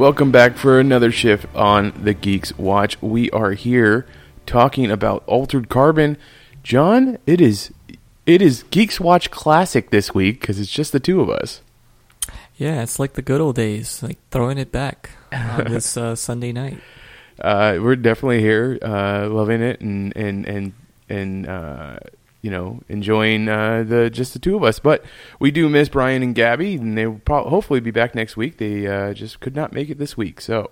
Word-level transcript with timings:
Welcome 0.00 0.32
back 0.32 0.56
for 0.56 0.80
another 0.80 1.12
shift 1.12 1.44
on 1.54 1.92
the 2.02 2.14
Geeks 2.14 2.56
Watch. 2.56 2.96
We 3.02 3.30
are 3.32 3.50
here 3.50 4.06
talking 4.46 4.90
about 4.90 5.22
Altered 5.26 5.68
Carbon. 5.68 6.16
John, 6.62 7.18
it 7.26 7.38
is 7.38 7.70
it 8.24 8.40
is 8.40 8.62
Geeks 8.70 8.98
Watch 8.98 9.30
Classic 9.30 9.90
this 9.90 10.14
week 10.14 10.40
because 10.40 10.58
it's 10.58 10.70
just 10.70 10.92
the 10.92 11.00
two 11.00 11.20
of 11.20 11.28
us. 11.28 11.60
Yeah, 12.56 12.82
it's 12.82 12.98
like 12.98 13.12
the 13.12 13.20
good 13.20 13.42
old 13.42 13.56
days, 13.56 14.02
like 14.02 14.16
throwing 14.30 14.56
it 14.56 14.72
back 14.72 15.10
on 15.30 15.64
this 15.64 15.94
uh, 15.98 16.16
Sunday 16.16 16.52
night. 16.52 16.78
Uh, 17.38 17.76
we're 17.78 17.94
definitely 17.94 18.40
here, 18.40 18.78
uh, 18.80 19.28
loving 19.28 19.60
it, 19.60 19.82
and 19.82 20.16
and 20.16 20.46
and 20.46 20.72
and 21.10 21.46
uh, 21.46 21.98
you 22.42 22.50
know 22.50 22.80
enjoying 22.88 23.48
uh, 23.48 23.84
the 23.86 24.10
just 24.10 24.32
the 24.32 24.38
two 24.38 24.56
of 24.56 24.64
us. 24.64 24.78
But 24.78 25.04
we 25.38 25.50
do 25.50 25.68
miss 25.68 25.88
Brian 25.88 26.22
and 26.22 26.34
Gabby, 26.34 26.74
and 26.74 26.96
they 26.96 27.06
will 27.06 27.20
hopefully 27.26 27.80
be 27.80 27.90
back 27.90 28.14
next 28.14 28.36
week. 28.36 28.58
They 28.58 28.86
uh, 28.86 29.14
just 29.14 29.40
could 29.40 29.54
not 29.56 29.72
make 29.72 29.90
it 29.90 29.98
this 29.98 30.16
week, 30.16 30.40
so. 30.40 30.70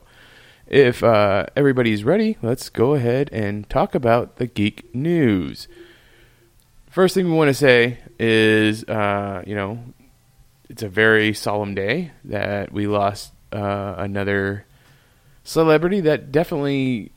If 0.70 1.02
uh, 1.02 1.46
everybody's 1.56 2.04
ready, 2.04 2.36
let's 2.42 2.68
go 2.68 2.92
ahead 2.92 3.30
and 3.32 3.66
talk 3.70 3.94
about 3.94 4.36
the 4.36 4.46
geek 4.46 4.94
news. 4.94 5.66
First 6.90 7.14
thing 7.14 7.24
we 7.24 7.32
want 7.32 7.48
to 7.48 7.54
say 7.54 8.00
is, 8.18 8.84
uh, 8.84 9.42
you 9.46 9.54
know, 9.54 9.78
it's 10.68 10.82
a 10.82 10.88
very 10.88 11.32
solemn 11.32 11.74
day 11.74 12.12
that 12.24 12.70
we 12.70 12.86
lost 12.86 13.32
uh, 13.52 13.94
another 13.96 14.66
celebrity 15.42 16.00
that 16.02 16.30
definitely 16.30 17.12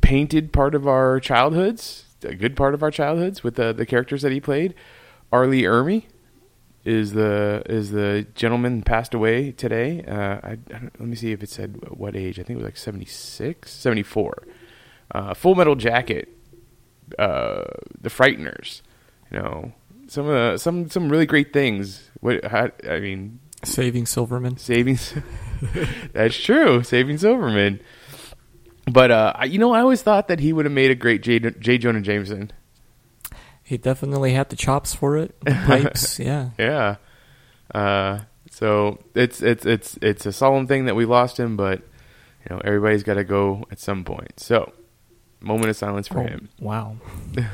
painted 0.00 0.52
part 0.52 0.74
of 0.74 0.86
our 0.86 1.20
childhoods, 1.20 2.04
a 2.24 2.34
good 2.34 2.56
part 2.56 2.74
of 2.74 2.82
our 2.82 2.90
childhoods 2.90 3.42
with 3.42 3.54
the 3.56 3.72
the 3.72 3.86
characters 3.86 4.22
that 4.22 4.32
he 4.32 4.40
played. 4.40 4.74
R. 5.32 5.46
Lee 5.46 5.62
Ermey 5.62 6.04
is 6.84 7.12
the 7.12 7.62
is 7.66 7.90
the 7.90 8.26
gentleman 8.34 8.82
passed 8.82 9.14
away 9.14 9.52
today. 9.52 10.02
Uh, 10.04 10.40
I, 10.42 10.50
I 10.52 10.54
don't- 10.56 11.00
let 11.00 11.08
me 11.08 11.16
see 11.16 11.32
if 11.32 11.42
it 11.42 11.50
said 11.50 11.78
what 11.90 12.16
age. 12.16 12.38
I 12.38 12.42
think 12.42 12.56
it 12.58 12.62
was 12.62 12.64
like 12.64 12.76
76, 12.76 13.70
74. 13.70 14.46
Uh, 15.12 15.34
Full 15.34 15.54
Metal 15.56 15.74
Jacket, 15.74 16.28
uh, 17.18 17.64
The 18.00 18.08
Frighteners. 18.10 18.80
You 19.30 19.38
know, 19.38 19.72
some 20.08 20.26
of 20.26 20.32
the, 20.52 20.58
some 20.58 20.88
some 20.90 21.08
really 21.08 21.26
great 21.26 21.52
things. 21.52 22.10
What 22.20 22.44
how, 22.44 22.70
I 22.88 22.98
mean, 23.00 23.40
Saving 23.64 24.06
Silverman. 24.06 24.56
Saving. 24.56 24.98
That's 26.12 26.36
true, 26.40 26.82
saving 26.82 27.18
Silverman. 27.18 27.80
But 28.92 29.10
uh, 29.10 29.32
I- 29.36 29.44
you 29.44 29.58
know, 29.58 29.72
I 29.72 29.80
always 29.80 30.02
thought 30.02 30.28
that 30.28 30.40
he 30.40 30.52
would 30.52 30.64
have 30.64 30.72
made 30.72 30.90
a 30.90 30.94
great 30.94 31.22
J. 31.22 31.38
J. 31.38 31.78
Jonah 31.78 32.00
Jameson. 32.00 32.50
He 33.62 33.76
definitely 33.78 34.32
had 34.32 34.48
the 34.50 34.56
chops 34.56 34.94
for 34.94 35.16
it. 35.16 35.38
The 35.42 35.50
pipes, 35.66 36.18
yeah. 36.18 36.50
Yeah. 36.58 36.96
Uh, 37.74 38.20
so 38.50 38.98
it's 39.14 39.42
it's 39.42 39.64
it's 39.64 39.96
it's 40.02 40.26
a 40.26 40.32
solemn 40.32 40.66
thing 40.66 40.86
that 40.86 40.96
we 40.96 41.04
lost 41.04 41.38
him, 41.38 41.56
but 41.56 41.80
you 42.42 42.46
know 42.54 42.60
everybody's 42.64 43.02
got 43.04 43.14
to 43.14 43.24
go 43.24 43.64
at 43.70 43.78
some 43.78 44.02
point. 44.04 44.40
So, 44.40 44.72
moment 45.40 45.68
of 45.70 45.76
silence 45.76 46.08
for 46.08 46.20
Oh, 46.20 46.26
him. 46.26 46.48
Wow. 46.58 46.96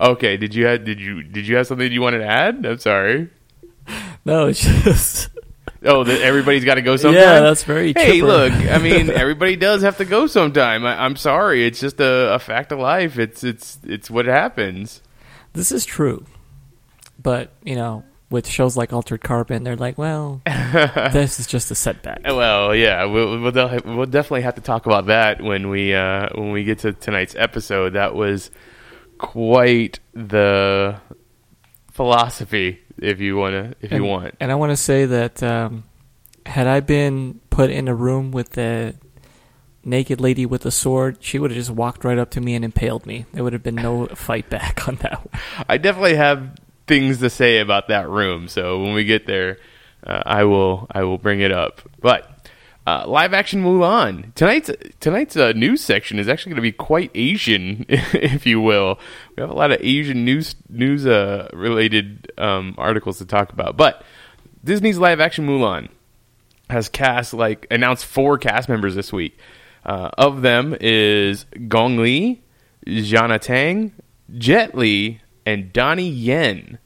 Okay, 0.00 0.36
did 0.36 0.54
you 0.54 0.66
have 0.66 0.84
did 0.84 1.00
you 1.00 1.22
did 1.22 1.46
you 1.46 1.56
have 1.56 1.66
something 1.66 1.90
you 1.92 2.00
wanted 2.00 2.18
to 2.18 2.26
add? 2.26 2.64
I'm 2.64 2.78
sorry. 2.78 3.28
No, 4.24 4.46
it's 4.46 4.60
just 4.62 5.28
Oh, 5.84 6.04
that 6.04 6.20
everybody's 6.22 6.64
got 6.64 6.74
to 6.76 6.82
go 6.82 6.96
sometime. 6.96 7.22
yeah. 7.22 7.40
That's 7.40 7.64
very. 7.64 7.92
Hey, 7.92 8.16
chipper. 8.20 8.26
look, 8.26 8.52
I 8.52 8.78
mean, 8.78 9.10
everybody 9.14 9.56
does 9.56 9.82
have 9.82 9.98
to 9.98 10.04
go 10.04 10.26
sometime. 10.26 10.84
I, 10.86 11.04
I'm 11.04 11.16
sorry, 11.16 11.66
it's 11.66 11.80
just 11.80 12.00
a, 12.00 12.34
a 12.34 12.38
fact 12.38 12.72
of 12.72 12.78
life. 12.78 13.18
It's 13.18 13.44
it's 13.44 13.78
it's 13.84 14.10
what 14.10 14.26
happens. 14.26 15.02
this 15.52 15.70
is 15.72 15.84
true, 15.84 16.24
but 17.22 17.52
you 17.64 17.74
know, 17.76 18.04
with 18.30 18.48
shows 18.48 18.76
like 18.76 18.92
Altered 18.92 19.22
Carbon, 19.22 19.62
they're 19.62 19.76
like, 19.76 19.98
well, 19.98 20.40
this 20.46 21.38
is 21.38 21.46
just 21.46 21.70
a 21.70 21.74
setback. 21.74 22.22
Well, 22.24 22.74
yeah, 22.74 23.04
we'll 23.04 23.40
we'll, 23.40 23.52
we'll 23.84 24.06
definitely 24.06 24.42
have 24.42 24.54
to 24.56 24.60
talk 24.60 24.86
about 24.86 25.06
that 25.06 25.40
when 25.42 25.68
we 25.68 25.94
uh, 25.94 26.28
when 26.34 26.50
we 26.52 26.64
get 26.64 26.80
to 26.80 26.92
tonight's 26.92 27.34
episode. 27.36 27.90
That 27.94 28.14
was 28.14 28.50
quite 29.18 30.00
the 30.14 30.98
philosophy, 31.92 32.80
if 32.98 33.20
you 33.20 33.36
wanna, 33.36 33.74
if 33.80 33.92
you 33.92 34.04
want. 34.04 34.34
And 34.40 34.50
I 34.52 34.54
want 34.54 34.70
to 34.70 34.76
say 34.76 35.06
that 35.06 35.42
um, 35.42 35.84
had 36.46 36.66
I 36.66 36.80
been 36.80 37.40
put 37.50 37.70
in 37.70 37.88
a 37.88 37.94
room 37.94 38.30
with 38.30 38.50
the 38.50 38.94
naked 39.84 40.20
lady 40.20 40.46
with 40.46 40.64
a 40.66 40.70
sword, 40.70 41.18
she 41.20 41.38
would 41.38 41.50
have 41.50 41.58
just 41.58 41.70
walked 41.70 42.04
right 42.04 42.18
up 42.18 42.30
to 42.30 42.40
me 42.40 42.54
and 42.54 42.64
impaled 42.64 43.06
me. 43.06 43.26
There 43.32 43.44
would 43.44 43.52
have 43.52 43.62
been 43.62 43.74
no 43.74 44.06
fight 44.14 44.48
back 44.48 44.88
on 44.88 44.96
that 44.96 45.18
one. 45.18 45.42
I 45.68 45.78
definitely 45.78 46.16
have 46.16 46.56
things 46.86 47.18
to 47.18 47.30
say 47.30 47.58
about 47.58 47.88
that 47.88 48.08
room. 48.08 48.48
So 48.48 48.82
when 48.82 48.94
we 48.94 49.04
get 49.04 49.26
there, 49.26 49.58
uh, 50.06 50.22
I 50.24 50.44
will 50.44 50.86
I 50.90 51.04
will 51.04 51.18
bring 51.18 51.40
it 51.40 51.52
up. 51.52 51.80
But 52.00 52.33
uh, 52.86 53.04
live 53.06 53.32
action 53.32 53.62
Mulan 53.62 54.34
tonight's 54.34 54.70
tonight's 55.00 55.36
uh, 55.36 55.52
news 55.52 55.80
section 55.80 56.18
is 56.18 56.28
actually 56.28 56.50
going 56.50 56.56
to 56.56 56.62
be 56.62 56.72
quite 56.72 57.10
Asian, 57.14 57.86
if 57.88 58.46
you 58.46 58.60
will. 58.60 58.98
We 59.36 59.40
have 59.40 59.50
a 59.50 59.54
lot 59.54 59.72
of 59.72 59.80
Asian 59.80 60.24
news 60.24 60.54
news 60.68 61.06
uh, 61.06 61.48
related 61.52 62.30
um, 62.36 62.74
articles 62.76 63.18
to 63.18 63.24
talk 63.24 63.52
about. 63.52 63.76
But 63.76 64.02
Disney's 64.62 64.98
live 64.98 65.20
action 65.20 65.46
Mulan 65.46 65.88
has 66.68 66.88
cast 66.88 67.32
like 67.32 67.66
announced 67.70 68.04
four 68.04 68.38
cast 68.38 68.68
members 68.68 68.94
this 68.94 69.12
week. 69.12 69.38
Uh, 69.84 70.10
of 70.16 70.42
them 70.42 70.76
is 70.80 71.44
Gong 71.68 71.98
Li, 71.98 72.42
Jana 72.86 73.38
Tang, 73.38 73.92
Jet 74.36 74.74
Li, 74.74 75.20
and 75.46 75.72
Donnie 75.72 76.08
Yen. 76.08 76.78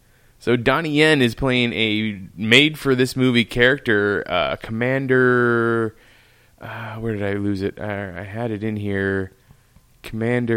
So 0.49 0.57
Donnie 0.57 0.89
Yen 0.89 1.21
is 1.21 1.35
playing 1.35 1.75
a 1.75 2.23
made 2.35 2.79
for 2.79 2.95
this 2.95 3.15
movie 3.15 3.45
character, 3.45 4.25
uh, 4.27 4.57
Commander. 4.57 5.95
Uh, 6.59 6.95
where 6.95 7.13
did 7.13 7.23
I 7.23 7.35
lose 7.35 7.61
it? 7.61 7.79
I, 7.79 8.21
I 8.21 8.23
had 8.23 8.51
it 8.51 8.65
in 8.65 8.77
here. 8.77 9.33
Commander 10.03 10.57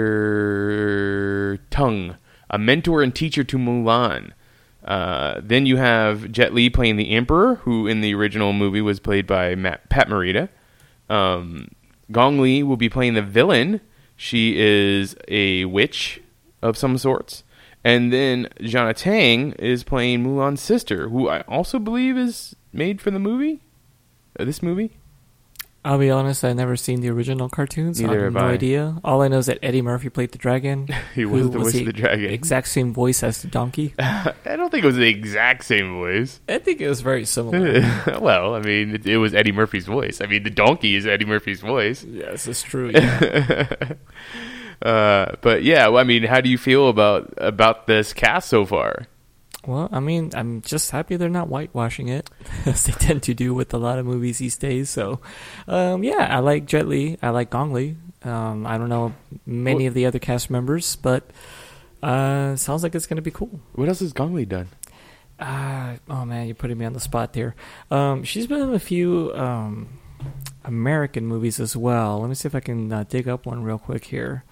Tung, 1.71 2.15
a 2.49 2.57
mentor 2.57 3.03
and 3.03 3.13
teacher 3.13 3.43
to 3.43 3.57
Mulan. 3.57 4.31
Uh, 4.85 5.41
then 5.43 5.65
you 5.65 5.75
have 5.75 6.31
Jet 6.31 6.53
Li 6.53 6.69
playing 6.69 6.95
the 6.95 7.11
Emperor, 7.11 7.55
who 7.55 7.85
in 7.85 7.99
the 7.99 8.15
original 8.15 8.53
movie 8.53 8.79
was 8.79 9.01
played 9.01 9.27
by 9.27 9.55
Matt, 9.55 9.89
Pat 9.89 10.07
Morita. 10.07 10.47
Um, 11.09 11.67
Gong 12.09 12.39
Li 12.39 12.63
will 12.63 12.77
be 12.77 12.87
playing 12.87 13.15
the 13.15 13.21
villain. 13.21 13.81
She 14.15 14.57
is 14.57 15.17
a 15.27 15.65
witch 15.65 16.21
of 16.61 16.77
some 16.77 16.97
sorts. 16.97 17.43
And 17.83 18.13
then 18.13 18.47
Jana 18.61 18.93
Tang 18.93 19.53
is 19.53 19.83
playing 19.83 20.23
Mulan's 20.23 20.61
sister, 20.61 21.09
who 21.09 21.29
I 21.29 21.41
also 21.41 21.79
believe 21.79 22.17
is 22.17 22.55
made 22.71 23.01
for 23.01 23.11
the 23.11 23.19
movie. 23.19 23.61
Uh, 24.39 24.45
this 24.45 24.61
movie? 24.61 24.97
I'll 25.83 25.97
be 25.97 26.11
honest, 26.11 26.43
I've 26.43 26.55
never 26.55 26.75
seen 26.75 27.01
the 27.01 27.09
original 27.09 27.49
cartoons. 27.49 27.99
so 27.99 28.07
I 28.07 28.15
have 28.15 28.33
no 28.33 28.41
I. 28.41 28.51
idea. 28.51 28.97
All 29.03 29.23
I 29.23 29.27
know 29.29 29.39
is 29.39 29.47
that 29.47 29.57
Eddie 29.63 29.81
Murphy 29.81 30.09
played 30.09 30.31
the 30.31 30.37
dragon. 30.37 30.87
He 31.15 31.25
was 31.25 31.49
the 31.49 31.57
voice 31.57 31.75
of 31.75 31.85
the 31.87 31.93
dragon. 31.93 32.31
Exact 32.31 32.67
same 32.67 32.93
voice 32.93 33.23
as 33.23 33.41
the 33.41 33.47
donkey. 33.47 33.95
I 33.99 34.33
don't 34.45 34.69
think 34.69 34.83
it 34.83 34.87
was 34.87 34.95
the 34.95 35.07
exact 35.07 35.65
same 35.65 35.93
voice. 35.95 36.39
I 36.47 36.59
think 36.59 36.81
it 36.81 36.87
was 36.87 37.01
very 37.01 37.25
similar. 37.25 37.81
well, 38.21 38.53
I 38.53 38.61
mean, 38.61 38.95
it, 38.95 39.05
it 39.07 39.17
was 39.17 39.33
Eddie 39.33 39.51
Murphy's 39.51 39.87
voice. 39.87 40.21
I 40.21 40.27
mean, 40.27 40.43
the 40.43 40.51
donkey 40.51 40.95
is 40.95 41.07
Eddie 41.07 41.25
Murphy's 41.25 41.61
voice. 41.61 42.03
yes, 42.03 42.47
it's 42.47 42.61
true. 42.61 42.91
Yeah. 42.93 43.93
Uh, 44.81 45.35
but 45.41 45.63
yeah, 45.63 45.89
I 45.89 46.03
mean, 46.03 46.23
how 46.23 46.41
do 46.41 46.49
you 46.49 46.57
feel 46.57 46.89
about 46.89 47.33
about 47.37 47.87
this 47.87 48.13
cast 48.13 48.49
so 48.49 48.65
far? 48.65 49.07
Well, 49.67 49.89
I 49.91 49.99
mean, 49.99 50.31
I'm 50.33 50.61
just 50.61 50.89
happy 50.89 51.17
they're 51.17 51.29
not 51.29 51.47
whitewashing 51.47 52.07
it, 52.07 52.29
as 52.65 52.85
they 52.85 52.93
tend 52.93 53.21
to 53.23 53.33
do 53.35 53.53
with 53.53 53.73
a 53.73 53.77
lot 53.77 53.99
of 53.99 54.05
movies 54.07 54.39
these 54.39 54.57
days. 54.57 54.89
So, 54.89 55.19
um, 55.67 56.03
yeah, 56.03 56.35
I 56.35 56.39
like 56.39 56.65
Jet 56.65 56.87
Li. 56.87 57.17
I 57.21 57.29
like 57.29 57.51
Gong 57.51 57.71
Li. 57.71 57.95
Um, 58.23 58.65
I 58.65 58.77
don't 58.79 58.89
know 58.89 59.13
many 59.45 59.83
What- 59.83 59.87
of 59.89 59.93
the 59.93 60.05
other 60.07 60.17
cast 60.19 60.49
members, 60.49 60.95
but 60.95 61.29
uh, 62.01 62.55
sounds 62.55 62.81
like 62.81 62.95
it's 62.95 63.05
going 63.05 63.17
to 63.17 63.21
be 63.21 63.29
cool. 63.29 63.59
What 63.73 63.87
else 63.87 63.99
has 63.99 64.13
Gong 64.13 64.33
Li 64.33 64.45
done? 64.45 64.69
Uh, 65.39 65.97
oh 66.09 66.25
man, 66.25 66.45
you're 66.47 66.55
putting 66.55 66.77
me 66.77 66.85
on 66.85 66.93
the 66.93 66.99
spot 66.99 67.33
there. 67.33 67.55
Um, 67.91 68.23
she's 68.23 68.47
been 68.47 68.61
in 68.61 68.73
a 68.73 68.79
few 68.79 69.31
um, 69.35 69.99
American 70.65 71.25
movies 71.25 71.59
as 71.59 71.75
well. 71.75 72.19
Let 72.19 72.29
me 72.29 72.35
see 72.35 72.47
if 72.47 72.55
I 72.55 72.59
can 72.61 72.91
uh, 72.91 73.03
dig 73.07 73.27
up 73.27 73.45
one 73.45 73.63
real 73.63 73.77
quick 73.79 74.05
here. 74.05 74.43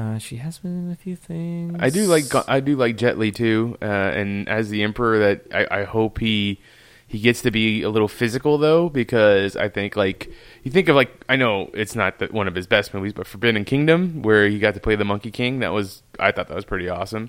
Uh, 0.00 0.18
she 0.18 0.36
has 0.36 0.58
been 0.58 0.86
in 0.86 0.90
a 0.90 0.96
few 0.96 1.14
things. 1.14 1.76
I 1.78 1.90
do 1.90 2.06
like 2.06 2.24
I 2.48 2.60
do 2.60 2.74
like 2.74 2.96
Jet 2.96 3.18
Li 3.18 3.30
too, 3.30 3.76
uh, 3.82 3.84
and 3.84 4.48
as 4.48 4.70
the 4.70 4.82
Emperor, 4.82 5.18
that 5.18 5.46
I, 5.52 5.80
I 5.80 5.84
hope 5.84 6.20
he 6.20 6.58
he 7.06 7.18
gets 7.18 7.42
to 7.42 7.50
be 7.50 7.82
a 7.82 7.90
little 7.90 8.08
physical 8.08 8.56
though, 8.56 8.88
because 8.88 9.56
I 9.56 9.68
think 9.68 9.96
like 9.96 10.30
you 10.62 10.70
think 10.70 10.88
of 10.88 10.96
like 10.96 11.24
I 11.28 11.36
know 11.36 11.70
it's 11.74 11.94
not 11.94 12.18
the, 12.18 12.28
one 12.28 12.48
of 12.48 12.54
his 12.54 12.66
best 12.66 12.94
movies, 12.94 13.12
but 13.12 13.26
Forbidden 13.26 13.66
Kingdom, 13.66 14.22
where 14.22 14.48
he 14.48 14.58
got 14.58 14.72
to 14.72 14.80
play 14.80 14.96
the 14.96 15.04
Monkey 15.04 15.30
King, 15.30 15.58
that 15.58 15.72
was 15.72 16.02
I 16.18 16.32
thought 16.32 16.48
that 16.48 16.54
was 16.54 16.64
pretty 16.64 16.88
awesome. 16.88 17.28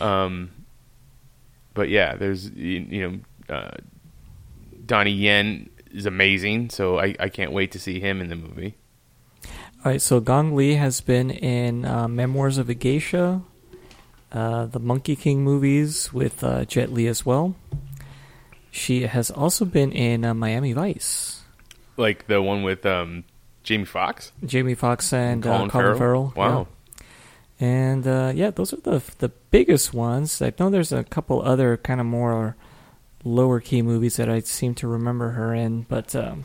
Um, 0.00 0.50
but 1.74 1.88
yeah, 1.88 2.16
there's 2.16 2.50
you, 2.50 2.80
you 2.80 3.22
know 3.48 3.54
uh, 3.54 3.76
Donnie 4.84 5.12
Yen 5.12 5.70
is 5.92 6.06
amazing, 6.06 6.70
so 6.70 6.98
I, 6.98 7.14
I 7.20 7.28
can't 7.28 7.52
wait 7.52 7.70
to 7.72 7.78
see 7.78 8.00
him 8.00 8.20
in 8.20 8.28
the 8.28 8.36
movie. 8.36 8.74
All 9.84 9.92
right, 9.92 10.02
so 10.02 10.18
Gong 10.18 10.56
Li 10.56 10.74
has 10.74 11.00
been 11.00 11.30
in 11.30 11.84
uh, 11.84 12.08
Memoirs 12.08 12.58
of 12.58 12.68
a 12.68 12.74
Geisha, 12.74 13.42
uh, 14.32 14.66
the 14.66 14.80
Monkey 14.80 15.14
King 15.14 15.44
movies 15.44 16.12
with 16.12 16.42
uh, 16.42 16.64
Jet 16.64 16.92
Li 16.92 17.06
as 17.06 17.24
well. 17.24 17.54
She 18.72 19.02
has 19.02 19.30
also 19.30 19.64
been 19.64 19.92
in 19.92 20.24
uh, 20.24 20.34
Miami 20.34 20.72
Vice. 20.72 21.44
Like 21.96 22.26
the 22.26 22.42
one 22.42 22.64
with 22.64 22.84
um, 22.86 23.22
Jamie 23.62 23.84
Foxx, 23.84 24.32
Jamie 24.44 24.74
Foxx 24.74 25.12
and 25.12 25.44
Colin 25.44 25.68
uh, 25.68 25.70
Colin 25.70 25.96
Farrell? 25.96 26.30
Farrell. 26.30 26.32
Wow. 26.36 26.68
yeah. 27.00 27.04
And 27.60 28.06
uh, 28.06 28.32
yeah, 28.34 28.50
those 28.50 28.72
are 28.72 28.80
the 28.80 29.02
the 29.18 29.28
biggest 29.28 29.94
ones. 29.94 30.42
I 30.42 30.52
know 30.58 30.70
there's 30.70 30.92
a 30.92 31.04
couple 31.04 31.40
other 31.42 31.76
kind 31.76 32.00
of 32.00 32.06
more 32.06 32.56
lower 33.24 33.60
key 33.60 33.82
movies 33.82 34.16
that 34.16 34.28
I 34.28 34.40
seem 34.40 34.74
to 34.76 34.88
remember 34.88 35.30
her 35.30 35.54
in, 35.54 35.82
but 35.82 36.14
um, 36.16 36.44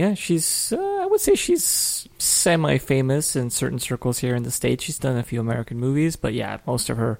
yeah, 0.00 0.14
she's 0.14 0.72
uh, 0.72 0.98
I 1.02 1.06
would 1.06 1.20
say 1.20 1.34
she's 1.34 2.08
semi 2.16 2.78
famous 2.78 3.36
in 3.36 3.50
certain 3.50 3.78
circles 3.78 4.18
here 4.18 4.34
in 4.34 4.44
the 4.44 4.50
states. 4.50 4.82
She's 4.82 4.98
done 4.98 5.18
a 5.18 5.22
few 5.22 5.40
American 5.40 5.78
movies, 5.78 6.16
but 6.16 6.32
yeah, 6.32 6.56
most 6.66 6.88
of 6.88 6.96
her 6.96 7.18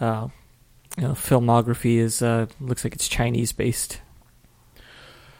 uh, 0.00 0.28
you 0.98 1.04
know, 1.04 1.12
filmography 1.12 1.96
is 1.96 2.20
uh, 2.20 2.46
looks 2.60 2.84
like 2.84 2.94
it's 2.94 3.08
Chinese 3.08 3.52
based. 3.52 4.00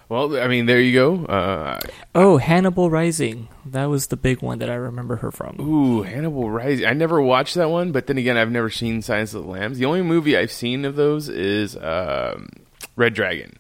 Well, 0.09 0.41
I 0.41 0.49
mean, 0.49 0.67
there 0.67 0.81
you 0.81 0.93
go. 0.93 1.25
Uh, 1.27 1.79
Oh, 2.17 2.38
Hannibal 2.38 2.91
Rising. 2.91 3.47
That 3.65 3.85
was 3.85 4.09
the 4.09 4.17
big 4.17 4.43
one 4.43 4.59
that 4.59 4.69
I 4.69 4.75
remember 4.75 5.17
her 5.17 5.31
from. 5.31 5.61
Ooh, 5.61 6.03
Hannibal 6.03 6.50
Rising. 6.50 6.87
I 6.87 6.94
never 6.94 7.21
watched 7.23 7.55
that 7.55 7.71
one, 7.71 7.93
but 7.93 8.06
then 8.09 8.19
again, 8.19 8.37
I've 8.37 8.50
never 8.50 8.71
seen 8.71 9.03
Silence 9.03 9.35
of 9.35 9.44
the 9.44 9.49
Lambs. 9.50 9.79
The 9.79 9.85
only 9.85 10.03
movie 10.03 10.37
I've 10.37 10.50
seen 10.50 10.85
of 10.85 10.97
those 10.97 11.29
is 11.29 11.77
um, 11.77 12.49
Red 12.97 13.15
Dragon. 13.15 13.56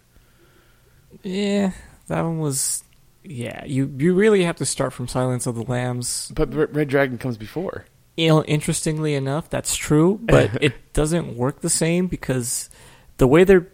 Yeah, 1.22 1.70
that 2.08 2.22
one 2.22 2.40
was. 2.40 2.82
Yeah, 3.22 3.64
you 3.64 3.92
you 3.98 4.14
really 4.14 4.44
have 4.44 4.56
to 4.56 4.66
start 4.66 4.92
from 4.92 5.08
Silence 5.08 5.46
of 5.46 5.54
the 5.54 5.62
Lambs. 5.62 6.32
But 6.34 6.54
Red 6.54 6.74
Red 6.74 6.88
Dragon 6.88 7.18
comes 7.18 7.36
before. 7.36 7.84
You 8.16 8.28
know, 8.28 8.44
interestingly 8.44 9.14
enough, 9.14 9.48
that's 9.50 9.76
true, 9.76 10.18
but 10.22 10.50
it 10.62 10.92
doesn't 10.92 11.36
work 11.36 11.60
the 11.60 11.70
same 11.70 12.06
because 12.06 12.70
the 13.18 13.26
way 13.26 13.44
they're 13.44 13.68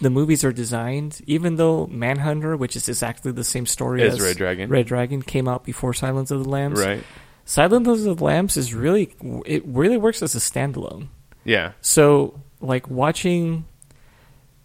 the 0.00 0.10
movies 0.10 0.44
are 0.44 0.52
designed, 0.52 1.20
even 1.26 1.56
though 1.56 1.86
Manhunter, 1.88 2.56
which 2.56 2.76
is 2.76 2.88
exactly 2.88 3.32
the 3.32 3.44
same 3.44 3.66
story 3.66 4.02
As 4.02 4.14
as 4.14 4.20
Red 4.20 4.36
Dragon. 4.36 4.70
Red 4.70 4.86
Dragon 4.86 5.22
came 5.22 5.48
out 5.48 5.64
before 5.64 5.92
Silence 5.92 6.30
of 6.30 6.44
the 6.44 6.48
Lambs. 6.48 6.80
Right. 6.80 7.02
Silence 7.44 7.88
of 7.88 8.02
the 8.02 8.24
Lambs 8.24 8.56
is 8.56 8.74
really 8.74 9.14
it 9.46 9.64
really 9.66 9.96
works 9.96 10.22
as 10.22 10.34
a 10.34 10.38
standalone. 10.38 11.08
Yeah. 11.44 11.72
So, 11.80 12.40
like 12.60 12.88
watching 12.90 13.64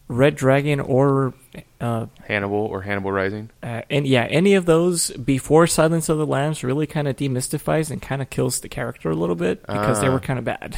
Red 0.07 0.35
Dragon 0.35 0.79
or 0.79 1.33
uh, 1.81 2.07
Hannibal 2.25 2.55
or 2.65 2.81
Hannibal 2.81 3.11
Rising. 3.11 3.49
uh, 3.61 3.81
and 3.89 4.05
yeah, 4.07 4.23
any 4.29 4.53
of 4.55 4.65
those 4.65 5.11
before 5.11 5.67
Silence 5.67 6.09
of 6.09 6.17
the 6.17 6.25
Lambs 6.25 6.63
really 6.63 6.87
kind 6.87 7.07
of 7.07 7.15
demystifies 7.15 7.91
and 7.91 8.01
kind 8.01 8.21
of 8.21 8.29
kills 8.29 8.59
the 8.61 8.69
character 8.69 9.09
a 9.09 9.15
little 9.15 9.35
bit 9.35 9.61
because 9.67 9.99
they 10.01 10.07
Ah. 10.07 10.13
were 10.13 10.19
kind 10.19 10.39
of 10.39 10.45
bad. 10.45 10.77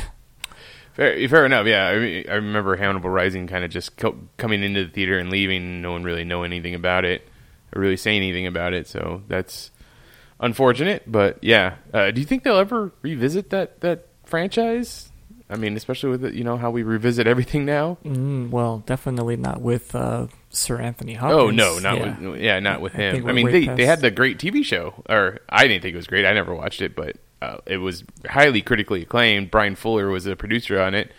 Fair, 0.94 1.27
fair 1.27 1.45
enough. 1.45 1.66
Yeah, 1.68 1.88
I, 1.88 2.00
mean, 2.00 2.24
I 2.30 2.36
remember 2.36 2.75
Hannibal 2.77 3.10
Rising 3.10 3.48
kind 3.48 3.66
of 3.66 3.72
just 3.72 3.98
co- 3.98 4.18
coming 4.38 4.63
into 4.63 4.86
the 4.86 4.89
theater 4.92 5.19
and 5.19 5.30
leaving. 5.30 5.81
No 5.81 5.92
one 5.92 6.04
really 6.04 6.24
know 6.24 6.44
anything 6.44 6.74
about 6.74 7.04
it, 7.04 7.28
or 7.75 7.81
really 7.81 7.98
say 7.98 8.16
anything 8.16 8.48
about 8.48 8.74
it. 8.74 8.88
So 8.88 9.21
that's 9.28 9.71
unfortunate. 10.39 11.04
But 11.06 11.39
yeah, 11.44 11.75
uh, 11.94 12.12
do 12.12 12.21
you 12.21 12.25
think 12.25 12.44
they'll 12.44 12.57
ever 12.57 12.92
revisit 13.01 13.50
that 13.50 13.81
that 13.81 14.07
franchise? 14.24 15.12
I 15.50 15.57
mean, 15.57 15.77
especially 15.77 16.09
with 16.09 16.25
it, 16.25 16.33
you 16.33 16.44
know 16.44 16.57
how 16.57 16.71
we 16.71 16.81
revisit 16.81 17.27
everything 17.27 17.65
now. 17.65 17.97
Mm, 18.03 18.50
well, 18.50 18.80
definitely 18.88 19.36
not 19.38 19.62
with 19.62 19.94
uh, 19.94 20.25
Sir 20.50 20.80
Anthony 20.81 21.13
Hopkins. 21.13 21.39
Oh 21.42 21.50
no, 21.51 21.77
not 21.80 21.97
Yeah. 22.00 22.19
with 22.30 22.42
yeah, 22.42 22.59
not 22.59 22.81
with 22.81 22.94
him. 22.94 23.24
we're 23.24 23.30
I 23.30 23.33
mean, 23.33 23.51
they 23.51 23.65
past- 23.68 23.77
they 23.77 23.86
had 23.86 24.01
the 24.01 24.09
great 24.12 24.39
TV 24.39 24.63
show, 24.65 25.03
or 25.07 25.39
I 25.47 25.68
didn't 25.68 25.83
think 25.83 25.94
it 25.94 25.97
was 25.97 26.07
great. 26.07 26.25
I 26.25 26.33
never 26.33 26.56
watched 26.56 26.81
it, 26.81 26.95
but 26.95 27.18
uh, 27.44 27.57
it 27.68 27.77
was 27.77 28.03
highly 28.27 28.62
critically 28.63 29.03
acclaimed. 29.03 29.51
Bryan 29.51 29.75
Fuller 29.75 30.09
was 30.09 30.25
a 30.25 30.36
producer 30.36 30.80
on 30.81 30.95
it. 30.95 31.12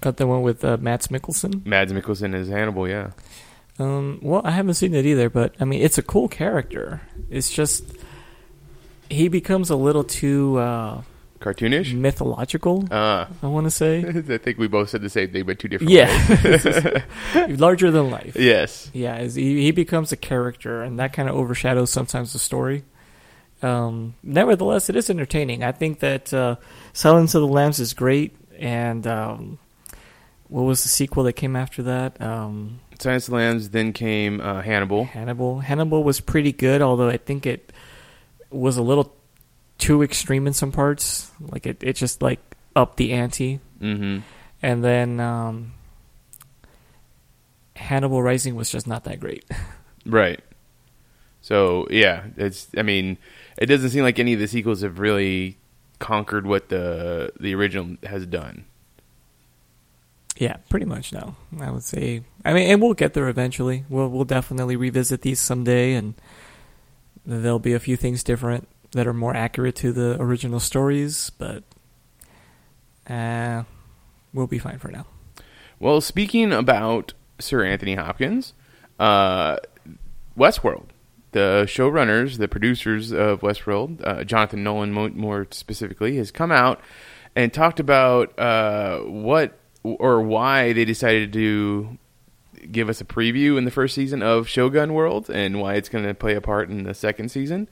Got 0.00 0.16
the 0.16 0.26
one 0.26 0.42
with 0.42 0.64
uh, 0.64 0.76
Mads 0.80 1.08
Mikkelsen. 1.08 1.64
Mads 1.64 1.92
Mikkelsen 1.92 2.34
as 2.34 2.48
Hannibal. 2.48 2.88
Yeah, 2.88 3.10
Um, 3.78 4.18
well, 4.22 4.42
I 4.44 4.50
haven't 4.52 4.74
seen 4.74 4.94
it 4.94 5.06
either, 5.06 5.30
but 5.30 5.54
I 5.60 5.64
mean, 5.64 5.82
it's 5.82 5.98
a 5.98 6.02
cool 6.02 6.26
character. 6.28 7.02
It's 7.30 7.50
just 7.50 7.84
he 9.10 9.28
becomes 9.28 9.70
a 9.70 9.76
little 9.76 10.04
too 10.04 10.56
uh, 10.58 11.02
cartoonish. 11.40 11.94
mythological. 11.94 12.86
Uh, 12.90 13.26
I 13.42 13.46
want 13.46 13.66
to 13.66 13.70
say, 13.70 13.98
I 14.28 14.38
think 14.38 14.58
we 14.58 14.68
both 14.68 14.90
said 14.90 15.02
the 15.02 15.10
same 15.10 15.30
thing, 15.30 15.44
but 15.44 15.58
two 15.58 15.68
different 15.68 15.90
yeah, 15.92 16.08
ways. 16.42 17.02
larger 17.60 17.90
than 17.90 18.10
life. 18.10 18.36
yes. 18.36 18.90
Yeah, 18.92 19.22
he, 19.22 19.62
he 19.62 19.70
becomes 19.70 20.12
a 20.12 20.16
character, 20.16 20.82
and 20.82 20.98
that 20.98 21.12
kind 21.12 21.28
of 21.28 21.34
overshadows 21.36 21.90
sometimes 21.90 22.32
the 22.32 22.38
story. 22.38 22.84
Um, 23.62 24.14
nevertheless, 24.22 24.88
it 24.88 24.96
is 24.96 25.10
entertaining. 25.10 25.64
I 25.64 25.72
think 25.72 26.00
that 26.00 26.32
uh, 26.32 26.56
Silence 26.92 27.34
of 27.34 27.42
the 27.42 27.48
Lambs 27.48 27.80
is 27.80 27.92
great, 27.94 28.36
and 28.58 29.06
um, 29.06 29.58
what 30.48 30.62
was 30.62 30.82
the 30.82 30.88
sequel 30.88 31.24
that 31.24 31.34
came 31.34 31.56
after 31.56 31.82
that? 31.84 32.20
Um, 32.20 32.80
Silence 32.98 33.26
of 33.28 33.32
the 33.32 33.36
Lambs. 33.36 33.70
Then 33.70 33.92
came 33.92 34.40
uh, 34.40 34.62
Hannibal. 34.62 35.04
Hannibal. 35.04 35.60
Hannibal 35.60 36.04
was 36.04 36.20
pretty 36.20 36.52
good, 36.52 36.82
although 36.82 37.08
I 37.08 37.16
think 37.16 37.46
it 37.46 37.72
was 38.50 38.76
a 38.76 38.82
little 38.82 39.12
too 39.78 40.02
extreme 40.02 40.46
in 40.46 40.52
some 40.52 40.72
parts. 40.72 41.30
Like 41.40 41.66
it, 41.66 41.82
it 41.82 41.94
just 41.94 42.20
like 42.20 42.40
upped 42.76 42.96
the 42.96 43.12
ante. 43.12 43.60
hmm 43.80 44.18
And 44.62 44.84
then 44.84 45.20
um, 45.20 45.72
Hannibal 47.76 48.22
Rising 48.22 48.54
was 48.54 48.70
just 48.70 48.86
not 48.86 49.04
that 49.04 49.20
great. 49.20 49.44
Right. 50.06 50.40
So 51.42 51.86
yeah, 51.90 52.28
it's. 52.38 52.68
I 52.78 52.82
mean, 52.82 53.18
it 53.58 53.66
doesn't 53.66 53.90
seem 53.90 54.04
like 54.04 54.18
any 54.18 54.32
of 54.32 54.40
the 54.40 54.48
sequels 54.48 54.80
have 54.80 54.98
really 54.98 55.58
conquered 55.98 56.46
what 56.46 56.70
the 56.70 57.30
the 57.38 57.54
original 57.54 57.98
has 58.04 58.24
done. 58.24 58.64
Yeah, 60.38 60.56
pretty 60.70 60.86
much 60.86 61.12
no. 61.12 61.36
I 61.60 61.70
would 61.70 61.82
say. 61.82 62.22
I 62.42 62.54
mean, 62.54 62.70
and 62.70 62.80
we'll 62.80 62.94
get 62.94 63.12
there 63.12 63.28
eventually. 63.28 63.84
We'll 63.90 64.08
we'll 64.08 64.24
definitely 64.24 64.76
revisit 64.76 65.20
these 65.20 65.40
someday, 65.40 65.92
and 65.92 66.14
there'll 67.26 67.58
be 67.58 67.74
a 67.74 67.80
few 67.80 67.96
things 67.98 68.24
different 68.24 68.66
that 68.92 69.06
are 69.06 69.14
more 69.14 69.34
accurate 69.34 69.76
to 69.76 69.92
the 69.92 70.16
original 70.20 70.60
stories. 70.60 71.30
But 71.30 71.62
uh, 73.08 73.64
we'll 74.32 74.46
be 74.46 74.58
fine 74.58 74.78
for 74.78 74.88
now. 74.88 75.06
Well, 75.80 76.00
speaking 76.00 76.52
about 76.52 77.12
Sir 77.38 77.64
Anthony 77.64 77.94
Hopkins, 77.94 78.52
uh, 78.98 79.58
Westworld, 80.36 80.86
the 81.32 81.64
showrunners, 81.66 82.38
the 82.38 82.48
producers 82.48 83.12
of 83.12 83.40
Westworld, 83.40 84.04
uh, 84.06 84.24
Jonathan 84.24 84.64
Nolan 84.64 84.92
mo- 84.92 85.10
more 85.10 85.46
specifically, 85.50 86.16
has 86.16 86.30
come 86.30 86.50
out 86.50 86.80
and 87.36 87.52
talked 87.52 87.78
about 87.78 88.36
uh, 88.38 89.00
what 89.00 89.58
or 89.82 90.20
why 90.20 90.72
they 90.72 90.84
decided 90.84 91.32
to 91.32 91.96
give 92.70 92.88
us 92.88 93.00
a 93.00 93.04
preview 93.04 93.56
in 93.56 93.64
the 93.64 93.70
first 93.70 93.94
season 93.94 94.22
of 94.22 94.48
Shogun 94.48 94.92
World 94.92 95.30
and 95.30 95.60
why 95.60 95.74
it's 95.74 95.88
going 95.88 96.04
to 96.04 96.14
play 96.14 96.34
a 96.34 96.40
part 96.40 96.68
in 96.68 96.82
the 96.82 96.94
second 96.94 97.30
season. 97.30 97.68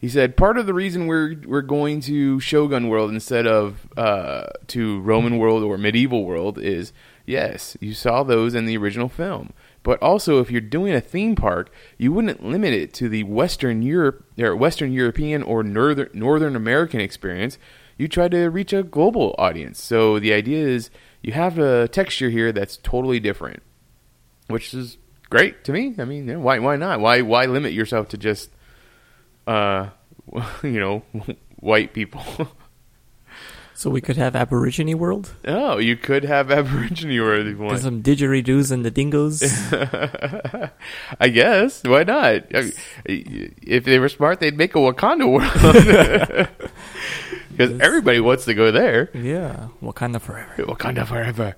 He 0.00 0.08
said 0.08 0.36
part 0.36 0.58
of 0.58 0.66
the 0.66 0.74
reason 0.74 1.08
we're 1.08 1.34
we're 1.44 1.60
going 1.60 2.00
to 2.02 2.38
Shogun 2.38 2.88
World 2.88 3.10
instead 3.10 3.46
of 3.48 3.88
uh, 3.96 4.46
to 4.68 5.00
Roman 5.00 5.38
World 5.38 5.64
or 5.64 5.76
Medieval 5.76 6.24
World 6.24 6.58
is 6.58 6.92
yes, 7.26 7.76
you 7.80 7.94
saw 7.94 8.22
those 8.22 8.54
in 8.54 8.64
the 8.64 8.76
original 8.76 9.08
film, 9.08 9.52
but 9.82 10.00
also 10.00 10.40
if 10.40 10.52
you're 10.52 10.60
doing 10.60 10.94
a 10.94 11.00
theme 11.00 11.34
park, 11.34 11.72
you 11.98 12.12
wouldn't 12.12 12.44
limit 12.44 12.72
it 12.72 12.94
to 12.94 13.08
the 13.08 13.24
Western 13.24 13.82
Europe 13.82 14.24
or 14.38 14.54
Western 14.54 14.92
European 14.92 15.42
or 15.42 15.64
Northern 15.64 16.10
Northern 16.14 16.54
American 16.54 17.00
experience. 17.00 17.58
you 17.96 18.06
try 18.06 18.28
to 18.28 18.48
reach 18.48 18.72
a 18.72 18.84
global 18.84 19.34
audience. 19.36 19.82
So 19.82 20.20
the 20.20 20.32
idea 20.32 20.64
is 20.64 20.90
you 21.22 21.32
have 21.32 21.58
a 21.58 21.88
texture 21.88 22.30
here 22.30 22.52
that's 22.52 22.76
totally 22.76 23.18
different, 23.18 23.64
which 24.46 24.72
is 24.72 24.96
great 25.28 25.64
to 25.64 25.72
me. 25.72 25.96
I 25.98 26.04
mean, 26.04 26.40
why 26.40 26.60
why 26.60 26.76
not? 26.76 27.00
Why 27.00 27.20
why 27.22 27.46
limit 27.46 27.72
yourself 27.72 28.08
to 28.10 28.16
just 28.16 28.50
uh 29.48 29.88
you 30.62 30.78
know 30.78 31.02
white 31.60 31.92
people? 31.94 32.22
So 33.78 33.90
we 33.90 34.00
could 34.00 34.16
have 34.16 34.34
Aborigine 34.34 34.98
World. 34.98 35.30
oh, 35.46 35.78
you 35.78 35.94
could 35.94 36.24
have 36.24 36.50
Aborigine 36.50 37.14
world 37.22 37.46
if 37.46 37.52
you 37.52 37.58
There's 37.58 37.70
want. 37.70 37.78
some 37.80 38.02
didgeridoos 38.02 38.72
and 38.72 38.82
the 38.84 38.90
dingoes. 38.90 39.38
I 41.20 41.28
guess 41.28 41.84
why 41.84 42.02
not? 42.02 42.42
I 42.52 42.72
mean, 43.06 43.54
If 43.62 43.84
they 43.84 44.00
were 44.00 44.08
smart, 44.08 44.40
they'd 44.40 44.56
make 44.58 44.74
a 44.74 44.80
Wakanda 44.82 45.30
world 45.30 46.48
because 47.54 47.78
everybody 47.80 48.18
wants 48.18 48.46
to 48.46 48.54
go 48.54 48.72
there. 48.72 49.10
yeah, 49.14 49.68
Wakanda 49.80 50.20
forever. 50.20 50.54
Wakanda 50.64 51.06
forever. 51.06 51.54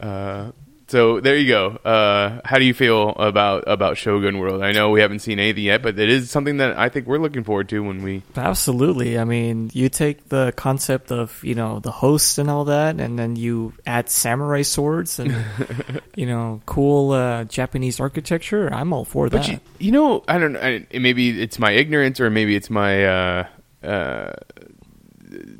Uh, 0.00 0.52
so 0.88 1.20
there 1.20 1.36
you 1.36 1.46
go. 1.48 1.66
Uh, 1.84 2.40
how 2.44 2.58
do 2.58 2.64
you 2.64 2.74
feel 2.74 3.10
about 3.10 3.64
about 3.66 3.96
Shogun 3.98 4.38
World? 4.38 4.62
I 4.62 4.72
know 4.72 4.90
we 4.90 5.00
haven't 5.00 5.18
seen 5.20 5.38
anything 5.38 5.64
yet, 5.64 5.82
but 5.82 5.98
it 5.98 6.08
is 6.08 6.30
something 6.30 6.56
that 6.58 6.78
I 6.78 6.88
think 6.88 7.06
we're 7.06 7.18
looking 7.18 7.44
forward 7.44 7.68
to 7.68 7.80
when 7.82 8.02
we. 8.02 8.22
Absolutely. 8.34 9.18
I 9.18 9.24
mean, 9.24 9.70
you 9.74 9.88
take 9.90 10.28
the 10.30 10.52
concept 10.56 11.12
of, 11.12 11.44
you 11.44 11.54
know, 11.54 11.78
the 11.80 11.90
hosts 11.92 12.38
and 12.38 12.48
all 12.50 12.64
that, 12.64 12.98
and 13.00 13.18
then 13.18 13.36
you 13.36 13.74
add 13.86 14.08
samurai 14.08 14.62
swords 14.62 15.18
and, 15.18 15.36
you 16.16 16.26
know, 16.26 16.60
cool 16.66 17.12
uh, 17.12 17.44
Japanese 17.44 18.00
architecture. 18.00 18.72
I'm 18.72 18.92
all 18.92 19.04
for 19.04 19.28
that. 19.28 19.46
You, 19.46 19.60
you 19.78 19.92
know, 19.92 20.24
I 20.26 20.38
don't 20.38 20.54
know. 20.54 20.60
I- 20.60 20.86
Maybe 20.98 21.40
it's 21.40 21.58
my 21.58 21.72
ignorance, 21.72 22.18
or 22.18 22.30
maybe 22.30 22.56
it's 22.56 22.70
my 22.70 23.04
uh, 23.04 23.46
uh, 23.84 24.32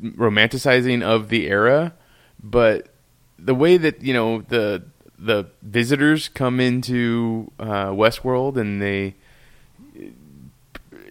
romanticizing 0.01 1.03
of 1.03 1.29
the 1.29 1.47
era. 1.47 1.93
But 2.41 2.87
the 3.37 3.53
way 3.55 3.77
that 3.77 4.01
you 4.01 4.13
know 4.13 4.41
the 4.41 4.83
the 5.19 5.47
visitors 5.61 6.29
come 6.29 6.59
into 6.59 7.51
uh, 7.59 7.87
Westworld 7.87 8.57
and 8.57 8.81
they 8.81 9.15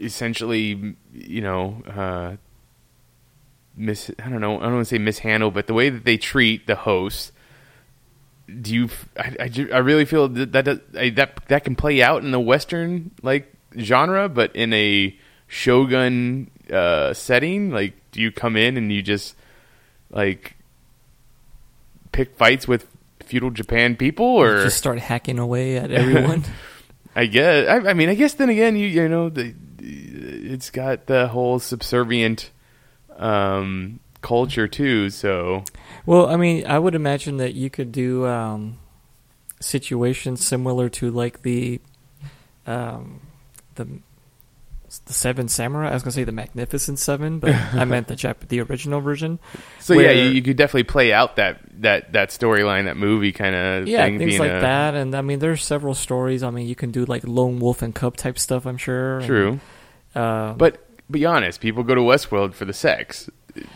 essentially, 0.01 0.97
you 1.13 1.41
know, 1.41 1.83
uh, 1.87 2.37
I 3.81 4.29
don't 4.29 4.41
know. 4.41 4.59
I 4.59 4.65
don't 4.65 4.75
want 4.75 4.87
to 4.87 4.97
say 4.97 4.99
mishandle, 4.99 5.51
but 5.51 5.67
the 5.67 5.75
way 5.75 5.91
that 5.91 6.05
they 6.05 6.17
treat 6.17 6.67
the 6.67 6.75
hosts. 6.75 7.33
Do 8.49 8.75
you? 8.75 8.89
I, 9.17 9.37
I, 9.41 9.67
I 9.75 9.79
really 9.79 10.07
feel 10.07 10.27
that 10.29 10.53
that, 10.53 10.65
does, 10.65 10.81
I, 10.97 11.11
that 11.11 11.47
that 11.49 11.65
can 11.65 11.77
play 11.77 12.03
out 12.03 12.25
in 12.25 12.31
the 12.31 12.41
western 12.41 13.11
like 13.23 13.53
genre, 13.79 14.29
but 14.29 14.57
in 14.57 14.73
a 14.73 15.15
shogun 15.47 16.51
uh, 16.73 17.13
setting, 17.13 17.71
like 17.71 17.93
do 18.11 18.21
you 18.23 18.33
come 18.33 18.57
in 18.57 18.77
and 18.77 18.91
you 18.91 19.03
just 19.03 19.37
like 20.11 20.57
pick 22.11 22.37
fights 22.37 22.67
with 22.67 22.88
feudal 23.29 23.51
Japan 23.51 23.97
people, 23.97 24.27
or 24.27 24.65
Just 24.65 24.79
start 24.79 24.99
hacking 24.99 25.39
away 25.39 25.77
at 25.77 25.91
everyone. 25.91 26.45
I 27.15 27.27
guess. 27.27 27.69
I, 27.69 27.91
I 27.91 27.95
mean, 27.95 28.09
I 28.09 28.15
guess 28.15 28.35
then 28.35 28.49
again, 28.49 28.77
you 28.77 28.87
you 28.87 29.09
know, 29.09 29.29
the, 29.29 29.55
it's 29.81 30.71
got 30.71 31.07
the 31.07 31.29
whole 31.29 31.59
subservient 31.59 32.51
um, 33.17 34.01
culture 34.21 34.69
too. 34.69 35.11
So 35.11 35.65
well, 36.07 36.27
I 36.27 36.37
mean, 36.37 36.67
I 36.67 36.79
would 36.79 36.95
imagine 36.95 37.37
that 37.39 37.55
you 37.55 37.71
could 37.71 37.93
do 37.93 38.27
um, 38.27 38.79
situations 39.61 40.47
similar 40.47 40.89
to 40.91 41.11
like 41.11 41.43
the 41.43 41.81
um, 42.67 43.21
the 43.75 43.89
the 45.05 45.13
Seven 45.13 45.49
Samurai. 45.49 45.91
I 45.91 45.95
was 45.95 46.03
gonna 46.03 46.13
say 46.13 46.25
the 46.25 46.33
Magnificent 46.33 46.99
Seven, 46.99 47.39
but 47.39 47.55
I 47.55 47.85
meant 47.87 48.09
the 48.09 48.15
Jap- 48.15 48.49
the 48.49 48.61
original 48.61 49.01
version. 49.01 49.39
so 49.81 49.95
yeah, 49.95 50.11
you, 50.11 50.31
you 50.31 50.43
could 50.43 50.57
definitely 50.57 50.85
play 50.85 51.13
out 51.13 51.37
that 51.37 51.61
that 51.83 52.13
that 52.13 52.31
storyline, 52.31 52.85
that 52.85 52.97
movie 52.97 53.33
kind 53.33 53.55
of 53.55 53.89
yeah, 53.89 54.05
thing. 54.05 54.19
things 54.19 54.39
like 54.39 54.51
a- 54.51 54.61
that. 54.61 54.95
And 54.95 55.15
I 55.15 55.21
mean, 55.21 55.39
there's 55.39 55.63
several 55.63 55.95
stories. 55.95 56.43
I 56.43 56.51
mean, 56.51 56.67
you 56.67 56.75
can 56.75 56.91
do 56.91 57.05
like 57.05 57.27
lone 57.27 57.59
wolf 57.59 57.83
and 57.83 57.95
cub 57.95 58.17
type 58.17 58.39
stuff. 58.39 58.67
I'm 58.67 58.79
sure. 58.79 59.21
True, 59.23 59.61
And, 60.15 60.25
uh, 60.25 60.55
but 60.57 60.85
be 61.11 61.25
honest, 61.25 61.61
people 61.61 61.83
go 61.83 61.95
to 61.95 62.01
Westworld 62.01 62.55
for 62.55 62.65
the 62.65 62.73
sex. 62.73 63.31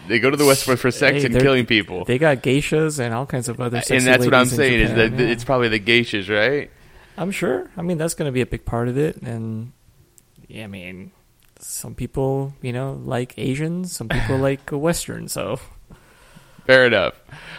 They 0.07 0.19
go 0.19 0.31
to 0.31 0.37
the 0.37 0.45
Westworld 0.45 0.79
for 0.79 0.91
sex 0.91 1.19
Hey, 1.19 1.25
and 1.27 1.41
killing 1.41 1.67
people. 1.67 2.05
they 2.05 2.19
got 2.19 2.43
geishas 2.43 3.01
and 3.01 3.13
all 3.13 3.27
kinds 3.27 3.49
of 3.49 3.61
other. 3.61 3.83
And 3.91 4.07
that's 4.07 4.25
what 4.25 4.35
I'm 4.35 4.47
saying 4.47 4.81
is 4.81 4.95
that 4.95 5.13
yeah. 5.13 5.27
it's 5.27 5.45
probably 5.45 5.69
the 5.69 5.81
geishas, 5.81 6.29
right? 6.29 6.71
I'm 7.17 7.31
sure. 7.31 7.71
I 7.77 7.83
mean, 7.83 7.99
that's 7.99 8.15
going 8.15 8.29
to 8.29 8.33
be 8.33 8.41
a 8.41 8.47
big 8.47 8.65
part 8.65 8.89
of 8.89 8.97
it. 8.97 9.17
And 9.23 9.73
I 10.55 10.67
mean, 10.67 11.13
some 11.59 11.95
people, 11.95 12.55
you 12.61 12.73
know, 12.73 13.01
like 13.05 13.35
Asians. 13.39 13.93
Some 13.93 14.09
people 14.09 14.39
like 14.49 14.71
Western. 14.71 15.29
So 15.29 15.59
Fair 16.67 16.87
enough. 16.87 17.15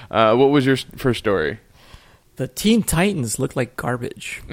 Uh, 0.09 0.35
what 0.35 0.49
was 0.49 0.65
your 0.65 0.77
first 0.77 1.19
story? 1.19 1.59
the 2.35 2.47
Teen 2.47 2.83
Titans 2.83 3.39
look 3.39 3.55
like 3.55 3.75
garbage. 3.75 4.41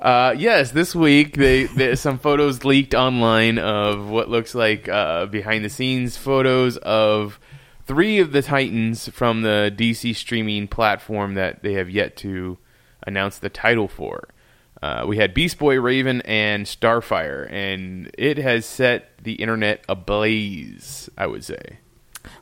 Uh, 0.00 0.34
yes, 0.36 0.72
this 0.72 0.94
week 0.94 1.34
they, 1.34 1.64
they 1.64 1.94
some 1.94 2.18
photos 2.18 2.62
leaked 2.62 2.94
online 2.94 3.58
of 3.58 4.10
what 4.10 4.28
looks 4.28 4.54
like 4.54 4.86
uh, 4.86 5.24
behind 5.24 5.64
the 5.64 5.70
scenes 5.70 6.14
photos 6.16 6.76
of 6.78 7.40
three 7.86 8.18
of 8.18 8.32
the 8.32 8.42
Titans 8.42 9.08
from 9.08 9.42
the 9.42 9.72
DC 9.74 10.14
streaming 10.14 10.68
platform 10.68 11.34
that 11.34 11.62
they 11.62 11.74
have 11.74 11.88
yet 11.88 12.16
to 12.16 12.58
announce 13.06 13.38
the 13.38 13.48
title 13.48 13.88
for. 13.88 14.28
Uh, 14.84 15.06
we 15.06 15.16
had 15.16 15.32
Beast 15.32 15.58
Boy, 15.58 15.80
Raven, 15.80 16.20
and 16.22 16.66
Starfire, 16.66 17.50
and 17.50 18.10
it 18.18 18.38
has 18.38 18.66
set 18.66 19.16
the 19.22 19.34
internet 19.34 19.84
ablaze. 19.88 21.08
I 21.16 21.26
would 21.26 21.44
say. 21.44 21.78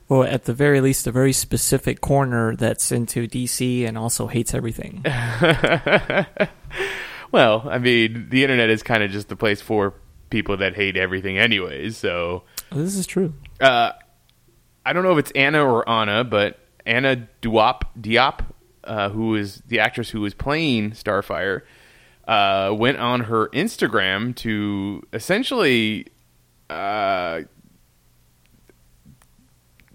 Well, 0.08 0.24
at 0.24 0.44
the 0.44 0.52
very 0.52 0.80
least, 0.80 1.06
a 1.06 1.12
very 1.12 1.32
specific 1.32 2.00
corner 2.00 2.54
that's 2.56 2.92
into 2.92 3.26
DC 3.26 3.86
and 3.86 3.96
also 3.96 4.26
hates 4.26 4.54
everything. 4.54 5.04
Well, 7.32 7.66
I 7.68 7.78
mean, 7.78 8.28
the 8.28 8.44
internet 8.44 8.68
is 8.68 8.82
kind 8.82 9.02
of 9.02 9.10
just 9.10 9.28
the 9.28 9.36
place 9.36 9.62
for 9.62 9.94
people 10.28 10.58
that 10.58 10.74
hate 10.74 10.98
everything, 10.98 11.38
anyways. 11.38 11.96
So. 11.96 12.44
this 12.70 12.94
is 12.94 13.06
true. 13.06 13.32
uh, 13.60 13.92
I 14.84 14.92
don't 14.92 15.02
know 15.02 15.12
if 15.12 15.18
it's 15.18 15.30
Anna 15.32 15.64
or 15.64 15.88
Anna, 15.88 16.24
but 16.24 16.58
Anna 16.84 17.26
Duop 17.40 17.82
Diop, 17.98 18.44
uh, 18.84 19.08
who 19.08 19.34
is 19.34 19.62
the 19.66 19.80
actress 19.80 20.10
who 20.10 20.20
was 20.20 20.34
playing 20.34 20.90
Starfire, 20.90 21.62
uh, 22.28 22.72
went 22.76 22.98
on 22.98 23.22
her 23.22 23.48
Instagram 23.48 24.34
to 24.36 25.02
essentially 25.12 26.06
uh, 26.70 27.42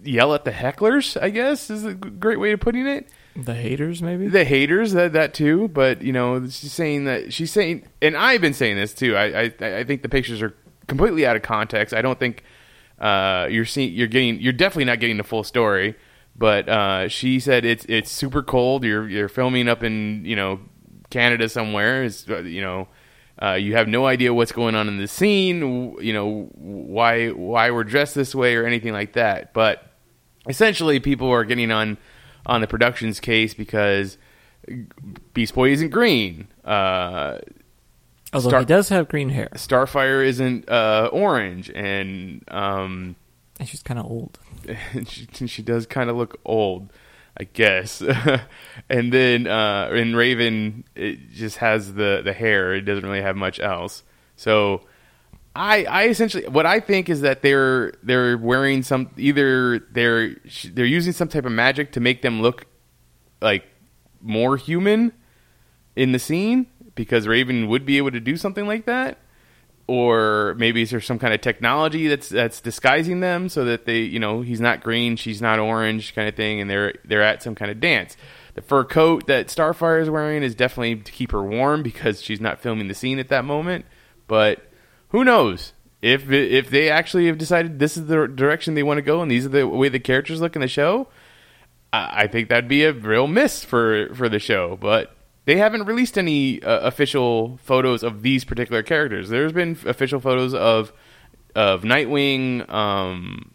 yell 0.03 0.33
at 0.33 0.45
the 0.45 0.51
hecklers. 0.51 1.19
I 1.21 1.29
guess 1.29 1.69
is 1.69 1.85
a 1.85 1.93
great 1.93 2.39
way 2.39 2.51
of 2.51 2.59
putting 2.59 2.87
it 2.87 3.09
The 3.35 3.53
haters, 3.53 4.01
maybe. 4.01 4.27
the 4.27 4.43
haters 4.45 4.93
that 4.93 5.13
that 5.13 5.33
too 5.33 5.67
but 5.69 6.01
you 6.01 6.11
know 6.13 6.41
she's 6.47 6.71
saying 6.73 7.05
that 7.05 7.31
she's 7.33 7.51
saying 7.51 7.85
and 8.01 8.15
i've 8.17 8.41
been 8.41 8.53
saying 8.53 8.75
this 8.77 8.93
too 8.93 9.15
i 9.15 9.41
i, 9.43 9.53
I 9.79 9.83
think 9.83 10.01
the 10.01 10.09
pictures 10.09 10.41
are 10.41 10.53
completely 10.87 11.25
out 11.25 11.35
of 11.35 11.41
context 11.43 11.93
i 11.93 12.01
don't 12.01 12.17
think 12.19 12.43
uh 12.99 13.47
you're 13.51 13.65
seeing 13.65 13.93
you're 13.93 14.07
getting 14.07 14.39
you're 14.41 14.53
definitely 14.53 14.85
not 14.85 14.99
getting 14.99 15.17
the 15.17 15.23
full 15.23 15.43
story 15.43 15.95
but 16.35 16.67
uh 16.67 17.07
she 17.09 17.39
said 17.39 17.63
it's 17.65 17.85
it's 17.89 18.09
super 18.09 18.41
cold 18.41 18.83
you're 18.83 19.07
you're 19.07 19.29
filming 19.29 19.67
up 19.67 19.83
in 19.83 20.23
you 20.25 20.35
know 20.35 20.59
canada 21.09 21.47
somewhere 21.49 22.03
is 22.03 22.25
uh, 22.29 22.39
you 22.39 22.61
know 22.61 22.87
uh, 23.41 23.53
you 23.53 23.75
have 23.75 23.87
no 23.87 24.07
idea 24.07 24.33
what's 24.33 24.51
going 24.51 24.73
on 24.73 24.87
in 24.87 24.97
the 24.97 25.07
scene, 25.07 25.95
you 26.01 26.11
know 26.13 26.49
why 26.55 27.29
why 27.29 27.69
we're 27.69 27.83
dressed 27.83 28.15
this 28.15 28.33
way 28.33 28.55
or 28.55 28.65
anything 28.65 28.93
like 28.93 29.13
that. 29.13 29.53
But 29.53 29.85
essentially, 30.49 30.99
people 30.99 31.29
are 31.29 31.43
getting 31.45 31.69
on 31.69 31.97
on 32.47 32.61
the 32.61 32.67
production's 32.67 33.19
case 33.19 33.53
because 33.53 34.17
Beast 35.33 35.53
Boy 35.53 35.69
isn't 35.71 35.89
green. 35.89 36.47
Uh, 36.65 37.39
Although 38.33 38.49
Star- 38.49 38.59
he 38.61 38.65
does 38.65 38.89
have 38.89 39.07
green 39.07 39.29
hair, 39.29 39.49
Starfire 39.53 40.25
isn't 40.25 40.67
uh, 40.67 41.09
orange, 41.13 41.69
and 41.69 42.43
um, 42.47 43.15
and 43.59 43.69
she's 43.69 43.83
kind 43.83 43.99
of 43.99 44.05
old. 44.07 44.39
she, 45.07 45.47
she 45.47 45.61
does 45.61 45.85
kind 45.85 46.09
of 46.09 46.17
look 46.17 46.39
old, 46.43 46.91
I 47.39 47.43
guess. 47.43 48.01
and 48.89 49.13
then 49.13 49.47
uh, 49.47 49.89
in 49.93 50.15
Raven, 50.15 50.83
it 50.95 51.31
just 51.31 51.57
has 51.57 51.93
the 51.93 52.21
the 52.23 52.33
hair. 52.33 52.73
It 52.73 52.81
doesn't 52.81 53.05
really 53.05 53.21
have 53.21 53.35
much 53.35 53.59
else. 53.59 54.03
So. 54.35 54.81
I, 55.59 55.85
I 55.85 56.03
essentially 56.09 56.47
what 56.47 56.67
I 56.67 56.79
think 56.79 57.09
is 57.09 57.21
that 57.21 57.41
they're 57.41 57.93
they're 58.03 58.37
wearing 58.37 58.83
some 58.83 59.09
either 59.17 59.79
they're 59.91 60.35
they're 60.65 60.85
using 60.85 61.13
some 61.13 61.29
type 61.29 61.45
of 61.45 61.51
magic 61.51 61.93
to 61.93 61.99
make 61.99 62.21
them 62.21 62.43
look 62.43 62.67
like 63.41 63.65
more 64.21 64.55
human 64.57 65.13
in 65.95 66.11
the 66.11 66.19
scene 66.19 66.67
because 66.93 67.27
Raven 67.27 67.67
would 67.69 67.87
be 67.87 67.97
able 67.97 68.11
to 68.11 68.19
do 68.19 68.37
something 68.37 68.67
like 68.67 68.85
that 68.85 69.17
or 69.87 70.53
maybe 70.57 70.81
is 70.81 70.91
there 70.91 71.01
some 71.01 71.17
kind 71.17 71.33
of 71.33 71.41
technology 71.41 72.07
that's 72.07 72.29
that's 72.29 72.59
disguising 72.59 73.21
them 73.21 73.47
so 73.47 73.63
that 73.63 73.85
they 73.85 73.99
you 73.99 74.19
know 74.19 74.41
he's 74.41 74.59
not 74.59 74.83
green 74.83 75.15
she's 75.15 75.41
not 75.41 75.59
orange 75.59 76.13
kind 76.13 76.27
of 76.27 76.35
thing 76.35 76.59
and 76.59 76.69
they're 76.69 76.93
they're 77.05 77.23
at 77.23 77.41
some 77.41 77.55
kind 77.55 77.71
of 77.71 77.79
dance. 77.79 78.17
The 78.55 78.61
fur 78.61 78.83
coat 78.83 79.27
that 79.27 79.47
starfire 79.47 80.01
is 80.01 80.09
wearing 80.09 80.43
is 80.43 80.55
definitely 80.55 80.95
to 80.95 81.11
keep 81.11 81.31
her 81.31 81.43
warm 81.43 81.83
because 81.83 82.21
she's 82.21 82.41
not 82.41 82.59
filming 82.59 82.87
the 82.87 82.95
scene 82.95 83.19
at 83.19 83.29
that 83.29 83.45
moment. 83.45 83.85
But 84.27 84.69
who 85.09 85.23
knows? 85.23 85.73
If 86.01 86.29
if 86.31 86.69
they 86.69 86.89
actually 86.89 87.27
have 87.27 87.37
decided 87.37 87.79
this 87.79 87.97
is 87.97 88.07
the 88.07 88.27
direction 88.27 88.73
they 88.73 88.83
want 88.83 88.97
to 88.97 89.03
go 89.03 89.21
and 89.21 89.31
these 89.31 89.45
are 89.45 89.49
the 89.49 89.67
way 89.67 89.89
the 89.89 89.99
characters 89.99 90.41
look 90.41 90.55
in 90.55 90.61
the 90.61 90.67
show, 90.67 91.07
I, 91.93 92.23
I 92.23 92.27
think 92.27 92.49
that'd 92.49 92.67
be 92.67 92.83
a 92.83 92.91
real 92.93 93.27
miss 93.27 93.63
for 93.63 94.13
for 94.13 94.27
the 94.27 94.39
show. 94.39 94.75
But 94.75 95.15
they 95.47 95.55
haven't 95.55 95.85
released 95.85 96.17
any 96.17 96.61
uh, 96.61 96.81
official 96.81 97.57
photos 97.63 98.03
of 98.03 98.21
these 98.21 98.43
particular 98.43 98.83
characters. 98.83 99.29
There's 99.29 99.53
been 99.53 99.77
official 99.85 100.19
photos 100.19 100.53
of 100.53 100.91
of 101.55 101.83
Nightwing, 101.83 102.69
um, 102.69 103.51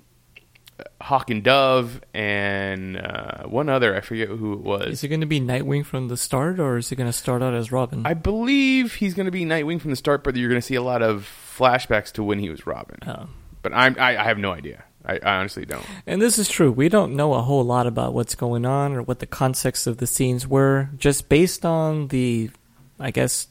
Hawk 1.02 1.28
and 1.28 1.44
Dove, 1.44 2.00
and 2.14 2.96
uh, 2.96 3.42
one 3.44 3.68
other. 3.68 3.94
I 3.94 4.00
forget 4.00 4.28
who 4.28 4.54
it 4.54 4.61
was. 4.61 4.87
Is 4.88 5.04
it 5.04 5.08
going 5.08 5.20
to 5.20 5.26
be 5.26 5.38
Nightwing 5.38 5.84
from 5.84 6.08
the 6.08 6.16
start, 6.16 6.58
or 6.58 6.78
is 6.78 6.90
it 6.90 6.96
going 6.96 7.11
to 7.11 7.12
start 7.12 7.42
out 7.42 7.52
as 7.52 7.70
Robin? 7.70 8.06
I 8.06 8.14
believe 8.14 8.94
he's 8.94 9.12
going 9.12 9.26
to 9.26 9.30
be 9.30 9.44
Nightwing 9.44 9.78
from 9.78 9.90
the 9.90 9.96
start, 9.96 10.25
but 10.25 10.34
you're 10.34 10.49
going 10.49 10.62
to 10.62 10.66
see 10.66 10.75
a 10.75 10.82
lot 10.82 11.02
of 11.02 11.30
flashbacks 11.56 12.11
to 12.12 12.25
when 12.25 12.38
he 12.38 12.49
was 12.49 12.66
Robin. 12.66 12.99
Oh. 13.06 13.28
But 13.61 13.75
I'm, 13.75 13.96
I, 14.00 14.16
I 14.16 14.25
have 14.25 14.38
no 14.38 14.50
idea. 14.50 14.82
I, 15.04 15.18
I 15.23 15.37
honestly 15.37 15.64
don't. 15.64 15.85
And 16.06 16.21
this 16.21 16.38
is 16.38 16.49
true. 16.49 16.71
We 16.71 16.88
don't 16.88 17.14
know 17.14 17.35
a 17.35 17.42
whole 17.42 17.64
lot 17.64 17.87
about 17.87 18.14
what's 18.14 18.35
going 18.35 18.64
on 18.64 18.92
or 18.92 19.02
what 19.02 19.18
the 19.18 19.26
context 19.26 19.87
of 19.87 19.99
the 19.99 20.06
scenes 20.06 20.47
were, 20.47 20.90
just 20.97 21.28
based 21.28 21.64
on 21.64 22.09
the, 22.09 22.50
I 22.99 23.11
guess, 23.11 23.49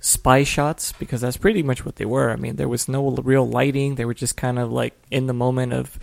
spy 0.00 0.44
shots, 0.44 0.92
because 0.92 1.20
that's 1.20 1.36
pretty 1.36 1.62
much 1.62 1.84
what 1.84 1.96
they 1.96 2.06
were. 2.06 2.30
I 2.30 2.36
mean, 2.36 2.56
there 2.56 2.68
was 2.68 2.88
no 2.88 3.10
real 3.10 3.48
lighting. 3.48 3.96
They 3.96 4.04
were 4.04 4.14
just 4.14 4.36
kind 4.36 4.58
of 4.58 4.72
like 4.72 4.94
in 5.10 5.26
the 5.26 5.34
moment 5.34 5.72
of 5.72 5.98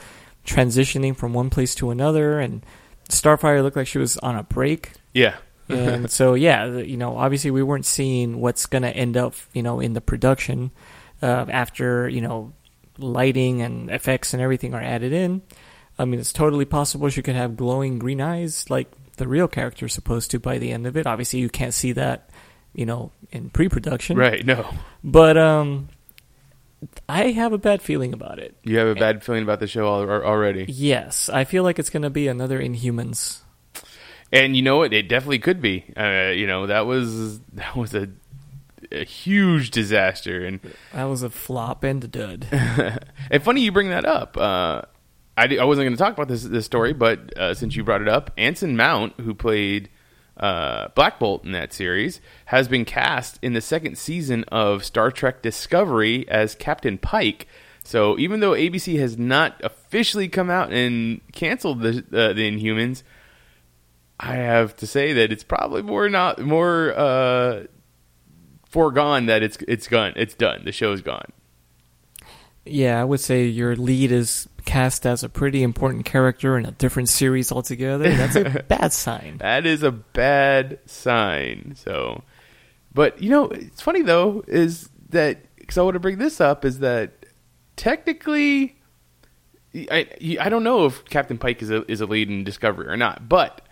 transitioning 0.45 1.15
from 1.15 1.33
one 1.33 1.49
place 1.49 1.73
to 1.75 1.89
another. 1.89 2.39
And 2.39 2.65
Starfire 3.09 3.63
looked 3.63 3.77
like 3.77 3.87
she 3.87 3.97
was 3.97 4.17
on 4.19 4.35
a 4.35 4.43
break. 4.43 4.91
Yeah. 5.13 5.35
and 5.69 6.09
so 6.09 6.33
yeah, 6.33 6.65
you 6.77 6.95
know, 6.95 7.17
obviously 7.17 7.51
we 7.51 7.61
weren't 7.61 7.85
seeing 7.85 8.39
what's 8.39 8.67
going 8.67 8.83
to 8.83 8.95
end 8.95 9.17
up, 9.17 9.33
you 9.53 9.61
know, 9.61 9.81
in 9.81 9.93
the 9.93 9.99
production 9.99 10.71
uh, 11.21 11.45
after 11.49 12.07
you 12.07 12.21
know 12.21 12.53
lighting 12.97 13.61
and 13.61 13.89
effects 13.89 14.33
and 14.33 14.41
everything 14.41 14.73
are 14.73 14.81
added 14.81 15.13
in. 15.13 15.41
I 15.99 16.05
mean, 16.05 16.19
it's 16.19 16.33
totally 16.33 16.65
possible 16.65 17.09
she 17.09 17.21
could 17.21 17.35
have 17.35 17.57
glowing 17.57 17.99
green 17.99 18.21
eyes 18.21 18.69
like 18.69 18.91
the 19.17 19.27
real 19.27 19.47
character 19.47 19.87
is 19.87 19.93
supposed 19.93 20.31
to 20.31 20.39
by 20.39 20.59
the 20.59 20.71
end 20.71 20.85
of 20.85 20.95
it. 20.95 21.07
Obviously, 21.07 21.39
you 21.39 21.49
can't 21.49 21.73
see 21.73 21.91
that, 21.93 22.29
you 22.73 22.85
know, 22.85 23.11
in 23.31 23.49
pre-production. 23.49 24.17
Right. 24.17 24.45
No. 24.45 24.69
But 25.03 25.37
um, 25.37 25.89
I 27.09 27.31
have 27.31 27.53
a 27.53 27.57
bad 27.57 27.81
feeling 27.81 28.13
about 28.13 28.39
it. 28.39 28.55
You 28.63 28.77
have 28.77 28.89
a 28.89 28.95
bad 28.95 29.23
feeling 29.23 29.43
about 29.43 29.59
the 29.59 29.67
show 29.67 29.87
al- 29.87 30.09
al- 30.09 30.23
already. 30.23 30.65
Yes, 30.67 31.29
I 31.29 31.43
feel 31.43 31.63
like 31.63 31.79
it's 31.79 31.89
going 31.89 32.03
to 32.03 32.09
be 32.09 32.27
another 32.27 32.61
Inhumans. 32.61 33.41
And 34.31 34.55
you 34.55 34.61
know 34.61 34.77
what? 34.77 34.93
It 34.93 35.07
definitely 35.07 35.39
could 35.39 35.61
be. 35.61 35.85
Uh, 35.95 36.31
you 36.35 36.47
know, 36.47 36.67
that 36.67 36.85
was 36.85 37.39
that 37.53 37.75
was 37.75 37.95
a, 37.95 38.09
a 38.91 39.03
huge 39.03 39.71
disaster. 39.71 40.45
And 40.45 40.59
That 40.93 41.05
was 41.05 41.23
a 41.23 41.29
flop 41.29 41.83
and 41.83 42.03
a 42.03 42.07
dud. 42.07 42.47
and 42.51 43.43
funny 43.43 43.61
you 43.61 43.71
bring 43.71 43.89
that 43.89 44.05
up. 44.05 44.37
Uh, 44.37 44.81
I, 45.37 45.57
I 45.57 45.65
wasn't 45.65 45.85
going 45.85 45.93
to 45.93 45.97
talk 45.97 46.13
about 46.13 46.27
this 46.27 46.43
this 46.43 46.65
story, 46.65 46.93
but 46.93 47.37
uh, 47.37 47.53
since 47.53 47.75
you 47.75 47.83
brought 47.83 48.01
it 48.01 48.09
up, 48.09 48.31
Anson 48.37 48.75
Mount, 48.75 49.19
who 49.19 49.35
played 49.35 49.89
uh, 50.35 50.87
Black 50.95 51.19
Bolt 51.19 51.45
in 51.45 51.51
that 51.51 51.73
series, 51.73 52.19
has 52.45 52.67
been 52.67 52.85
cast 52.85 53.37
in 53.43 53.53
the 53.53 53.61
second 53.61 53.97
season 53.97 54.43
of 54.45 54.83
Star 54.83 55.11
Trek 55.11 55.41
Discovery 55.43 56.27
as 56.27 56.55
Captain 56.55 56.97
Pike. 56.97 57.47
So 57.83 58.17
even 58.17 58.39
though 58.39 58.51
ABC 58.51 58.99
has 58.99 59.17
not 59.17 59.61
officially 59.63 60.27
come 60.27 60.49
out 60.49 60.73
and 60.73 61.21
canceled 61.31 61.81
the 61.81 61.99
uh, 62.11 62.33
the 62.33 62.51
Inhumans, 62.51 63.03
I 64.19 64.35
have 64.35 64.75
to 64.77 64.87
say 64.87 65.13
that 65.13 65.31
it's 65.31 65.43
probably 65.43 65.83
more 65.83 66.09
not 66.09 66.39
more 66.39 66.93
uh, 66.97 67.63
foregone 68.69 69.27
that 69.27 69.43
it's 69.43 69.57
it's 69.67 69.87
gone. 69.87 70.13
It's 70.15 70.33
done. 70.33 70.63
The 70.65 70.71
show's 70.71 71.01
gone. 71.01 71.31
Yeah, 72.65 72.99
I 72.99 73.03
would 73.03 73.19
say 73.19 73.45
your 73.45 73.75
lead 73.75 74.11
is 74.11 74.49
cast 74.65 75.05
as 75.05 75.23
a 75.23 75.29
pretty 75.29 75.63
important 75.63 76.05
character 76.05 76.57
in 76.57 76.65
a 76.65 76.71
different 76.71 77.07
series 77.07 77.51
altogether. 77.51 78.11
That's 78.11 78.35
a 78.35 78.63
bad 78.67 78.91
sign. 78.91 79.37
That 79.37 79.65
is 79.65 79.83
a 79.83 79.91
bad 79.91 80.79
sign. 80.85 81.75
So, 81.77 82.23
but 82.93 83.21
you 83.21 83.29
know, 83.29 83.45
it's 83.45 83.81
funny 83.81 84.01
though 84.01 84.43
is 84.47 84.89
that 85.09 85.39
because 85.55 85.77
I 85.77 85.81
want 85.81 85.95
to 85.95 85.99
bring 85.99 86.17
this 86.17 86.41
up 86.41 86.65
is 86.65 86.79
that 86.79 87.25
technically, 87.77 88.77
I 89.73 90.07
I 90.41 90.49
don't 90.49 90.63
know 90.63 90.85
if 90.85 91.05
Captain 91.05 91.37
Pike 91.37 91.61
is 91.61 91.71
a 91.71 91.89
is 91.89 92.01
a 92.01 92.05
lead 92.05 92.29
in 92.29 92.43
Discovery 92.43 92.87
or 92.87 92.97
not, 92.97 93.29
but 93.29 93.66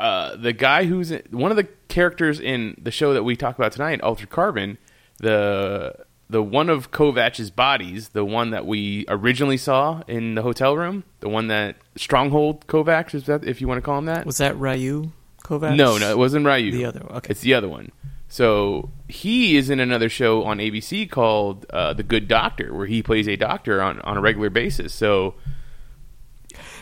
uh, 0.00 0.36
the 0.36 0.52
guy 0.52 0.86
who's 0.86 1.10
in, 1.10 1.22
one 1.30 1.50
of 1.50 1.56
the 1.56 1.68
characters 1.88 2.40
in 2.40 2.74
the 2.82 2.90
show 2.90 3.12
that 3.12 3.22
we 3.22 3.36
talk 3.36 3.58
about 3.58 3.72
tonight, 3.72 4.00
Altered 4.00 4.30
Carbon, 4.30 4.78
the 5.18 5.94
the 6.30 6.42
one 6.42 6.70
of 6.70 6.90
Kovacs's 6.90 7.50
bodies, 7.50 8.10
the 8.10 8.24
one 8.24 8.50
that 8.50 8.64
we 8.64 9.04
originally 9.08 9.56
saw 9.56 10.02
in 10.06 10.36
the 10.36 10.42
hotel 10.42 10.76
room, 10.76 11.04
the 11.18 11.28
one 11.28 11.48
that 11.48 11.76
Stronghold 11.96 12.66
Kovacs, 12.66 13.14
is 13.14 13.24
that 13.24 13.44
if 13.44 13.60
you 13.60 13.68
want 13.68 13.78
to 13.78 13.82
call 13.82 13.98
him 13.98 14.06
that? 14.06 14.24
Was 14.24 14.38
that 14.38 14.56
Ryu 14.56 15.10
Kovacs? 15.44 15.76
No, 15.76 15.98
no, 15.98 16.10
it 16.10 16.16
wasn't 16.16 16.46
Ryu. 16.46 16.70
The 16.72 16.84
other 16.84 17.00
one, 17.00 17.16
okay. 17.18 17.32
It's 17.32 17.40
the 17.40 17.54
other 17.54 17.68
one. 17.68 17.90
So 18.28 18.90
he 19.08 19.56
is 19.56 19.70
in 19.70 19.80
another 19.80 20.08
show 20.08 20.44
on 20.44 20.58
ABC 20.58 21.10
called 21.10 21.66
uh, 21.70 21.92
The 21.94 22.04
Good 22.04 22.28
Doctor, 22.28 22.72
where 22.72 22.86
he 22.86 23.02
plays 23.02 23.28
a 23.28 23.34
doctor 23.34 23.82
on, 23.82 24.00
on 24.02 24.16
a 24.16 24.20
regular 24.20 24.50
basis. 24.50 24.94
So 24.94 25.34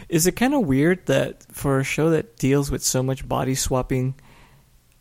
Is 0.09 0.27
it 0.27 0.33
kind 0.33 0.55
of 0.55 0.67
weird 0.67 1.07
that 1.07 1.45
for 1.53 1.79
a 1.79 1.85
show 1.85 2.11
that 2.11 2.37
deals 2.37 2.71
with 2.71 2.83
so 2.83 3.03
much 3.03 3.29
body 3.29 3.55
swapping, 3.55 4.15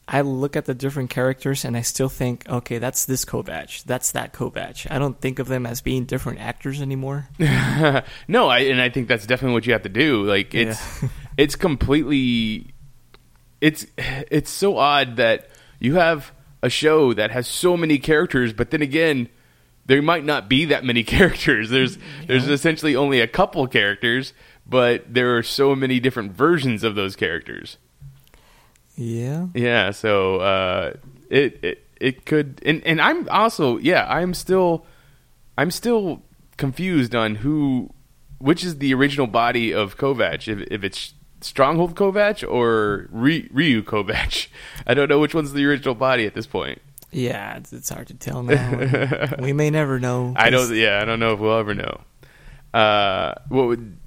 I 0.08 0.22
look 0.22 0.56
at 0.56 0.66
the 0.66 0.74
different 0.74 1.10
characters 1.10 1.66
and 1.66 1.76
I 1.76 1.82
still 1.82 2.08
think, 2.08 2.48
okay, 2.50 2.78
that's 2.78 3.06
this 3.06 3.26
Kovacs, 3.26 3.84
that's 3.84 4.12
that 4.14 4.34
Kovacs. 4.34 4.90
I 4.90 5.00
don't 5.00 5.20
think 5.20 5.40
of 5.40 5.48
them 5.48 5.66
as 5.66 5.82
being 5.82 6.06
different 6.06 6.40
actors 6.40 6.82
anymore. 6.82 7.28
no, 7.40 8.48
I, 8.48 8.60
and 8.60 8.82
I 8.82 8.90
think 8.90 9.10
that's 9.10 9.26
definitely 9.26 9.54
what 9.54 9.66
you 9.66 9.74
have 9.74 9.84
to 9.84 9.90
do. 9.90 10.24
Like 10.24 10.56
it's 10.56 11.04
it's 11.38 11.56
completely 11.56 12.74
it's 13.60 13.86
it's 13.98 14.50
so 14.50 14.78
odd 14.78 15.18
that 15.18 15.50
you 15.80 15.96
have 15.96 16.32
a 16.64 16.70
show 16.70 17.14
that 17.14 17.32
has 17.32 17.48
so 17.48 17.76
many 17.76 17.98
characters, 17.98 18.54
but 18.54 18.72
then 18.72 18.82
again, 18.82 19.28
there 19.88 20.02
might 20.02 20.24
not 20.24 20.48
be 20.48 20.66
that 20.66 20.86
many 20.86 21.04
characters. 21.16 21.70
There's 21.70 21.98
there's 22.28 22.48
essentially 22.48 22.96
only 22.96 23.20
a 23.20 23.28
couple 23.28 23.68
characters, 23.68 24.34
but 24.70 25.14
there 25.14 25.38
are 25.38 25.44
so 25.44 25.76
many 25.76 26.00
different 26.00 26.32
versions 26.34 26.84
of 26.84 26.96
those 26.96 27.16
characters. 27.16 27.78
Yeah. 28.96 29.48
Yeah, 29.54 29.92
so 29.92 30.38
uh, 30.38 30.94
it 31.30 31.60
it 31.64 31.88
it 32.00 32.26
could, 32.26 32.62
and 32.66 32.84
and 32.86 33.02
I'm 33.02 33.28
also 33.30 33.78
yeah, 33.78 34.06
I'm 34.10 34.34
still 34.34 34.86
I'm 35.58 35.72
still 35.72 36.24
confused 36.58 37.16
on 37.16 37.36
who 37.36 37.92
which 38.40 38.64
is 38.64 38.78
the 38.80 38.94
original 38.94 39.28
body 39.28 39.74
of 39.74 39.98
Kovacs. 39.98 40.48
If 40.48 40.68
if 40.72 40.84
it's 40.84 41.14
Stronghold 41.42 41.96
Kovacs 41.96 42.48
or 42.48 43.08
Ry- 43.12 43.48
Ryu 43.52 43.84
Kovacs, 43.84 44.48
I 44.88 44.94
don't 44.94 45.10
know 45.10 45.20
which 45.20 45.36
one's 45.36 45.54
the 45.54 45.66
original 45.66 45.96
body 45.96 46.26
at 46.26 46.34
this 46.34 46.48
point. 46.48 46.82
Yeah, 47.12 47.58
it's, 47.58 47.72
it's 47.72 47.90
hard 47.90 48.08
to 48.08 48.14
tell 48.16 48.44
now. 48.44 49.36
we 49.40 49.54
may 49.54 49.70
never 49.70 50.00
know. 50.00 50.34
I 50.36 50.50
don't. 50.50 50.76
Yeah, 50.76 51.00
I 51.02 51.06
don't 51.06 51.20
know 51.20 51.34
if 51.34 51.40
we'll 51.40 51.58
ever 51.58 51.74
know. 51.74 52.02
Uh, 52.74 53.34
what 53.48 53.68
would? 53.68 53.98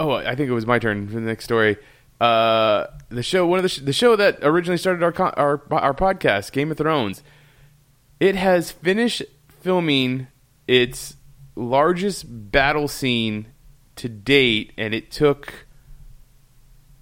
Oh, 0.00 0.12
I 0.12 0.34
think 0.34 0.48
it 0.48 0.52
was 0.52 0.66
my 0.66 0.78
turn 0.78 1.06
for 1.08 1.14
the 1.14 1.20
next 1.20 1.44
story. 1.44 1.76
Uh, 2.20 2.86
the 3.10 3.22
show, 3.22 3.46
one 3.46 3.58
of 3.58 3.62
the 3.62 3.68
sh- 3.68 3.78
the 3.80 3.92
show 3.92 4.16
that 4.16 4.38
originally 4.42 4.76
started 4.78 5.02
our 5.02 5.12
con- 5.12 5.34
our 5.36 5.62
our 5.70 5.94
podcast, 5.94 6.52
Game 6.52 6.70
of 6.70 6.76
Thrones. 6.78 7.22
It 8.18 8.34
has 8.34 8.70
finished 8.70 9.22
filming 9.60 10.26
its 10.68 11.16
largest 11.56 12.24
battle 12.50 12.88
scene 12.88 13.46
to 13.96 14.08
date, 14.08 14.72
and 14.78 14.94
it 14.94 15.10
took 15.10 15.66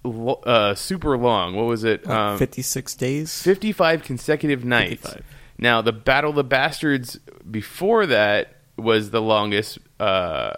lo- 0.03 0.41
uh, 0.45 0.75
super 0.75 1.17
long. 1.17 1.55
What 1.55 1.65
was 1.65 1.83
it? 1.83 2.05
Like 2.05 2.17
Um, 2.17 2.37
56 2.37 2.95
days? 2.95 3.41
55 3.41 4.03
consecutive 4.03 4.63
nights. 4.65 5.01
55. 5.09 5.25
Now, 5.57 5.81
the 5.81 5.91
Battle 5.93 6.29
of 6.29 6.35
the 6.37 6.43
Bastards 6.45 7.19
before 7.49 8.05
that 8.05 8.55
was 8.77 9.11
the 9.11 9.21
longest 9.21 9.77
uh, 9.99 10.51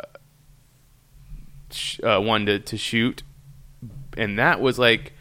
uh, 2.03 2.19
one 2.19 2.45
to, 2.45 2.59
to 2.59 2.77
shoot, 2.77 3.23
and 4.17 4.39
that 4.39 4.61
was 4.61 4.79
like 4.79 5.13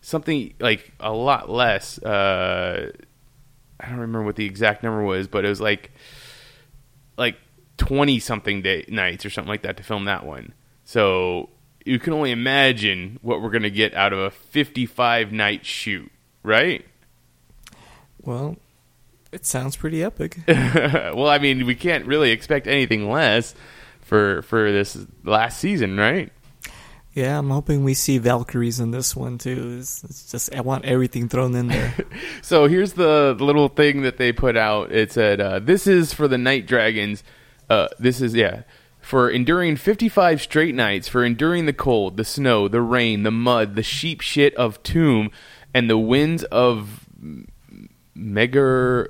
something 0.00 0.54
like 0.60 0.92
a 1.00 1.12
lot 1.12 1.48
less. 1.48 1.98
Uh, 1.98 2.92
I 3.80 3.88
don't 3.88 3.98
remember 3.98 4.24
what 4.24 4.36
the 4.36 4.46
exact 4.46 4.82
number 4.82 5.02
was, 5.02 5.28
but 5.28 5.44
it 5.44 5.48
was 5.48 5.60
like 5.60 5.90
like 7.16 7.36
20 7.78 8.18
something 8.18 8.62
day 8.62 8.84
nights 8.88 9.24
or 9.24 9.30
something 9.30 9.48
like 9.48 9.62
that 9.62 9.76
to 9.78 9.82
film 9.82 10.04
that 10.04 10.24
one. 10.24 10.52
So 10.84 11.48
you 11.84 11.98
can 11.98 12.12
only 12.12 12.30
imagine 12.30 13.18
what 13.22 13.42
we're 13.42 13.50
going 13.50 13.62
to 13.62 13.70
get 13.70 13.94
out 13.94 14.12
of 14.12 14.18
a 14.18 14.30
55 14.30 15.32
night 15.32 15.66
shoot, 15.66 16.10
right? 16.42 16.84
Well, 18.20 18.56
it 19.32 19.46
sounds 19.46 19.76
pretty 19.76 20.02
epic. 20.02 20.38
well, 20.48 21.28
I 21.28 21.38
mean, 21.38 21.66
we 21.66 21.74
can't 21.74 22.06
really 22.06 22.30
expect 22.30 22.66
anything 22.66 23.10
less 23.10 23.54
for 24.12 24.42
for 24.42 24.70
this 24.70 24.98
last 25.24 25.58
season, 25.58 25.96
right? 25.96 26.30
Yeah, 27.14 27.38
I'm 27.38 27.48
hoping 27.48 27.82
we 27.82 27.94
see 27.94 28.18
Valkyries 28.18 28.78
in 28.78 28.90
this 28.90 29.16
one 29.16 29.38
too. 29.38 29.78
It's, 29.78 30.04
it's 30.04 30.30
just 30.30 30.54
I 30.54 30.60
want 30.60 30.84
everything 30.84 31.30
thrown 31.30 31.54
in 31.54 31.68
there. 31.68 31.94
So 32.42 32.66
here's 32.66 32.92
the 32.92 33.34
little 33.40 33.68
thing 33.68 34.02
that 34.02 34.18
they 34.18 34.32
put 34.32 34.56
out. 34.56 34.92
It 34.92 35.12
said, 35.12 35.40
uh, 35.40 35.60
"This 35.60 35.86
is 35.86 36.12
for 36.12 36.28
the 36.28 36.36
Night 36.36 36.66
Dragons. 36.66 37.24
Uh, 37.70 37.88
this 37.98 38.20
is 38.20 38.34
yeah." 38.34 38.64
For 39.00 39.30
enduring 39.30 39.76
55 39.76 40.42
straight 40.42 40.74
nights, 40.74 41.08
for 41.08 41.24
enduring 41.24 41.64
the 41.64 41.72
cold, 41.72 42.16
the 42.18 42.24
snow, 42.24 42.68
the 42.68 42.82
rain, 42.82 43.22
the 43.22 43.30
mud, 43.32 43.74
the 43.74 43.82
sheep 43.82 44.20
shit 44.20 44.54
of 44.56 44.82
Toome, 44.82 45.30
and 45.72 45.88
the 45.88 45.98
winds 45.98 46.44
of 46.44 47.06
Megar 48.16 49.08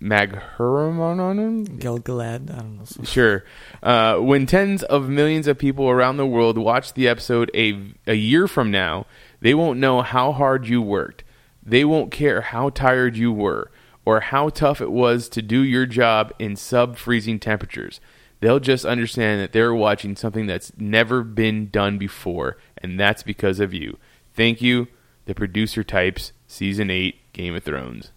Magheramorne? 0.00 1.66
Gilgalad, 1.78 2.50
I 2.50 2.58
don't 2.58 2.78
know. 2.78 2.84
so- 2.84 3.02
Sure. 3.04 3.44
Uh, 3.82 4.16
when 4.18 4.46
tens 4.46 4.82
of 4.84 5.08
millions 5.08 5.46
of 5.46 5.58
people 5.58 5.88
around 5.88 6.16
the 6.16 6.26
world 6.26 6.58
watch 6.58 6.94
the 6.94 7.08
episode 7.08 7.50
a, 7.54 7.92
a 8.06 8.14
year 8.14 8.46
from 8.46 8.70
now, 8.70 9.06
they 9.40 9.54
won't 9.54 9.78
know 9.78 10.02
how 10.02 10.32
hard 10.32 10.66
you 10.68 10.80
worked. 10.82 11.24
They 11.62 11.84
won't 11.84 12.10
care 12.12 12.42
how 12.42 12.70
tired 12.70 13.16
you 13.16 13.32
were 13.32 13.70
or 14.04 14.20
how 14.20 14.50
tough 14.50 14.80
it 14.80 14.92
was 14.92 15.28
to 15.30 15.42
do 15.42 15.60
your 15.62 15.86
job 15.86 16.32
in 16.38 16.56
sub 16.56 16.96
freezing 16.96 17.40
temperatures. 17.40 18.00
They'll 18.40 18.60
just 18.60 18.84
understand 18.84 19.40
that 19.40 19.52
they're 19.52 19.74
watching 19.74 20.16
something 20.16 20.46
that's 20.46 20.72
never 20.76 21.22
been 21.22 21.70
done 21.70 21.96
before, 21.96 22.58
and 22.76 23.00
that's 23.00 23.22
because 23.22 23.58
of 23.60 23.72
you. 23.72 23.96
Thank 24.34 24.60
you, 24.60 24.88
the 25.24 25.34
producer 25.34 25.82
types, 25.82 26.32
Season 26.46 26.90
8, 26.90 27.32
Game 27.32 27.54
of 27.54 27.62
Thrones. 27.64 28.10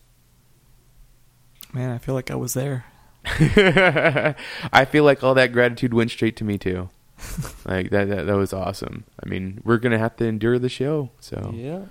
Man, 1.73 1.91
I 1.91 1.97
feel 1.97 2.15
like 2.15 2.31
I 2.31 2.35
was 2.35 2.53
there. 2.53 2.85
I 3.25 4.85
feel 4.89 5.03
like 5.03 5.23
all 5.23 5.33
that 5.35 5.51
gratitude 5.51 5.93
went 5.93 6.11
straight 6.11 6.35
to 6.37 6.43
me 6.43 6.57
too. 6.57 6.89
like 7.65 7.89
that, 7.89 8.09
that 8.09 8.25
that 8.27 8.35
was 8.35 8.53
awesome. 8.53 9.03
I 9.23 9.27
mean, 9.27 9.61
we're 9.63 9.77
gonna 9.77 9.97
have 9.99 10.15
to 10.17 10.25
endure 10.25 10.59
the 10.59 10.69
show. 10.69 11.09
So, 11.19 11.51
Yeah. 11.55 11.81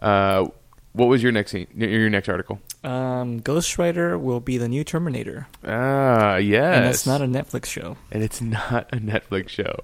uh, 0.00 0.46
what 0.92 1.06
was 1.06 1.22
your 1.22 1.32
next 1.32 1.50
scene, 1.52 1.66
your 1.74 2.08
next 2.10 2.28
article? 2.28 2.60
Um, 2.84 3.38
Ghost 3.40 3.76
Rider 3.78 4.18
will 4.18 4.40
be 4.40 4.58
the 4.58 4.68
new 4.68 4.84
Terminator, 4.84 5.46
Ah, 5.66 6.36
yes, 6.36 6.76
and 6.76 6.84
that's 6.86 7.06
not 7.06 7.20
a 7.22 7.26
Netflix 7.26 7.66
show. 7.66 7.96
and 8.10 8.22
it's 8.22 8.40
not 8.40 8.88
a 8.92 8.96
Netflix 8.96 9.48
show. 9.50 9.80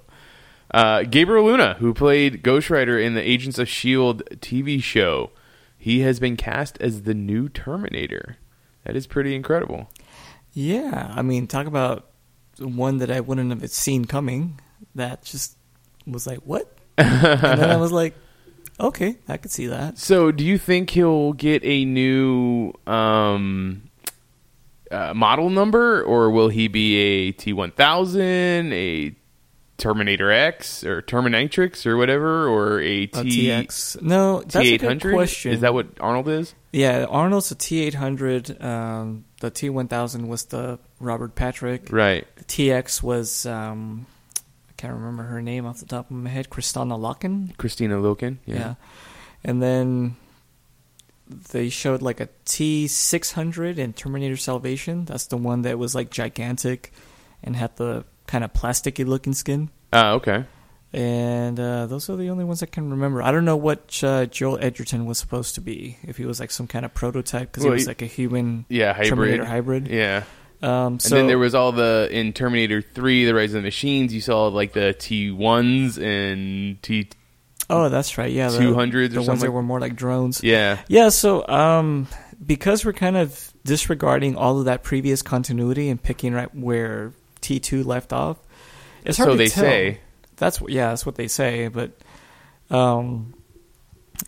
Uh, 0.71 1.03
Gabriel 1.05 1.45
Luna, 1.47 1.75
who 1.81 1.95
played 1.95 2.43
Ghost 2.43 2.71
Rider 2.71 2.99
in 2.99 3.15
the 3.15 3.23
Agents 3.29 3.59
of 3.59 3.69
Shield 3.69 4.23
TV 4.41 4.83
show, 4.83 5.31
he 5.79 6.01
has 6.01 6.21
been 6.21 6.37
cast 6.37 6.77
as 6.81 7.03
the 7.03 7.15
new 7.15 7.49
Terminator. 7.49 8.37
That 8.89 8.97
is 8.97 9.07
pretty 9.07 9.37
incredible. 9.37 9.87
Yeah, 10.55 11.13
I 11.15 11.21
mean, 11.21 11.47
talk 11.47 11.67
about 11.67 12.09
one 12.59 12.99
that 12.99 13.11
I 13.11 13.21
wouldn't 13.21 13.51
have 13.51 13.71
seen 13.71 14.07
coming. 14.07 14.59
That 14.95 15.25
just 15.25 15.59
was 16.07 16.27
like, 16.27 16.39
what? 16.39 16.75
and 16.97 17.39
then 17.43 17.69
I 17.69 17.77
was 17.77 17.93
like, 17.93 18.15
okay, 18.81 19.19
I 19.29 19.37
could 19.37 19.51
see 19.51 19.67
that. 19.67 19.99
So, 19.99 20.33
do 20.33 20.43
you 20.43 20.57
think 20.57 20.89
he'll 20.89 21.35
get 21.35 21.63
a 21.65 21.85
new 21.85 22.73
um, 22.87 23.83
uh, 24.91 25.13
model 25.13 25.51
number, 25.51 26.03
or 26.03 26.31
will 26.31 26.49
he 26.49 26.67
be 26.67 26.97
a 26.97 27.33
T 27.33 27.53
one 27.53 27.73
thousand, 27.73 28.73
a 28.73 29.15
Terminator 29.77 30.33
X, 30.33 30.83
or 30.83 31.03
Terminatrix, 31.03 31.85
or 31.85 31.99
whatever, 31.99 32.49
or 32.49 32.81
a 32.81 33.07
T 33.07 33.49
TX. 33.49 34.01
No, 34.01 34.41
T 34.49 34.61
eight 34.61 34.81
question. 35.03 35.53
Is 35.53 35.61
that 35.61 35.75
what 35.75 35.89
Arnold 36.01 36.31
is? 36.31 36.55
Yeah, 36.73 37.07
Arnold's 37.09 37.51
a 37.51 37.55
T 37.55 37.81
eight 37.81 37.95
hundred. 37.95 38.63
Um, 38.63 39.25
the 39.41 39.51
T 39.51 39.71
one 39.71 39.89
thousand 39.89 40.29
was 40.29 40.45
the 40.47 40.79
Robert 41.01 41.35
Patrick. 41.35 41.91
Right. 41.91 42.27
The 42.37 42.45
TX 42.45 43.03
was 43.03 43.47
um, 43.47 44.07
I 44.69 44.73
can't 44.77 44.95
remember 44.95 45.25
her 45.25 45.41
name 45.41 45.65
off 45.67 45.79
the 45.81 45.87
top 45.87 46.11
of 46.11 46.17
my 46.17 46.31
head. 46.31 46.51
Kristanna 46.51 46.99
Loken. 46.99 47.57
Christina 47.57 47.97
Loken. 47.97 48.39
Yeah. 48.45 48.57
Yeah. 48.57 48.75
And 49.45 49.63
then 49.63 50.17
they 51.53 51.69
showed 51.69 52.03
like 52.03 52.21
a 52.21 52.29
T 52.45 52.87
six 52.87 53.33
hundred 53.33 53.79
in 53.79 53.93
Terminator 53.95 54.37
Salvation. 54.37 55.05
That's 55.07 55.27
the 55.27 55.37
one 55.37 55.63
that 55.63 55.79
was 55.79 55.95
like 55.95 56.11
gigantic 56.11 56.93
and 57.43 57.57
had 57.57 57.77
the 57.77 58.05
kind 58.27 58.45
of 58.45 58.53
plasticky 58.53 59.07
looking 59.07 59.33
skin. 59.33 59.71
Ah, 59.93 60.13
okay. 60.13 60.45
And 60.93 61.61
uh, 61.61 61.87
those 61.87 62.09
are 62.09 62.17
the 62.17 62.31
only 62.31 62.45
ones 62.45 62.63
I 62.63 62.67
can 62.67 62.91
remember. 62.91 63.23
I 63.23 63.31
don't 63.31 63.45
know 63.45 63.57
what 63.57 64.01
uh, 64.03 64.25
Joel 64.27 64.59
Edgerton 64.61 65.05
was 65.05 65.19
supposed 65.19 65.55
to 65.57 65.61
be. 65.61 65.99
If 66.03 66.17
he 66.17 66.25
was 66.25 66.41
like 66.41 66.51
some 66.51 66.67
kind 66.67 66.85
of 66.87 66.95
prototype, 66.95 67.51
because 67.53 67.65
Well, 67.65 67.73
he 67.73 67.79
was 67.79 67.87
like 67.87 68.01
a 68.01 68.07
human 68.07 68.65
Yeah, 68.71 68.93
hybrid. 68.95 69.09
Terminator 69.11 69.45
hybrid. 69.45 69.89
Yeah. 69.89 70.25
Um, 70.63 70.95
And 70.95 71.03
so 71.03 71.15
then 71.15 71.27
there 71.27 71.39
was 71.39 71.55
all 71.55 71.73
the 71.73 72.09
in 72.11 72.33
Terminator 72.33 72.81
Three, 72.81 73.25
the 73.27 73.35
Rise 73.35 73.51
of 73.51 73.63
the 73.63 73.67
Machines. 73.67 74.15
You 74.15 74.21
saw 74.23 74.47
like 74.47 74.73
the 74.73 74.95
T 74.95 75.31
ones 75.31 75.99
and 75.99 76.83
T. 76.83 77.09
oh, 77.69 77.89
that's 77.91 78.17
right. 78.17 78.33
Yeah, 78.33 78.49
the, 78.49 78.59
200s 78.59 78.95
or 78.95 79.09
the 79.09 79.23
ones 79.23 79.43
that 79.43 79.53
were 79.53 79.63
more 79.63 79.79
like 79.81 79.95
drones. 79.95 80.43
Yeah. 80.43 80.79
Yeah, 80.89 81.11
so 81.11 81.47
um, 81.47 82.09
because 82.45 82.85
we're 82.85 82.93
kind 82.95 83.17
of 83.19 83.53
disregarding 83.65 84.37
all 84.37 84.59
of 84.59 84.65
that 84.65 84.83
previous 84.83 85.21
continuity 85.21 85.91
and 85.91 86.03
picking 86.03 86.33
right 86.33 86.53
where 86.55 87.13
T 87.43 87.61
two 87.61 87.85
left 87.85 88.13
off, 88.15 88.39
it's 89.05 89.19
hard 89.19 89.29
so 89.29 89.33
to 89.33 89.37
they 89.39 89.49
tell. 89.49 89.65
say. 89.65 90.01
That's 90.39 90.61
what- 90.61 90.71
yeah, 90.73 90.89
that's 90.89 91.05
what 91.07 91.15
they 91.17 91.29
say, 91.29 91.69
but 91.69 91.93
um, 92.71 93.35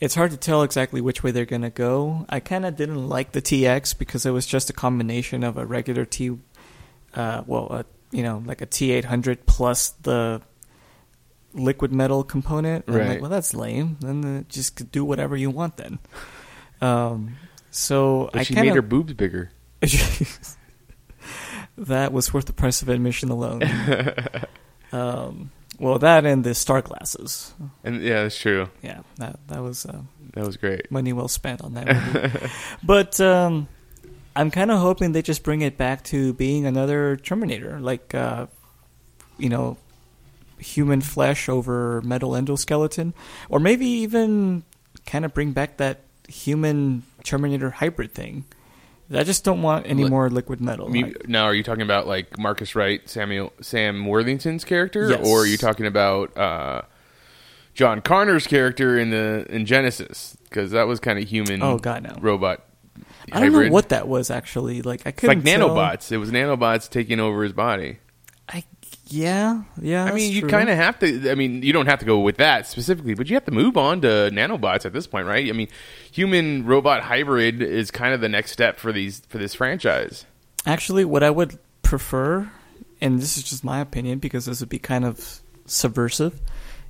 it's 0.01 0.15
hard 0.15 0.31
to 0.33 0.37
tell 0.37 0.63
exactly 0.63 1.01
which 1.01 1.23
way 1.23 1.31
they're 1.31 1.45
gonna 1.45 1.71
go. 1.71 2.27
I 2.29 2.41
kind 2.41 2.65
of 2.67 2.77
didn't 2.77 3.09
like 3.09 3.33
the 3.33 3.43
TX 3.43 3.99
because 3.99 4.25
it 4.27 4.31
was 4.31 4.47
just 4.47 4.71
a 4.71 4.73
combination 4.73 5.43
of 5.45 5.57
a 5.57 5.67
regular 5.67 6.05
T, 6.05 6.39
uh, 7.15 7.43
well, 7.47 7.67
a, 7.71 7.85
you 8.11 8.23
know, 8.23 8.43
like 8.47 8.61
a 8.61 8.67
T 8.67 8.93
eight 8.93 9.05
hundred 9.07 9.47
plus 9.47 9.91
the 10.03 10.41
liquid 11.53 11.93
metal 11.93 12.23
component. 12.25 12.87
And 12.87 12.95
I'm 12.97 13.01
like, 13.03 13.09
Right. 13.11 13.21
well, 13.21 13.31
that's 13.31 13.55
lame. 13.55 13.97
Then 14.01 14.25
uh, 14.25 14.43
just 14.49 14.91
do 14.93 15.05
whatever 15.05 15.37
you 15.37 15.51
want 15.51 15.77
then. 15.77 15.99
Um, 16.81 17.37
so 17.73 18.31
But 18.33 18.41
I 18.41 18.43
she 18.45 18.55
kind 18.55 18.69
made 18.69 18.75
her 18.77 18.83
boobs 18.83 19.13
bigger. 19.15 19.51
that 21.79 22.13
was 22.13 22.33
worth 22.33 22.47
the 22.47 22.53
price 22.53 22.83
of 22.83 22.89
admission 22.89 23.31
alone. 23.31 23.63
um, 24.93 25.51
well, 25.81 25.99
that 25.99 26.25
and 26.25 26.45
the 26.45 26.55
star 26.55 26.83
glasses. 26.83 27.53
And 27.83 28.01
yeah, 28.03 28.23
that's 28.23 28.39
true. 28.39 28.69
Yeah, 28.83 29.01
that 29.17 29.41
that 29.49 29.63
was 29.63 29.85
uh, 29.87 30.03
That 30.35 30.47
was 30.47 30.57
great. 30.57 30.91
money 30.93 31.13
well 31.13 31.27
spent 31.29 31.61
on 31.63 31.75
that 31.75 31.87
movie. 32.15 32.53
but 32.85 33.21
um, 33.21 33.67
I'm 34.37 34.51
kind 34.53 34.71
of 34.71 34.79
hoping 34.79 35.11
they 35.13 35.23
just 35.23 35.43
bring 35.43 35.63
it 35.63 35.77
back 35.77 36.05
to 36.05 36.33
being 36.35 36.67
another 36.67 37.17
Terminator, 37.17 37.81
like 37.81 38.15
uh, 38.15 38.47
you 39.39 39.49
know, 39.49 39.77
human 40.59 41.01
flesh 41.01 41.49
over 41.49 42.01
metal 42.03 42.33
endoskeleton, 42.33 43.15
or 43.49 43.59
maybe 43.59 43.87
even 43.87 44.63
kind 45.07 45.25
of 45.25 45.33
bring 45.35 45.53
back 45.53 45.79
that 45.79 46.01
human 46.29 47.03
Terminator 47.25 47.71
hybrid 47.71 48.13
thing. 48.13 48.45
I 49.13 49.25
just 49.25 49.45
don't 49.45 49.63
want 49.63 49.87
any 49.87 50.05
Li- 50.05 50.11
more 50.11 50.31
liquid 50.31 50.61
metal. 50.61 50.89
Me- 50.89 51.05
Like- 51.05 51.29
now, 51.29 51.45
are 51.45 51.55
you 51.55 51.63
talking 51.65 51.83
about 51.83 52.07
like 52.07 52.39
Marcus 52.39 52.75
Wright, 52.77 53.01
Samuel 53.09 53.53
Sam 53.61 54.07
Worthington's 54.07 54.65
character, 54.65 55.09
Yes. 55.11 55.27
or 55.27 55.43
are 55.43 55.47
you 55.47 55.57
talking 55.57 55.87
about 55.87 56.37
uh, 56.37 56.83
John 57.75 58.01
Connor's 58.03 58.47
character 58.47 58.99
in 58.99 59.11
the 59.11 59.47
in 59.49 59.65
Genisys? 59.67 60.37
Because 60.45 60.71
that 60.73 60.87
was 60.87 61.01
kind 61.01 61.19
of 61.19 61.29
human. 61.29 61.63
Oh, 61.63 61.79
God, 61.79 62.03
no. 62.03 62.17
robot. 62.21 62.65
I 63.33 63.41
don't 63.41 63.53
hybrid. 63.53 63.69
know 63.69 63.73
what 63.75 63.91
that 63.91 64.09
was 64.09 64.31
actually. 64.31 64.83
Like 64.83 65.03
I 65.07 65.11
It's 65.11 65.21
couldn't 65.21 65.45
like 65.45 65.57
tell. 65.59 65.71
nanobots. 65.71 66.11
It 66.13 66.17
was 66.19 66.31
nanobots 66.31 66.89
taking 66.89 67.21
over 67.21 67.43
his 67.43 67.53
body. 67.53 67.99
I 68.51 68.65
yeah 69.07 69.63
yeah. 69.81 70.05
I 70.05 70.13
mean, 70.13 70.33
you 70.33 70.47
kind 70.47 70.69
of 70.69 70.77
have 70.77 70.99
to. 71.01 71.31
I 71.31 71.35
mean, 71.35 71.63
you 71.63 71.73
don't 71.73 71.87
have 71.87 72.01
to 72.01 72.05
go 72.05 72.21
with 72.21 72.37
that 72.39 72.67
specifically, 72.67 73.15
but 73.15 73.29
you 73.29 73.37
have 73.37 73.45
to 73.47 73.53
move 73.53 73.77
on 73.77 74.01
to 74.03 74.31
nanobots 74.33 74.85
at 74.85 74.93
this 74.93 75.07
point, 75.07 75.27
right? 75.27 75.49
I 75.49 75.53
mean, 75.53 75.69
human 76.11 76.67
robot 76.67 77.03
hybrid 77.03 77.63
is 77.63 77.91
kind 77.91 78.15
of 78.15 78.21
the 78.21 78.29
next 78.29 78.53
step 78.53 78.79
for 78.79 78.93
these 78.93 79.21
for 79.29 79.39
this 79.39 79.55
franchise. 79.55 80.27
Actually, 80.67 81.05
what 81.05 81.23
I 81.23 81.31
would 81.31 81.59
prefer, 81.83 82.51
and 83.01 83.21
this 83.21 83.37
is 83.37 83.45
just 83.45 83.65
my 83.65 83.81
opinion 83.81 84.19
because 84.19 84.47
this 84.47 84.61
would 84.61 84.69
be 84.69 84.79
kind 84.79 85.05
of 85.05 85.41
subversive, 85.67 86.41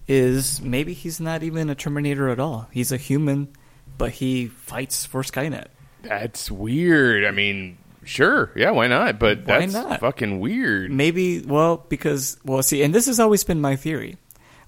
is 0.09 0.61
maybe 0.61 0.93
he's 0.93 1.21
not 1.21 1.43
even 1.43 1.71
a 1.71 1.75
Terminator 1.75 2.29
at 2.29 2.41
all. 2.41 2.69
He's 2.73 2.91
a 2.91 2.97
human, 2.97 3.49
but 3.97 4.13
he 4.13 4.49
fights 4.49 5.07
for 5.07 5.23
Skynet. 5.23 5.67
That's 6.03 6.51
weird. 6.51 7.25
I 7.25 7.31
mean, 7.31 7.79
sure, 8.11 8.51
yeah, 8.57 8.71
why 8.71 8.87
not? 8.89 9.19
But 9.19 9.45
Why 9.47 9.61
that's 9.61 9.73
not? 9.73 10.01
fucking 10.01 10.41
weird. 10.41 10.91
Maybe, 10.91 11.41
well, 11.41 11.87
because, 11.89 12.37
well, 12.45 12.63
see, 12.63 12.83
and 12.83 12.95
this 12.95 13.07
has 13.07 13.19
always 13.21 13.45
been 13.45 13.61
my 13.61 13.77
theory. 13.77 14.17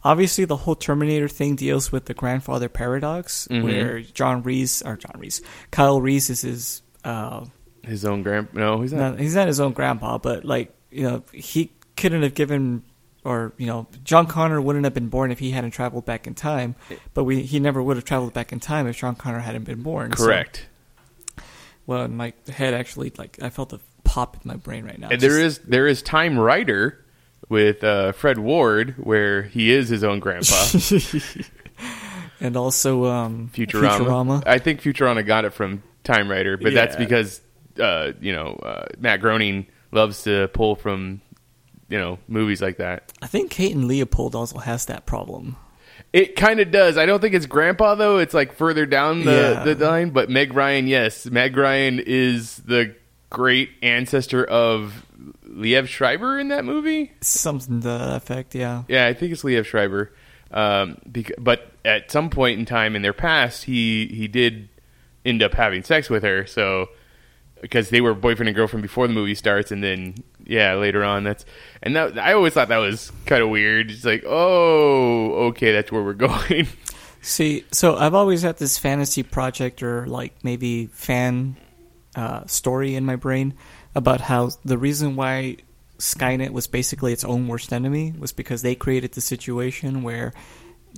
Obviously, 0.04 0.44
the 0.44 0.56
whole 0.56 0.74
Terminator 0.74 1.28
thing 1.28 1.54
deals 1.54 1.92
with 1.92 2.06
the 2.06 2.14
grandfather 2.14 2.68
paradox, 2.68 3.46
Mhm. 3.50 3.62
where 3.62 4.00
John 4.00 4.42
Reese, 4.42 4.82
or 4.82 4.96
John 4.96 5.14
Reese, 5.18 5.40
Kyle 5.70 6.00
Reese 6.00 6.28
is 6.30 6.40
his 6.42 6.82
uh, 7.04 7.44
His 7.84 8.04
own 8.04 8.22
grand? 8.22 8.48
No, 8.52 8.80
he's 8.80 8.92
not. 8.92 9.12
No, 9.16 9.16
he's 9.22 9.34
not 9.34 9.46
his 9.48 9.58
own 9.60 9.72
grandpa, 9.72 10.18
but 10.18 10.44
like 10.44 10.72
you 10.90 11.02
know, 11.04 11.22
he 11.32 11.72
couldn't 11.96 12.22
have 12.22 12.34
given, 12.34 12.82
or 13.24 13.52
you 13.58 13.66
know, 13.66 13.86
John 14.04 14.26
Connor 14.26 14.60
wouldn't 14.60 14.84
have 14.84 14.94
been 14.94 15.08
born 15.08 15.30
if 15.32 15.38
he 15.40 15.50
hadn't 15.52 15.70
traveled 15.72 16.04
back 16.04 16.26
in 16.26 16.34
time. 16.34 16.74
But 17.14 17.24
we 17.24 17.42
he 17.42 17.58
never 17.60 17.82
would 17.82 17.96
have 17.96 18.04
traveled 18.04 18.32
back 18.34 18.52
in 18.52 18.60
time 18.60 18.86
if 18.88 18.96
John 18.98 19.14
Connor 19.16 19.40
hadn't 19.40 19.64
been 19.64 19.82
born. 19.82 20.12
So- 20.16 20.24
Correct. 20.24 20.66
Well, 21.86 22.02
in 22.02 22.16
my 22.16 22.32
head 22.52 22.74
actually, 22.74 23.12
like 23.18 23.42
I 23.42 23.50
felt 23.50 23.72
a 23.72 23.80
pop 24.04 24.36
in 24.36 24.48
my 24.48 24.56
brain 24.56 24.84
right 24.84 24.98
now. 24.98 25.08
And 25.10 25.20
there 25.20 25.40
Just- 25.40 25.60
is 25.60 25.66
there 25.66 25.86
is 25.86 26.02
Timerider, 26.02 26.96
with 27.48 27.84
uh, 27.84 28.12
Fred 28.12 28.38
Ward, 28.38 28.94
where 28.96 29.42
he 29.42 29.70
is 29.70 29.88
his 29.88 30.02
own 30.02 30.20
grandpa. 30.20 30.64
and 32.40 32.56
also 32.56 33.04
um, 33.04 33.50
Futurama. 33.54 33.98
Futurama. 33.98 34.42
I 34.46 34.58
think 34.58 34.80
Futurama 34.80 35.24
got 35.26 35.44
it 35.44 35.52
from 35.52 35.82
Timerider, 36.02 36.60
but 36.60 36.72
that's 36.72 36.96
because 36.96 37.40
uh, 37.78 38.12
you 38.20 38.32
know 38.32 38.54
uh, 38.62 38.86
Matt 38.98 39.20
Groening 39.20 39.66
loves 39.90 40.22
to 40.22 40.48
pull 40.48 40.76
from 40.76 41.20
you 41.88 41.98
know 41.98 42.18
movies 42.26 42.62
like 42.62 42.78
that. 42.78 43.12
I 43.20 43.26
think 43.26 43.50
Kate 43.50 43.74
and 43.74 43.86
Leopold 43.86 44.34
also 44.34 44.58
has 44.58 44.86
that 44.86 45.04
problem. 45.04 45.56
It 46.12 46.36
kind 46.36 46.60
of 46.60 46.70
does. 46.70 46.98
I 46.98 47.06
don't 47.06 47.20
think 47.20 47.34
it's 47.34 47.46
Grandpa 47.46 47.94
though. 47.94 48.18
It's 48.18 48.34
like 48.34 48.52
further 48.54 48.84
down 48.86 49.24
the, 49.24 49.32
Yeah. 49.66 49.72
the 49.74 49.84
line. 49.86 50.10
But 50.10 50.28
Meg 50.28 50.52
Ryan, 50.54 50.86
yes, 50.86 51.26
Meg 51.26 51.56
Ryan 51.56 51.98
is 52.00 52.56
the 52.58 52.94
great 53.30 53.70
ancestor 53.82 54.44
of 54.44 55.06
Liev 55.48 55.86
Schreiber 55.86 56.38
in 56.38 56.48
that 56.48 56.64
movie. 56.66 57.12
Something 57.22 57.80
to 57.80 57.88
that 57.88 58.16
effect, 58.16 58.54
yeah. 58.54 58.82
Yeah, 58.88 59.06
I 59.06 59.14
think 59.14 59.32
it's 59.32 59.42
Liev 59.42 59.64
Schreiber. 59.64 60.12
Um, 60.50 60.98
bec- 61.06 61.32
but 61.38 61.72
at 61.84 62.10
some 62.10 62.28
point 62.28 62.58
in 62.58 62.66
time 62.66 62.94
in 62.94 63.00
their 63.02 63.14
past, 63.14 63.64
he 63.64 64.06
he 64.08 64.28
did 64.28 64.68
end 65.24 65.42
up 65.42 65.54
having 65.54 65.82
sex 65.82 66.10
with 66.10 66.22
her. 66.24 66.44
So 66.46 66.88
because 67.62 67.88
they 67.90 68.00
were 68.02 68.12
boyfriend 68.12 68.48
and 68.48 68.56
girlfriend 68.56 68.82
before 68.82 69.06
the 69.06 69.14
movie 69.14 69.34
starts, 69.34 69.70
and 69.72 69.82
then 69.82 70.16
yeah, 70.46 70.74
later 70.74 71.04
on 71.04 71.24
that's 71.24 71.44
and 71.82 71.96
that 71.96 72.18
I 72.18 72.32
always 72.34 72.52
thought 72.52 72.68
that 72.68 72.78
was 72.78 73.12
kind 73.26 73.42
of 73.42 73.48
weird. 73.48 73.90
It's 73.90 74.04
like, 74.04 74.24
oh, 74.26 75.48
okay, 75.48 75.72
that's 75.72 75.90
where 75.90 76.02
we're 76.02 76.12
going. 76.14 76.68
See, 77.20 77.64
so 77.70 77.96
I've 77.96 78.14
always 78.14 78.42
had 78.42 78.58
this 78.58 78.78
fantasy 78.78 79.22
project 79.22 79.82
or 79.82 80.06
like 80.06 80.42
maybe 80.42 80.86
fan 80.86 81.56
uh, 82.16 82.46
story 82.46 82.94
in 82.94 83.04
my 83.04 83.16
brain 83.16 83.54
about 83.94 84.20
how 84.20 84.50
the 84.64 84.76
reason 84.76 85.16
why 85.16 85.58
Skynet 85.98 86.50
was 86.50 86.66
basically 86.66 87.12
its 87.12 87.24
own 87.24 87.46
worst 87.46 87.72
enemy 87.72 88.12
was 88.18 88.32
because 88.32 88.62
they 88.62 88.74
created 88.74 89.12
the 89.12 89.20
situation 89.20 90.02
where 90.02 90.32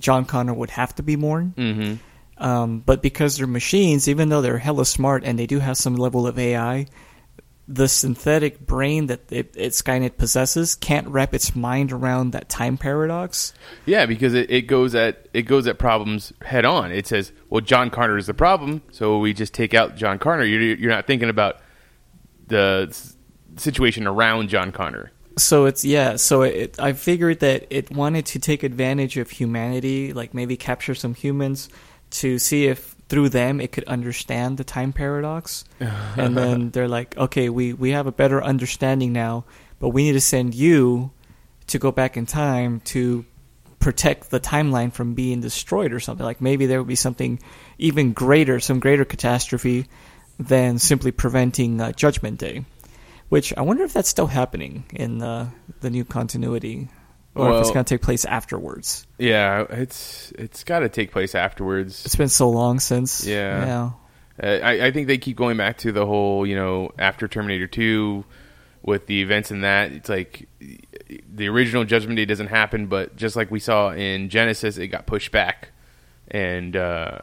John 0.01 0.25
Connor 0.25 0.53
would 0.53 0.71
have 0.71 0.95
to 0.95 1.03
be 1.03 1.15
born. 1.15 1.53
mm-hmm. 1.55 1.95
Um, 2.37 2.79
but 2.79 3.01
because 3.01 3.37
they're 3.37 3.47
machines, 3.47 4.09
even 4.09 4.27
though 4.27 4.41
they're 4.41 4.57
hella 4.57 4.85
smart 4.85 5.23
and 5.23 5.39
they 5.39 5.47
do 5.47 5.59
have 5.59 5.77
some 5.77 5.95
level 5.95 6.27
of 6.27 6.37
AI, 6.37 6.87
the 7.67 7.87
synthetic 7.87 8.59
brain 8.59 9.07
that 9.07 9.31
it, 9.31 9.53
it 9.57 9.71
Skynet 9.71 10.17
possesses 10.17 10.75
can't 10.75 11.07
wrap 11.07 11.33
its 11.33 11.55
mind 11.55 11.91
around 11.91 12.31
that 12.31 12.47
time 12.47 12.77
paradox. 12.77 13.53
Yeah, 13.85 14.05
because 14.05 14.33
it, 14.33 14.51
it 14.51 14.61
goes 14.63 14.93
at 14.93 15.27
it 15.33 15.43
goes 15.43 15.65
at 15.67 15.79
problems 15.79 16.31
head 16.41 16.65
on. 16.65 16.91
It 16.91 17.07
says, 17.07 17.31
"Well, 17.49 17.61
John 17.61 17.89
Connor 17.89 18.17
is 18.17 18.27
the 18.27 18.33
problem, 18.33 18.83
so 18.91 19.17
we 19.17 19.33
just 19.33 19.53
take 19.53 19.73
out 19.73 19.95
John 19.95 20.19
Connor." 20.19 20.43
You're 20.43 20.75
you're 20.75 20.91
not 20.91 21.07
thinking 21.07 21.29
about 21.29 21.57
the 22.47 22.95
situation 23.57 24.05
around 24.05 24.49
John 24.49 24.71
Connor. 24.71 25.11
So 25.37 25.65
it's 25.65 25.83
yeah. 25.83 26.15
So 26.17 26.43
it, 26.43 26.79
I 26.79 26.93
figured 26.93 27.39
that 27.39 27.65
it 27.69 27.91
wanted 27.91 28.27
to 28.27 28.39
take 28.39 28.63
advantage 28.63 29.17
of 29.17 29.29
humanity, 29.29 30.13
like 30.13 30.33
maybe 30.33 30.55
capture 30.55 30.95
some 30.95 31.15
humans 31.15 31.69
to 32.11 32.39
see 32.39 32.67
if 32.67 32.94
through 33.07 33.29
them 33.29 33.61
it 33.61 33.71
could 33.71 33.83
understand 33.85 34.57
the 34.57 34.63
time 34.63 34.93
paradox. 34.93 35.65
and 35.79 36.35
then 36.35 36.71
they're 36.71 36.87
like, 36.87 37.17
okay, 37.17 37.49
we 37.49 37.73
we 37.73 37.91
have 37.91 38.07
a 38.07 38.11
better 38.11 38.43
understanding 38.43 39.13
now, 39.13 39.45
but 39.79 39.89
we 39.89 40.03
need 40.03 40.13
to 40.13 40.21
send 40.21 40.55
you 40.55 41.11
to 41.67 41.79
go 41.79 41.91
back 41.91 42.17
in 42.17 42.25
time 42.25 42.79
to 42.81 43.25
protect 43.79 44.31
the 44.31 44.39
timeline 44.39 44.91
from 44.91 45.13
being 45.13 45.41
destroyed 45.41 45.93
or 45.93 45.99
something. 45.99 46.25
Like 46.25 46.41
maybe 46.41 46.65
there 46.65 46.79
would 46.79 46.87
be 46.87 46.95
something 46.95 47.39
even 47.77 48.13
greater, 48.13 48.59
some 48.59 48.79
greater 48.79 49.05
catastrophe 49.05 49.87
than 50.39 50.79
simply 50.79 51.11
preventing 51.11 51.79
uh, 51.79 51.91
Judgment 51.91 52.39
Day. 52.39 52.65
Which 53.29 53.53
I 53.57 53.61
wonder 53.61 53.83
if 53.83 53.93
that's 53.93 54.09
still 54.09 54.27
happening 54.27 54.85
in 54.93 55.17
the 55.17 55.47
the 55.81 55.89
new 55.89 56.05
continuity, 56.05 56.89
or 57.35 57.53
if 57.53 57.61
it's 57.61 57.71
going 57.71 57.85
to 57.85 57.93
take 57.95 58.01
place 58.01 58.25
afterwards. 58.25 59.05
Yeah, 59.17 59.65
it's 59.69 60.31
it's 60.37 60.63
got 60.63 60.79
to 60.79 60.89
take 60.89 61.11
place 61.11 61.35
afterwards. 61.35 62.05
It's 62.05 62.15
been 62.15 62.29
so 62.29 62.49
long 62.49 62.79
since. 62.79 63.25
Yeah. 63.25 63.65
yeah. 63.65 63.91
Uh, 64.41 64.59
I, 64.63 64.87
I 64.87 64.91
think 64.91 65.07
they 65.07 65.17
keep 65.17 65.37
going 65.37 65.57
back 65.57 65.77
to 65.79 65.91
the 65.91 66.05
whole, 66.05 66.45
you 66.45 66.55
know, 66.55 66.91
after 66.99 67.27
Terminator 67.27 67.67
2 67.67 68.25
with 68.81 69.07
the 69.07 69.21
events 69.21 69.51
in 69.51 69.61
that. 69.61 69.91
It's 69.91 70.09
like 70.09 70.47
the 71.33 71.47
original 71.47 71.83
Judgment 71.85 72.17
Day 72.17 72.25
doesn't 72.25 72.47
happen, 72.47 72.87
but 72.87 73.15
just 73.15 73.35
like 73.35 73.51
we 73.51 73.59
saw 73.59 73.91
in 73.91 74.29
Genisys, 74.29 74.77
it 74.77 74.87
got 74.87 75.05
pushed 75.05 75.31
back. 75.31 75.69
And 76.27 76.75
uh, 76.75 77.19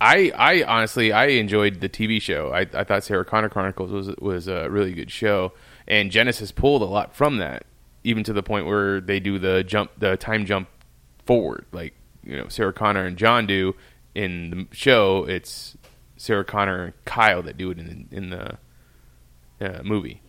I, 0.00 0.32
I 0.34 0.62
honestly, 0.64 1.12
I 1.12 1.26
enjoyed 1.26 1.80
the 1.80 1.88
TV 1.88 2.20
show. 2.20 2.52
I, 2.52 2.66
I 2.74 2.84
thought 2.84 3.04
Sarah 3.04 3.24
Connor 3.24 3.48
Chronicles 3.48 3.90
was 3.90 4.08
was 4.16 4.48
a 4.48 4.68
really 4.68 4.92
good 4.92 5.10
show, 5.10 5.52
and 5.86 6.10
Genisys 6.10 6.54
pulled 6.54 6.82
a 6.82 6.86
lot 6.86 7.14
from 7.14 7.38
that, 7.38 7.64
even 8.04 8.24
to 8.24 8.32
the 8.32 8.42
point 8.42 8.66
where 8.66 9.00
they 9.00 9.20
do 9.20 9.38
the 9.38 9.62
jump, 9.64 9.90
the 9.98 10.16
time 10.16 10.46
jump 10.46 10.68
forward, 11.26 11.66
like 11.72 11.94
you 12.22 12.36
know 12.36 12.48
Sarah 12.48 12.72
Connor 12.72 13.04
and 13.04 13.16
John 13.16 13.46
do 13.46 13.74
in 14.14 14.50
the 14.50 14.76
show. 14.76 15.24
It's 15.24 15.76
Sarah 16.16 16.44
Connor 16.44 16.84
and 16.84 17.04
Kyle 17.04 17.42
that 17.42 17.56
do 17.56 17.70
it 17.70 17.78
in 17.78 18.06
the, 18.10 18.16
in 18.16 18.30
the 18.30 18.58
uh, 19.60 19.82
movie. 19.82 20.20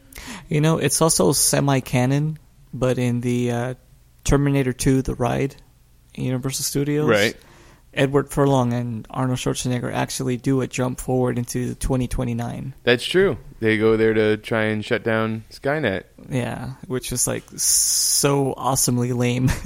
You 0.48 0.62
know, 0.62 0.78
it's 0.78 1.02
also 1.02 1.32
semi-canon, 1.32 2.38
but 2.74 2.98
in 2.98 3.22
the 3.22 3.52
uh, 3.52 3.74
Terminator 4.24 4.74
2: 4.74 5.02
The 5.02 5.16
Ride, 5.16 5.56
in 6.14 6.26
Universal 6.26 6.64
Studios, 6.64 7.08
Right. 7.08 7.36
Edward 7.94 8.30
Furlong 8.30 8.74
and 8.74 9.08
Arnold 9.10 9.40
Schwarzenegger 9.40 9.92
actually 9.94 10.38
do 10.38 10.62
a 10.62 10.68
jump 10.68 11.00
forward 11.00 11.38
into 11.38 11.76
2029. 11.76 12.74
That's 12.84 13.06
true. 13.06 13.38
They 13.60 13.78
go 13.78 13.98
there 13.98 14.14
to 14.14 14.38
try 14.38 14.64
and 14.66 14.84
shut 14.84 15.04
down 15.04 15.46
Skynet. 15.52 16.04
Yeah, 16.30 16.74
which 16.88 17.12
is 17.12 17.28
like 17.28 17.44
so 17.56 18.54
awesomely 18.58 19.14
lame. 19.14 19.50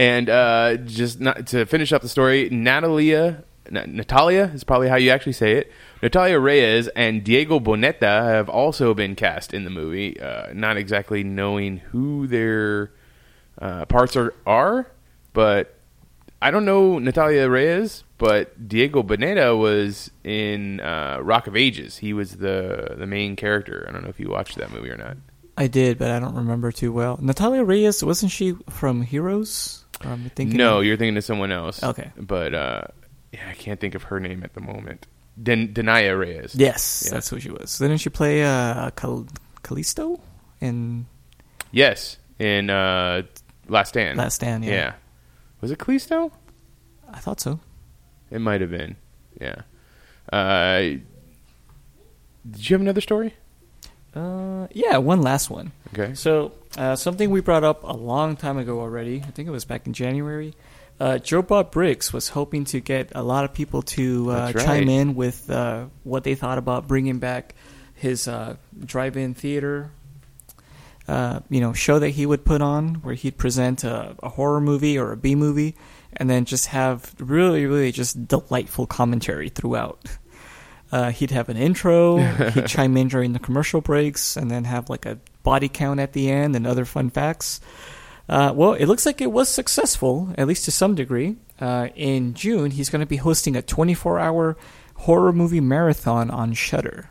And 0.00 0.30
uh, 0.30 0.76
just 0.76 1.20
not, 1.20 1.48
to 1.48 1.66
finish 1.66 1.92
up 1.92 2.00
the 2.00 2.08
story, 2.08 2.48
Natalia, 2.50 3.44
Natalia 3.70 4.50
is 4.54 4.64
probably 4.64 4.88
how 4.88 4.96
you 4.96 5.10
actually 5.10 5.34
say 5.34 5.58
it. 5.58 5.70
Natalia 6.02 6.38
Reyes 6.38 6.88
and 6.88 7.22
Diego 7.22 7.60
Boneta 7.60 8.22
have 8.22 8.48
also 8.48 8.94
been 8.94 9.14
cast 9.14 9.52
in 9.52 9.64
the 9.64 9.70
movie. 9.70 10.18
Uh, 10.18 10.54
not 10.54 10.78
exactly 10.78 11.22
knowing 11.22 11.78
who 11.78 12.26
their 12.26 12.92
uh, 13.60 13.84
parts 13.84 14.16
are, 14.16 14.32
are, 14.46 14.90
but 15.34 15.76
I 16.42 16.50
don't 16.50 16.64
know 16.64 16.98
Natalia 16.98 17.48
Reyes, 17.50 18.04
but 18.18 18.66
Diego 18.68 19.02
Boneta 19.02 19.56
was 19.58 20.10
in 20.24 20.80
uh, 20.80 21.18
Rock 21.20 21.46
of 21.46 21.56
Ages. 21.56 21.98
He 21.98 22.12
was 22.12 22.36
the 22.36 22.94
the 22.96 23.06
main 23.06 23.36
character. 23.36 23.84
I 23.88 23.92
don't 23.92 24.02
know 24.02 24.08
if 24.08 24.18
you 24.20 24.28
watched 24.30 24.56
that 24.56 24.70
movie 24.72 24.90
or 24.90 24.96
not. 24.96 25.16
I 25.58 25.66
did, 25.66 25.98
but 25.98 26.10
I 26.10 26.18
don't 26.18 26.34
remember 26.34 26.72
too 26.72 26.92
well. 26.92 27.18
Natalia 27.20 27.62
Reyes 27.64 28.02
wasn't 28.02 28.32
she 28.32 28.54
from 28.70 29.02
Heroes? 29.02 29.84
Am 30.02 30.30
thinking 30.34 30.56
No, 30.56 30.80
you're 30.80 30.96
thinking 30.96 31.18
of 31.18 31.24
someone 31.24 31.52
else. 31.52 31.82
Okay. 31.82 32.10
But 32.16 32.54
uh, 32.54 32.82
yeah, 33.32 33.46
I 33.50 33.52
can't 33.52 33.78
think 33.78 33.94
of 33.94 34.04
her 34.04 34.18
name 34.18 34.42
at 34.42 34.54
the 34.54 34.62
moment. 34.62 35.06
Den- 35.42 35.74
Denaya 35.74 36.18
Reyes. 36.18 36.54
Yes, 36.54 37.02
Yeah. 37.04 37.12
that's 37.14 37.28
who 37.28 37.38
she 37.38 37.50
was. 37.50 37.76
Didn't 37.78 37.98
she 37.98 38.08
play 38.08 38.42
uh, 38.42 38.90
Cal- 38.92 39.26
Callisto 39.62 40.20
in 40.62 41.04
Yes, 41.72 42.16
in 42.38 42.70
uh, 42.70 43.22
Last 43.68 43.90
Stand. 43.90 44.16
Last 44.16 44.36
Stand? 44.36 44.64
Yeah, 44.64 44.94
Was 45.60 45.70
it 45.70 45.78
Callisto? 45.78 46.32
I 47.12 47.18
thought 47.18 47.40
so. 47.40 47.60
It 48.30 48.40
might 48.40 48.60
have 48.60 48.70
been. 48.70 48.96
Yeah. 49.40 49.62
Uh, 50.32 50.98
did 52.48 52.70
you 52.70 52.74
have 52.74 52.80
another 52.80 53.00
story? 53.00 53.34
Uh, 54.14 54.66
yeah, 54.72 54.96
one 54.96 55.22
last 55.22 55.50
one. 55.50 55.72
Okay. 55.92 56.14
So, 56.14 56.52
uh, 56.76 56.96
something 56.96 57.30
we 57.30 57.40
brought 57.40 57.64
up 57.64 57.84
a 57.84 57.92
long 57.92 58.36
time 58.36 58.58
ago 58.58 58.80
already. 58.80 59.22
I 59.26 59.30
think 59.30 59.48
it 59.48 59.52
was 59.52 59.64
back 59.64 59.86
in 59.86 59.92
January. 59.92 60.54
Uh, 60.98 61.18
Joe 61.18 61.42
Bob 61.42 61.70
Briggs 61.70 62.12
was 62.12 62.28
hoping 62.28 62.64
to 62.66 62.80
get 62.80 63.12
a 63.14 63.22
lot 63.22 63.44
of 63.44 63.54
people 63.54 63.82
to 63.82 64.30
uh, 64.30 64.52
right. 64.54 64.64
chime 64.64 64.88
in 64.88 65.14
with 65.14 65.48
uh, 65.48 65.86
what 66.04 66.24
they 66.24 66.34
thought 66.34 66.58
about 66.58 66.86
bringing 66.86 67.18
back 67.18 67.54
his 67.94 68.28
uh, 68.28 68.56
drive-in 68.84 69.34
theater. 69.34 69.90
Uh, 71.10 71.40
you 71.50 71.60
know, 71.60 71.72
show 71.72 71.98
that 71.98 72.10
he 72.10 72.24
would 72.24 72.44
put 72.44 72.62
on 72.62 72.94
where 73.02 73.14
he'd 73.14 73.36
present 73.36 73.82
a, 73.82 74.14
a 74.22 74.28
horror 74.28 74.60
movie 74.60 74.96
or 74.96 75.10
a 75.10 75.16
B 75.16 75.34
movie, 75.34 75.74
and 76.16 76.30
then 76.30 76.44
just 76.44 76.66
have 76.68 77.12
really, 77.18 77.66
really 77.66 77.90
just 77.90 78.28
delightful 78.28 78.86
commentary 78.86 79.48
throughout. 79.48 79.98
Uh, 80.92 81.12
he'd 81.12 81.30
have 81.30 81.48
an 81.48 81.56
intro, 81.56 82.16
he'd 82.50 82.66
chime 82.66 82.96
in 82.96 83.06
during 83.06 83.32
the 83.32 83.38
commercial 83.38 83.80
breaks, 83.80 84.36
and 84.36 84.50
then 84.50 84.64
have 84.64 84.90
like 84.90 85.06
a 85.06 85.20
body 85.44 85.68
count 85.68 86.00
at 86.00 86.12
the 86.14 86.28
end 86.28 86.56
and 86.56 86.66
other 86.66 86.84
fun 86.84 87.08
facts. 87.10 87.60
Uh, 88.28 88.52
well, 88.52 88.72
it 88.74 88.86
looks 88.86 89.06
like 89.06 89.20
it 89.20 89.30
was 89.30 89.48
successful, 89.48 90.34
at 90.36 90.48
least 90.48 90.64
to 90.64 90.72
some 90.72 90.96
degree. 90.96 91.36
Uh, 91.60 91.86
in 91.94 92.34
June, 92.34 92.72
he's 92.72 92.90
going 92.90 92.98
to 93.06 93.06
be 93.06 93.18
hosting 93.22 93.54
a 93.54 93.62
24-hour 93.62 94.56
horror 94.96 95.32
movie 95.32 95.60
marathon 95.60 96.28
on 96.28 96.54
Shudder, 96.54 97.10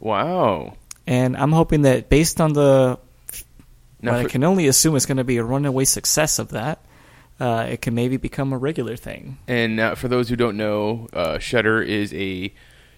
Wow. 0.00 0.74
and 1.06 1.36
I'm 1.36 1.52
hoping 1.52 1.82
that 1.82 2.08
based 2.08 2.40
on 2.40 2.52
the 2.52 2.98
Now, 4.00 4.12
what 4.12 4.26
I 4.26 4.28
can 4.28 4.44
only 4.44 4.68
assume 4.68 4.96
it's 4.96 5.06
going 5.06 5.16
to 5.16 5.24
be 5.24 5.38
a 5.38 5.44
runaway 5.44 5.84
success 5.84 6.38
of 6.38 6.50
that, 6.50 6.84
uh, 7.40 7.66
it 7.68 7.82
can 7.82 7.94
maybe 7.94 8.16
become 8.16 8.52
a 8.52 8.58
regular 8.58 8.96
thing. 8.96 9.38
And 9.46 9.80
uh, 9.80 9.94
for 9.94 10.08
those 10.08 10.28
who 10.28 10.36
don't 10.36 10.56
know, 10.56 11.08
uh, 11.12 11.38
Shudder 11.38 11.82
is 11.82 12.12
a 12.14 12.52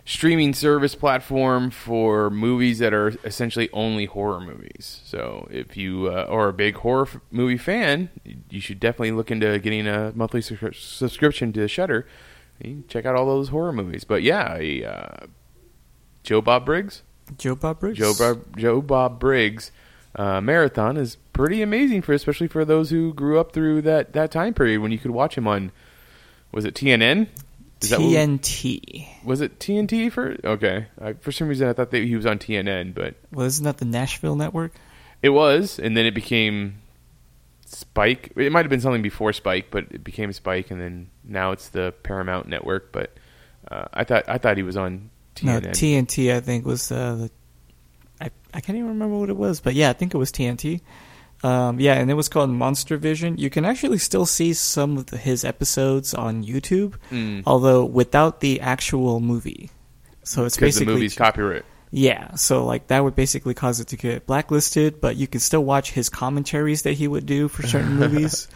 streaming 0.04 0.54
service 0.54 0.94
platform 0.94 1.70
for 1.70 2.30
movies 2.30 2.78
that 2.80 2.92
are 2.92 3.08
essentially 3.24 3.68
only 3.72 4.06
horror 4.06 4.40
movies. 4.40 5.00
So 5.04 5.46
if 5.50 5.76
you 5.76 6.08
uh, 6.08 6.26
are 6.28 6.48
a 6.48 6.52
big 6.52 6.76
horror 6.76 7.06
f- 7.06 7.20
movie 7.30 7.58
fan, 7.58 8.10
you 8.50 8.60
should 8.60 8.80
definitely 8.80 9.12
look 9.12 9.30
into 9.30 9.58
getting 9.58 9.86
a 9.86 10.12
monthly 10.14 10.40
subscri- 10.40 10.74
subscription 10.74 11.52
to 11.54 11.68
Shudder. 11.68 12.06
You 12.58 12.70
can 12.70 12.84
check 12.88 13.06
out 13.06 13.14
all 13.14 13.26
those 13.26 13.50
horror 13.50 13.72
movies. 13.72 14.04
But 14.04 14.22
yeah, 14.22 14.56
a, 14.58 14.84
uh, 14.84 15.26
Joe 16.22 16.40
Bob 16.40 16.66
Briggs, 16.66 17.02
Joe 17.38 17.54
Bob 17.54 17.80
Briggs. 17.80 17.98
Joe 17.98 18.14
Bob, 18.18 18.56
Joe 18.56 18.82
Bob 18.82 19.20
Briggs 19.20 19.70
uh, 20.16 20.40
marathon 20.40 20.96
is 20.96 21.16
pretty 21.32 21.62
amazing 21.62 22.02
for 22.02 22.12
especially 22.12 22.48
for 22.48 22.64
those 22.64 22.90
who 22.90 23.14
grew 23.14 23.38
up 23.38 23.52
through 23.52 23.82
that 23.82 24.12
that 24.12 24.30
time 24.30 24.52
period 24.54 24.80
when 24.80 24.90
you 24.92 24.98
could 24.98 25.10
watch 25.12 25.36
him 25.38 25.46
on 25.46 25.70
was 26.52 26.64
it 26.64 26.74
TNN? 26.74 27.28
Is 27.82 27.92
TNT. 27.92 29.06
was 29.24 29.40
it 29.40 29.58
TNT 29.58 30.10
for? 30.12 30.36
Okay, 30.44 30.86
I, 31.00 31.12
for 31.14 31.32
some 31.32 31.48
reason 31.48 31.68
I 31.68 31.72
thought 31.72 31.90
that 31.92 32.02
he 32.04 32.14
was 32.16 32.26
on 32.26 32.38
TNN, 32.38 32.92
but 32.94 33.14
Well, 33.32 33.46
isn't 33.46 33.64
that 33.64 33.78
the 33.78 33.84
Nashville 33.86 34.36
network? 34.36 34.72
it 35.22 35.30
was, 35.30 35.78
and 35.78 35.96
then 35.96 36.04
it 36.06 36.14
became 36.14 36.74
Spike. 37.66 38.32
It 38.36 38.50
might 38.52 38.62
have 38.64 38.70
been 38.70 38.80
something 38.80 39.02
before 39.02 39.32
Spike, 39.32 39.66
but 39.70 39.84
it 39.92 40.02
became 40.02 40.32
Spike, 40.32 40.70
and 40.70 40.80
then 40.80 41.08
now 41.24 41.52
it's 41.52 41.68
the 41.68 41.94
Paramount 42.02 42.48
network. 42.48 42.90
But 42.92 43.12
uh, 43.70 43.84
I 43.94 44.04
thought 44.04 44.24
I 44.28 44.38
thought 44.38 44.56
he 44.56 44.62
was 44.62 44.76
on 44.76 45.08
No, 45.42 45.60
TNN. 45.60 45.70
TNT. 46.06 46.34
I 46.34 46.40
think 46.40 46.66
was 46.66 46.90
uh, 46.90 47.14
the. 47.14 47.30
I 48.20 48.30
I 48.52 48.60
can't 48.60 48.76
even 48.76 48.88
remember 48.90 49.16
what 49.18 49.30
it 49.30 49.36
was, 49.36 49.60
but 49.60 49.74
yeah, 49.74 49.90
I 49.90 49.92
think 49.92 50.14
it 50.14 50.18
was 50.18 50.30
TNT. 50.32 50.80
Um, 51.42 51.80
yeah, 51.80 51.94
and 51.94 52.10
it 52.10 52.14
was 52.14 52.28
called 52.28 52.50
Monster 52.50 52.98
Vision. 52.98 53.38
You 53.38 53.48
can 53.48 53.64
actually 53.64 53.96
still 53.96 54.26
see 54.26 54.52
some 54.52 54.98
of 54.98 55.06
the, 55.06 55.16
his 55.16 55.42
episodes 55.44 56.12
on 56.12 56.44
YouTube, 56.44 56.96
Mm. 57.10 57.44
although 57.46 57.84
without 57.84 58.40
the 58.40 58.60
actual 58.60 59.20
movie. 59.20 59.70
So 60.22 60.44
it's 60.44 60.56
because 60.56 60.74
the 60.74 60.80
basically 60.80 60.94
movie's 60.94 61.14
copyright. 61.14 61.64
Yeah, 61.92 62.34
so 62.34 62.64
like 62.66 62.88
that 62.88 63.02
would 63.02 63.16
basically 63.16 63.54
cause 63.54 63.80
it 63.80 63.88
to 63.88 63.96
get 63.96 64.26
blacklisted, 64.26 65.00
but 65.00 65.16
you 65.16 65.26
can 65.26 65.40
still 65.40 65.64
watch 65.64 65.90
his 65.92 66.08
commentaries 66.10 66.82
that 66.82 66.92
he 66.92 67.08
would 67.08 67.24
do 67.26 67.48
for 67.48 67.66
certain 67.66 67.96
movies, 67.98 68.46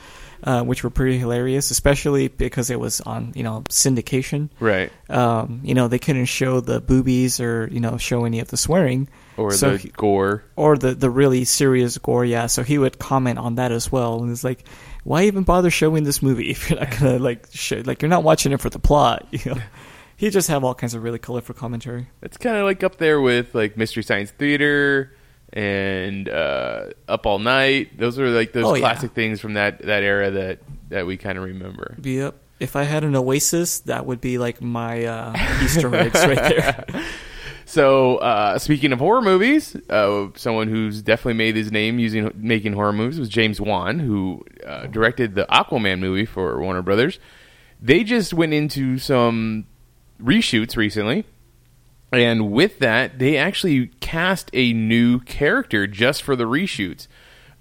uh, 0.44 0.62
which 0.62 0.84
were 0.84 0.90
pretty 0.90 1.18
hilarious, 1.18 1.70
especially 1.70 2.28
because 2.28 2.68
it 2.70 2.78
was 2.78 3.00
on 3.00 3.32
you 3.34 3.42
know 3.42 3.62
syndication. 3.70 4.50
Right. 4.60 4.92
Um, 5.08 5.62
you 5.64 5.74
know 5.74 5.88
they 5.88 5.98
couldn't 5.98 6.26
show 6.26 6.60
the 6.60 6.80
boobies 6.82 7.40
or 7.40 7.66
you 7.72 7.80
know 7.80 7.96
show 7.96 8.24
any 8.26 8.40
of 8.40 8.48
the 8.48 8.56
swearing 8.58 9.08
Or 9.36 9.50
So 9.52 9.72
the 9.72 9.78
he- 9.78 9.88
gore. 9.90 10.44
or 10.56 10.76
the 10.76 10.94
the 10.94 11.10
really 11.10 11.44
serious 11.44 11.98
gore. 11.98 12.24
Yeah, 12.24 12.46
so 12.46 12.62
he 12.62 12.78
would 12.78 12.98
comment 12.98 13.38
on 13.38 13.56
that 13.56 13.72
as 13.72 13.90
well, 13.90 14.22
and 14.22 14.30
it's 14.30 14.44
like, 14.44 14.64
why 15.02 15.24
even 15.24 15.42
bother 15.44 15.70
showing 15.70 16.04
this 16.04 16.22
movie 16.22 16.50
if 16.50 16.70
you're 16.70 16.78
not 16.78 16.90
gonna 16.98 17.18
like 17.18 17.46
show, 17.52 17.82
like 17.84 18.00
you're 18.02 18.08
not 18.08 18.22
watching 18.22 18.52
it 18.52 18.60
for 18.60 18.70
the 18.70 18.78
plot? 18.78 19.26
You 19.32 19.54
know, 19.54 19.60
he 20.16 20.30
just 20.30 20.46
have 20.48 20.62
all 20.62 20.74
kinds 20.74 20.94
of 20.94 21.02
really 21.02 21.18
colorful 21.18 21.54
commentary. 21.56 22.06
It's 22.22 22.36
kind 22.36 22.56
of 22.56 22.64
like 22.64 22.84
up 22.84 22.98
there 22.98 23.20
with 23.20 23.54
like 23.54 23.76
Mystery 23.76 24.04
Science 24.04 24.30
Theater 24.30 25.12
and 25.52 26.28
uh, 26.28 26.86
Up 27.08 27.26
All 27.26 27.38
Night. 27.40 27.98
Those 27.98 28.18
are 28.20 28.28
like 28.30 28.52
those 28.52 28.64
Oh, 28.64 28.74
yeah. 28.74 28.80
classic 28.80 29.12
things 29.12 29.40
from 29.40 29.54
that 29.54 29.82
that 29.82 30.02
era 30.04 30.30
that 30.30 30.58
that 30.90 31.06
we 31.06 31.16
kind 31.16 31.36
of 31.38 31.44
remember. 31.44 31.96
Yep. 32.02 32.36
If 32.60 32.76
I 32.76 32.84
had 32.84 33.02
an 33.02 33.16
Oasis, 33.16 33.80
that 33.80 34.06
would 34.06 34.20
be 34.20 34.38
like 34.38 34.62
my 34.62 35.04
uh, 35.04 35.36
Easter 35.64 35.92
eggs 35.94 36.14
right 36.24 36.36
there. 36.36 36.84
So, 37.74 38.18
uh, 38.18 38.60
speaking 38.60 38.92
of 38.92 39.00
horror 39.00 39.20
movies, 39.20 39.74
uh, 39.90 40.28
someone 40.36 40.68
who's 40.68 41.02
definitely 41.02 41.34
made 41.34 41.56
his 41.56 41.72
name 41.72 41.98
using 41.98 42.30
making 42.36 42.74
horror 42.74 42.92
movies 42.92 43.18
was 43.18 43.28
James 43.28 43.60
Wan, 43.60 43.98
who 43.98 44.44
uh, 44.64 44.86
directed 44.86 45.34
the 45.34 45.44
Aquaman 45.46 45.98
movie 45.98 46.24
for 46.24 46.60
Warner 46.60 46.82
Brothers. 46.82 47.18
They 47.82 48.04
just 48.04 48.32
went 48.32 48.54
into 48.54 48.98
some 48.98 49.66
reshoots 50.22 50.76
recently, 50.76 51.24
and 52.12 52.52
with 52.52 52.78
that, 52.78 53.18
they 53.18 53.36
actually 53.36 53.88
cast 53.98 54.50
a 54.52 54.72
new 54.72 55.18
character 55.18 55.88
just 55.88 56.22
for 56.22 56.36
the 56.36 56.44
reshoots. 56.44 57.08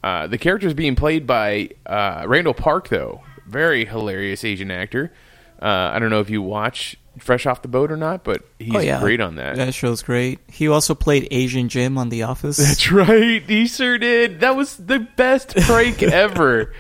Uh, 0.04 0.28
the 0.28 0.38
character 0.38 0.68
is 0.68 0.76
being 0.76 0.96
played 0.96 1.26
by 1.26 1.70
uh, 1.88 2.26
Randall 2.28 2.54
Park, 2.54 2.90
though, 2.90 3.24
very 3.48 3.86
hilarious 3.86 4.44
Asian 4.44 4.70
actor. 4.70 5.12
Uh, 5.60 5.90
I 5.92 5.98
don't 5.98 6.12
know 6.12 6.20
if 6.20 6.30
you 6.30 6.44
watch 6.44 6.98
Fresh 7.20 7.46
Off 7.46 7.62
the 7.62 7.68
Boat 7.68 7.92
or 7.92 7.98
not, 7.98 8.24
but 8.24 8.42
he's 8.60 8.74
oh 8.76 8.80
yeah, 8.80 9.00
great 9.00 9.22
on 9.22 9.36
that. 9.36 9.56
That 9.56 9.74
show's 9.74 10.02
great. 10.02 10.40
He 10.48 10.68
also 10.68 10.96
played 10.96 11.28
Asian 11.32 11.70
Jim 11.70 11.98
on 11.98 12.10
The 12.10 12.24
Office. 12.24 12.58
That's 12.58 12.92
right. 12.92 13.42
He 13.44 13.68
sure 13.68 13.98
did. 13.98 14.40
That 14.40 14.56
was 14.56 14.78
the 14.78 15.00
best 15.00 15.56
prank 15.56 16.02
ever. 16.04 16.74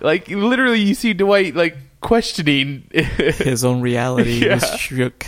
Like 0.00 0.28
literally, 0.28 0.80
you 0.80 0.94
see 0.94 1.12
Dwight 1.12 1.54
like 1.54 1.76
questioning. 2.00 2.88
His 2.92 3.64
own 3.64 3.80
reality 3.80 4.44
Yeah. 4.46 4.54
was 4.54 4.68
shook. 4.80 5.26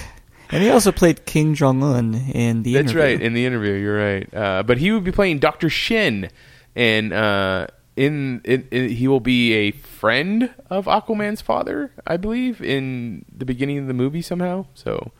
And 0.52 0.62
he 0.64 0.70
also 0.70 0.90
played 0.90 1.24
Kim 1.26 1.54
Jong 1.54 1.80
Un 1.82 2.14
in 2.34 2.64
the 2.64 2.72
That's 2.74 2.90
interview. 2.90 3.00
right. 3.02 3.22
In 3.22 3.34
the 3.34 3.46
interview, 3.46 3.72
you're 3.74 3.96
right. 3.96 4.34
Uh, 4.34 4.62
but 4.64 4.78
he 4.78 4.90
would 4.90 5.04
be 5.04 5.12
playing 5.12 5.38
Doctor 5.38 5.70
Shin, 5.70 6.28
and 6.74 7.12
uh, 7.12 7.68
in, 8.00 8.40
in, 8.44 8.66
in 8.70 8.88
he 8.88 9.06
will 9.08 9.20
be 9.20 9.52
a 9.52 9.70
friend 9.72 10.48
of 10.70 10.86
Aquaman's 10.86 11.42
father, 11.42 11.92
I 12.06 12.16
believe, 12.16 12.62
in 12.62 13.24
the 13.36 13.44
beginning 13.44 13.78
of 13.78 13.86
the 13.86 13.94
movie 13.94 14.22
somehow. 14.22 14.66
So 14.74 15.12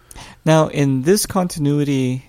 Now, 0.44 0.68
in 0.68 1.02
this 1.02 1.26
continuity, 1.26 2.24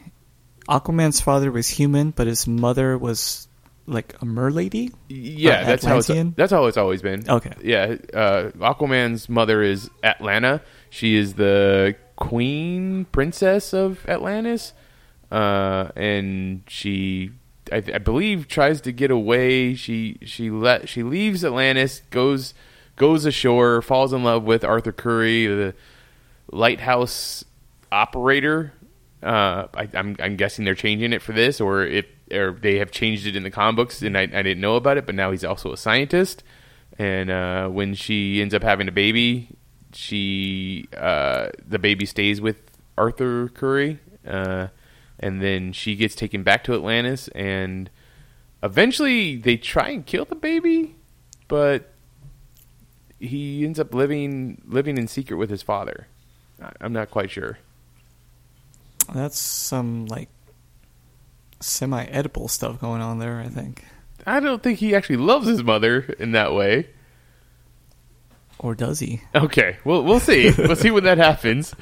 Aquaman's 0.67 1.21
father 1.21 1.51
was 1.51 1.69
human, 1.69 2.11
but 2.11 2.27
his 2.27 2.47
mother 2.47 2.97
was 2.97 3.47
like 3.87 4.13
a 4.21 4.25
merlady. 4.25 4.91
yeah, 5.09 5.61
Uh, 5.61 5.65
that's 5.65 5.85
how 5.85 5.97
it's 5.97 6.35
that's 6.35 6.51
how 6.51 6.65
it's 6.67 6.77
always 6.77 7.01
been. 7.01 7.27
Okay. 7.27 7.53
Yeah, 7.63 7.95
uh, 8.13 8.51
Aquaman's 8.59 9.27
mother 9.29 9.63
is 9.63 9.89
Atlanna. 10.03 10.61
She 10.89 11.15
is 11.15 11.33
the 11.35 11.95
queen 12.15 13.05
princess 13.11 13.73
of 13.73 14.05
Atlantis, 14.07 14.73
uh, 15.31 15.89
and 15.95 16.63
she, 16.67 17.31
I, 17.71 17.83
I 17.95 17.97
believe, 17.97 18.47
tries 18.47 18.81
to 18.81 18.91
get 18.91 19.11
away. 19.11 19.75
She 19.75 20.17
she 20.23 20.49
let 20.49 20.89
she 20.89 21.03
leaves 21.03 21.43
Atlantis, 21.45 22.01
goes 22.09 22.53
goes 22.95 23.25
ashore, 23.25 23.81
falls 23.81 24.13
in 24.13 24.23
love 24.23 24.43
with 24.43 24.63
Arthur 24.63 24.91
Curry, 24.91 25.47
the 25.47 25.75
lighthouse 26.51 27.43
operator. 27.91 28.73
Uh, 29.23 29.67
I, 29.73 29.87
I'm 29.93 30.15
I'm 30.19 30.35
guessing 30.35 30.65
they're 30.65 30.75
changing 30.75 31.13
it 31.13 31.21
for 31.21 31.33
this, 31.33 31.61
or 31.61 31.85
if 31.85 32.05
or 32.31 32.57
they 32.59 32.77
have 32.79 32.91
changed 32.91 33.27
it 33.27 33.35
in 33.35 33.43
the 33.43 33.51
comic 33.51 33.75
books, 33.75 34.01
and 34.01 34.17
I, 34.17 34.21
I 34.21 34.41
didn't 34.41 34.61
know 34.61 34.75
about 34.75 34.97
it. 34.97 35.05
But 35.05 35.15
now 35.15 35.31
he's 35.31 35.43
also 35.43 35.71
a 35.71 35.77
scientist, 35.77 36.43
and 36.97 37.29
uh, 37.29 37.67
when 37.69 37.93
she 37.93 38.41
ends 38.41 38.53
up 38.53 38.63
having 38.63 38.87
a 38.87 38.91
baby, 38.91 39.49
she 39.93 40.87
uh, 40.97 41.49
the 41.67 41.79
baby 41.79 42.05
stays 42.05 42.41
with 42.41 42.57
Arthur 42.97 43.49
Curry, 43.49 43.99
uh, 44.27 44.67
and 45.21 45.41
then 45.41 45.71
she 45.71 45.95
gets 45.95 46.15
taken 46.15 46.43
back 46.43 46.63
to 46.65 46.73
Atlantis, 46.73 47.27
and 47.29 47.89
eventually 48.63 49.37
they 49.37 49.57
try 49.57 49.89
and 49.89 50.05
kill 50.05 50.25
the 50.25 50.35
baby, 50.35 50.95
but 51.47 51.93
he 53.19 53.63
ends 53.63 53.79
up 53.79 53.93
living 53.93 54.61
living 54.65 54.97
in 54.97 55.07
secret 55.07 55.37
with 55.37 55.49
his 55.49 55.61
father. 55.61 56.07
I'm 56.79 56.93
not 56.93 57.11
quite 57.11 57.31
sure. 57.31 57.59
That's 59.13 59.37
some 59.37 60.05
like 60.05 60.29
semi-Oedipal 61.59 62.49
stuff 62.49 62.79
going 62.79 63.01
on 63.01 63.19
there. 63.19 63.39
I 63.39 63.47
think, 63.47 63.83
I 64.25 64.39
don't 64.39 64.61
think 64.61 64.79
he 64.79 64.95
actually 64.95 65.17
loves 65.17 65.47
his 65.47 65.63
mother 65.63 66.01
in 66.19 66.31
that 66.31 66.53
way. 66.53 66.87
or 68.59 68.75
does 68.75 68.99
he? 68.99 69.21
Okay, 69.33 69.77
well, 69.83 70.03
we'll 70.03 70.19
see. 70.19 70.51
we'll 70.57 70.75
see 70.75 70.91
when 70.91 71.03
that 71.03 71.17
happens. 71.17 71.75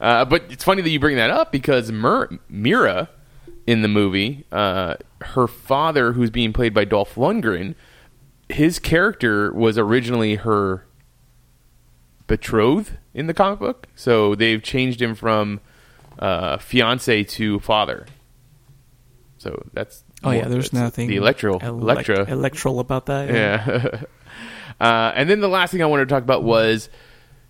Uh, 0.00 0.24
but 0.24 0.44
it's 0.50 0.64
funny 0.64 0.82
that 0.82 0.90
you 0.90 1.00
bring 1.00 1.16
that 1.16 1.30
up 1.30 1.50
because 1.52 1.90
Mera 1.90 3.08
in 3.66 3.82
the 3.82 3.88
movie, 3.88 4.44
uh, 4.52 4.94
her 5.20 5.46
father, 5.46 6.12
who's 6.12 6.30
being 6.30 6.52
played 6.52 6.72
by 6.72 6.84
Dolph 6.84 7.16
Lundgren, 7.16 7.74
his 8.48 8.78
character 8.78 9.52
was 9.52 9.76
originally 9.76 10.36
her 10.36 10.86
betrothed 12.26 12.96
in 13.12 13.26
the 13.26 13.34
comic 13.34 13.58
book. 13.58 13.88
So 13.94 14.34
they've 14.34 14.62
changed 14.62 15.02
him 15.02 15.14
from 15.14 15.60
uh, 16.18 16.58
fiance 16.58 17.24
to 17.24 17.58
father. 17.60 18.06
So 19.38 19.68
that's 19.72 20.04
Oh 20.24 20.32
yeah, 20.32 20.48
there's 20.48 20.72
nothing 20.72 21.08
the 21.08 21.16
electro 21.16 21.58
elec- 21.58 21.80
electra 21.80 22.24
electoral 22.28 22.80
about 22.80 23.06
that. 23.06 23.28
yeah. 23.28 24.02
uh, 24.80 25.12
and 25.14 25.30
then 25.30 25.40
the 25.40 25.48
last 25.48 25.70
thing 25.70 25.82
I 25.82 25.86
wanted 25.86 26.08
to 26.08 26.14
talk 26.14 26.22
about 26.22 26.42
was 26.42 26.88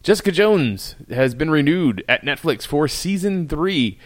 Jessica 0.02 0.30
Jones 0.32 0.94
has 1.10 1.34
been 1.34 1.50
renewed 1.50 2.04
at 2.08 2.22
Netflix 2.22 2.66
for 2.66 2.88
season 2.88 3.48
three. 3.48 3.98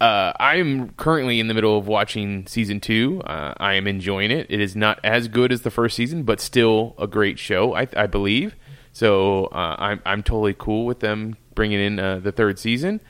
Uh, 0.00 0.32
I 0.38 0.56
am 0.56 0.90
currently 0.90 1.40
in 1.40 1.48
the 1.48 1.54
middle 1.54 1.76
of 1.76 1.88
watching 1.88 2.46
season 2.46 2.80
two. 2.80 3.20
Uh, 3.22 3.54
I 3.58 3.74
am 3.74 3.86
enjoying 3.86 4.30
it. 4.30 4.46
It 4.48 4.60
is 4.60 4.76
not 4.76 5.00
as 5.02 5.28
good 5.28 5.50
as 5.50 5.62
the 5.62 5.70
first 5.70 5.96
season, 5.96 6.22
but 6.22 6.40
still 6.40 6.94
a 6.98 7.06
great 7.06 7.38
show, 7.38 7.74
I, 7.74 7.88
I 7.96 8.06
believe. 8.06 8.54
So 8.92 9.46
uh, 9.46 9.76
I'm 9.78 10.00
I'm 10.04 10.22
totally 10.22 10.54
cool 10.54 10.84
with 10.86 11.00
them 11.00 11.36
bringing 11.54 11.80
in 11.80 11.98
uh, 11.98 12.18
the 12.18 12.32
third 12.32 12.58
season. 12.58 13.00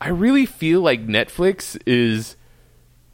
I 0.00 0.08
really 0.08 0.46
feel 0.46 0.80
like 0.80 1.06
Netflix 1.06 1.80
is 1.86 2.36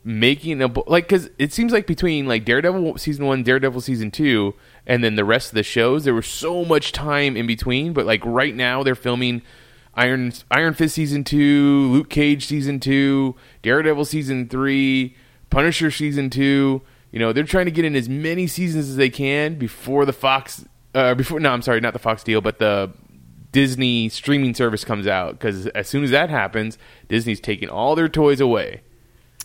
making 0.05 0.61
a 0.61 0.67
like 0.89 1.05
because 1.05 1.31
it 1.39 1.53
seems 1.53 1.73
like 1.73 1.87
between 1.87 2.27
like 2.27 2.45
Daredevil 2.45 2.99
season 2.99 3.27
one, 3.27 3.43
Daredevil 3.43 3.81
season 3.81 4.11
two, 4.11 4.55
and 4.87 5.03
then 5.03 5.15
the 5.15 5.25
rest 5.25 5.51
of 5.51 5.55
the 5.55 5.63
shows, 5.63 6.05
there 6.05 6.15
was 6.15 6.27
so 6.27 6.65
much 6.65 6.93
time 6.93 7.37
in 7.37 7.47
between. 7.47 7.93
But 7.93 8.07
like 8.07 8.25
right 8.25 8.55
now, 8.55 8.83
they're 8.83 8.95
filming 8.95 9.43
Iron 9.95 10.33
Iron 10.51 10.75
Fist 10.75 10.95
season 10.95 11.25
two, 11.25 11.89
Luke 11.93 12.09
Cage 12.09 12.47
season 12.47 12.81
two, 12.81 13.37
Daredevil 13.63 14.05
season 14.07 14.49
three, 14.49 15.17
Punisher 15.51 15.91
season 15.91 16.31
two. 16.31 16.83
You 17.11 17.19
know, 17.19 17.33
they're 17.33 17.45
trying 17.45 17.67
to 17.67 17.71
get 17.71 17.85
in 17.85 17.95
as 17.95 18.09
many 18.09 18.47
seasons 18.47 18.89
as 18.89 18.97
they 18.97 19.11
can 19.11 19.57
before 19.57 20.05
the 20.05 20.13
Fox. 20.13 20.65
Uh, 20.95 21.15
before 21.15 21.41
no, 21.41 21.51
I'm 21.51 21.63
sorry, 21.63 21.81
not 21.81 21.93
the 21.93 21.99
Fox 21.99 22.25
deal, 22.25 22.41
but 22.41 22.59
the 22.59 22.91
Disney 23.53 24.09
streaming 24.09 24.55
service 24.55 24.85
comes 24.85 25.07
out. 25.07 25.33
Because 25.33 25.67
as 25.69 25.89
soon 25.89 26.05
as 26.05 26.11
that 26.11 26.31
happens, 26.31 26.79
Disney's 27.09 27.41
taking 27.41 27.69
all 27.69 27.95
their 27.95 28.09
toys 28.09 28.41
away. 28.41 28.83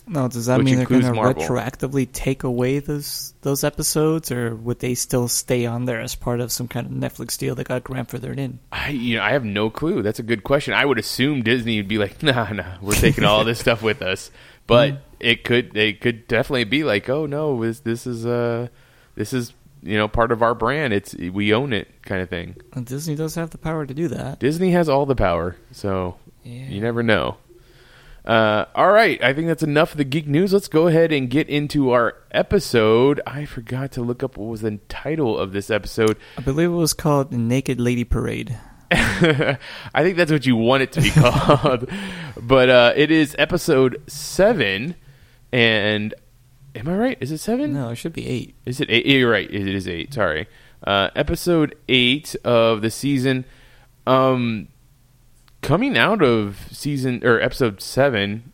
No, 0.08 0.26
does 0.28 0.46
that 0.46 0.60
mean 0.62 0.76
they're 0.76 0.86
going 0.86 1.02
to 1.02 1.10
retroactively 1.10 2.10
take 2.10 2.42
away 2.44 2.78
those 2.78 3.34
those 3.42 3.62
episodes, 3.64 4.32
or 4.32 4.54
would 4.56 4.78
they 4.80 4.94
still 4.94 5.28
stay 5.28 5.66
on 5.66 5.84
there 5.84 6.00
as 6.00 6.14
part 6.14 6.40
of 6.40 6.50
some 6.50 6.66
kind 6.68 6.86
of 6.86 6.92
Netflix 6.92 7.36
deal 7.38 7.54
that 7.56 7.68
got 7.68 7.84
grandfathered 7.84 8.38
in? 8.38 8.58
I 8.72 8.90
you 8.90 9.16
know 9.16 9.22
I 9.22 9.30
have 9.32 9.44
no 9.44 9.70
clue. 9.70 10.02
That's 10.02 10.18
a 10.18 10.22
good 10.22 10.44
question. 10.44 10.74
I 10.74 10.84
would 10.84 10.98
assume 10.98 11.42
Disney 11.42 11.76
would 11.78 11.88
be 11.88 11.98
like, 11.98 12.22
nah, 12.22 12.50
nah, 12.52 12.76
we're 12.80 12.94
taking 12.94 13.24
all 13.24 13.44
this 13.44 13.58
stuff 13.60 13.82
with 13.82 14.02
us. 14.02 14.30
But 14.68 15.00
it 15.18 15.44
could 15.44 15.72
they 15.72 15.94
could 15.94 16.28
definitely 16.28 16.64
be 16.64 16.84
like, 16.84 17.08
oh 17.08 17.24
no, 17.24 17.64
this 17.64 17.80
this 17.80 18.06
is 18.06 18.26
uh 18.26 18.68
this 19.14 19.32
is 19.32 19.54
you 19.82 19.96
know 19.96 20.08
part 20.08 20.30
of 20.30 20.42
our 20.42 20.54
brand. 20.54 20.92
It's 20.92 21.14
we 21.14 21.54
own 21.54 21.72
it 21.72 21.88
kind 22.02 22.20
of 22.20 22.28
thing. 22.28 22.54
And 22.74 22.84
Disney 22.84 23.14
does 23.14 23.34
have 23.36 23.48
the 23.48 23.56
power 23.56 23.86
to 23.86 23.94
do 23.94 24.08
that. 24.08 24.40
Disney 24.40 24.72
has 24.72 24.90
all 24.90 25.06
the 25.06 25.16
power, 25.16 25.56
so 25.72 26.16
Yeah. 26.44 26.68
you 26.68 26.82
never 26.82 27.02
know. 27.02 27.38
Uh, 28.28 28.66
all 28.74 28.92
right, 28.92 29.22
I 29.24 29.32
think 29.32 29.46
that's 29.46 29.62
enough 29.62 29.92
of 29.92 29.96
the 29.96 30.04
geek 30.04 30.26
news. 30.26 30.52
Let's 30.52 30.68
go 30.68 30.86
ahead 30.86 31.12
and 31.12 31.30
get 31.30 31.48
into 31.48 31.92
our 31.92 32.14
episode. 32.30 33.22
I 33.26 33.46
forgot 33.46 33.90
to 33.92 34.02
look 34.02 34.22
up 34.22 34.36
what 34.36 34.48
was 34.50 34.60
the 34.60 34.76
title 34.90 35.38
of 35.38 35.52
this 35.52 35.70
episode. 35.70 36.18
I 36.36 36.42
believe 36.42 36.68
it 36.68 36.74
was 36.74 36.92
called 36.92 37.32
Naked 37.32 37.80
Lady 37.80 38.04
Parade. 38.04 38.58
I 38.90 39.58
think 39.96 40.18
that's 40.18 40.30
what 40.30 40.44
you 40.44 40.56
want 40.56 40.82
it 40.82 40.92
to 40.92 41.00
be 41.00 41.10
called. 41.14 41.88
but 42.38 42.68
uh, 42.68 42.92
it 42.96 43.10
is 43.10 43.34
episode 43.38 44.02
seven, 44.08 44.94
and 45.50 46.12
am 46.74 46.86
I 46.86 46.96
right? 46.98 47.18
Is 47.22 47.32
it 47.32 47.38
seven? 47.38 47.72
No, 47.72 47.88
it 47.88 47.96
should 47.96 48.12
be 48.12 48.26
eight. 48.26 48.54
Is 48.66 48.78
it 48.78 48.90
eight? 48.90 49.06
You're 49.06 49.30
right. 49.30 49.50
It 49.50 49.66
is 49.68 49.88
eight. 49.88 50.12
Sorry. 50.12 50.48
Uh, 50.84 51.08
episode 51.16 51.76
eight 51.88 52.36
of 52.44 52.82
the 52.82 52.90
season. 52.90 53.46
Um, 54.06 54.68
coming 55.62 55.96
out 55.96 56.22
of 56.22 56.66
season 56.70 57.24
or 57.24 57.40
episode 57.40 57.80
seven. 57.80 58.52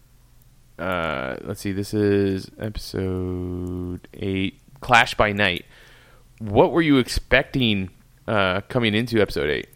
Uh, 0.79 1.37
let's 1.43 1.61
see. 1.61 1.73
This 1.73 1.95
is 1.95 2.51
episode 2.59 4.07
eight. 4.15 4.61
Clash 4.81 5.15
by 5.15 5.33
Night. 5.33 5.65
What 6.39 6.73
were 6.73 6.83
you 6.83 6.99
expecting 6.99 7.91
uh, 8.27 8.61
coming 8.63 8.95
into 8.95 9.21
episode 9.21 9.51
eight? 9.51 9.69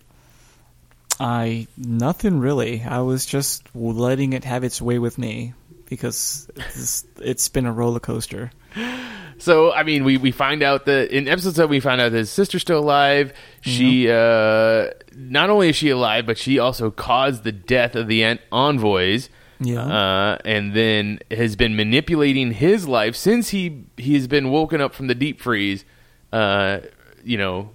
I 1.20 1.66
nothing 1.76 2.40
really. 2.40 2.82
I 2.82 3.00
was 3.00 3.26
just 3.26 3.64
letting 3.74 4.34
it 4.34 4.44
have 4.44 4.64
its 4.64 4.80
way 4.80 4.98
with 4.98 5.18
me 5.18 5.54
because 5.86 6.50
it's, 6.56 7.04
it's 7.18 7.48
been 7.48 7.66
a 7.66 7.72
roller 7.72 8.00
coaster. 8.00 8.50
So 9.40 9.72
I 9.72 9.84
mean, 9.84 10.02
we, 10.02 10.16
we 10.16 10.32
find 10.32 10.64
out 10.64 10.84
that 10.86 11.12
in 11.16 11.28
episode 11.28 11.54
seven, 11.54 11.70
we 11.70 11.78
find 11.78 12.00
out 12.00 12.10
that 12.10 12.18
his 12.18 12.28
sister's 12.30 12.60
still 12.62 12.80
alive. 12.80 13.32
She 13.60 14.10
uh, 14.10 14.88
not 15.14 15.48
only 15.48 15.68
is 15.68 15.76
she 15.76 15.90
alive, 15.90 16.26
but 16.26 16.36
she 16.36 16.58
also 16.58 16.90
caused 16.90 17.44
the 17.44 17.52
death 17.52 17.94
of 17.94 18.08
the 18.08 18.24
en- 18.24 18.40
envoys. 18.50 19.30
Yeah. 19.60 19.82
Uh, 19.86 20.38
and 20.44 20.74
then 20.74 21.20
has 21.30 21.54
been 21.54 21.76
manipulating 21.76 22.50
his 22.50 22.88
life 22.88 23.14
since 23.14 23.50
he 23.50 23.84
he 23.96 24.14
has 24.14 24.26
been 24.26 24.50
woken 24.50 24.80
up 24.80 24.92
from 24.92 25.06
the 25.06 25.14
deep 25.14 25.40
freeze. 25.40 25.84
Uh, 26.32 26.80
you 27.22 27.38
know, 27.38 27.70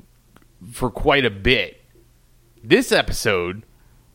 for 0.70 0.90
quite 0.92 1.24
a 1.24 1.30
bit. 1.32 1.82
This 2.62 2.92
episode, 2.92 3.64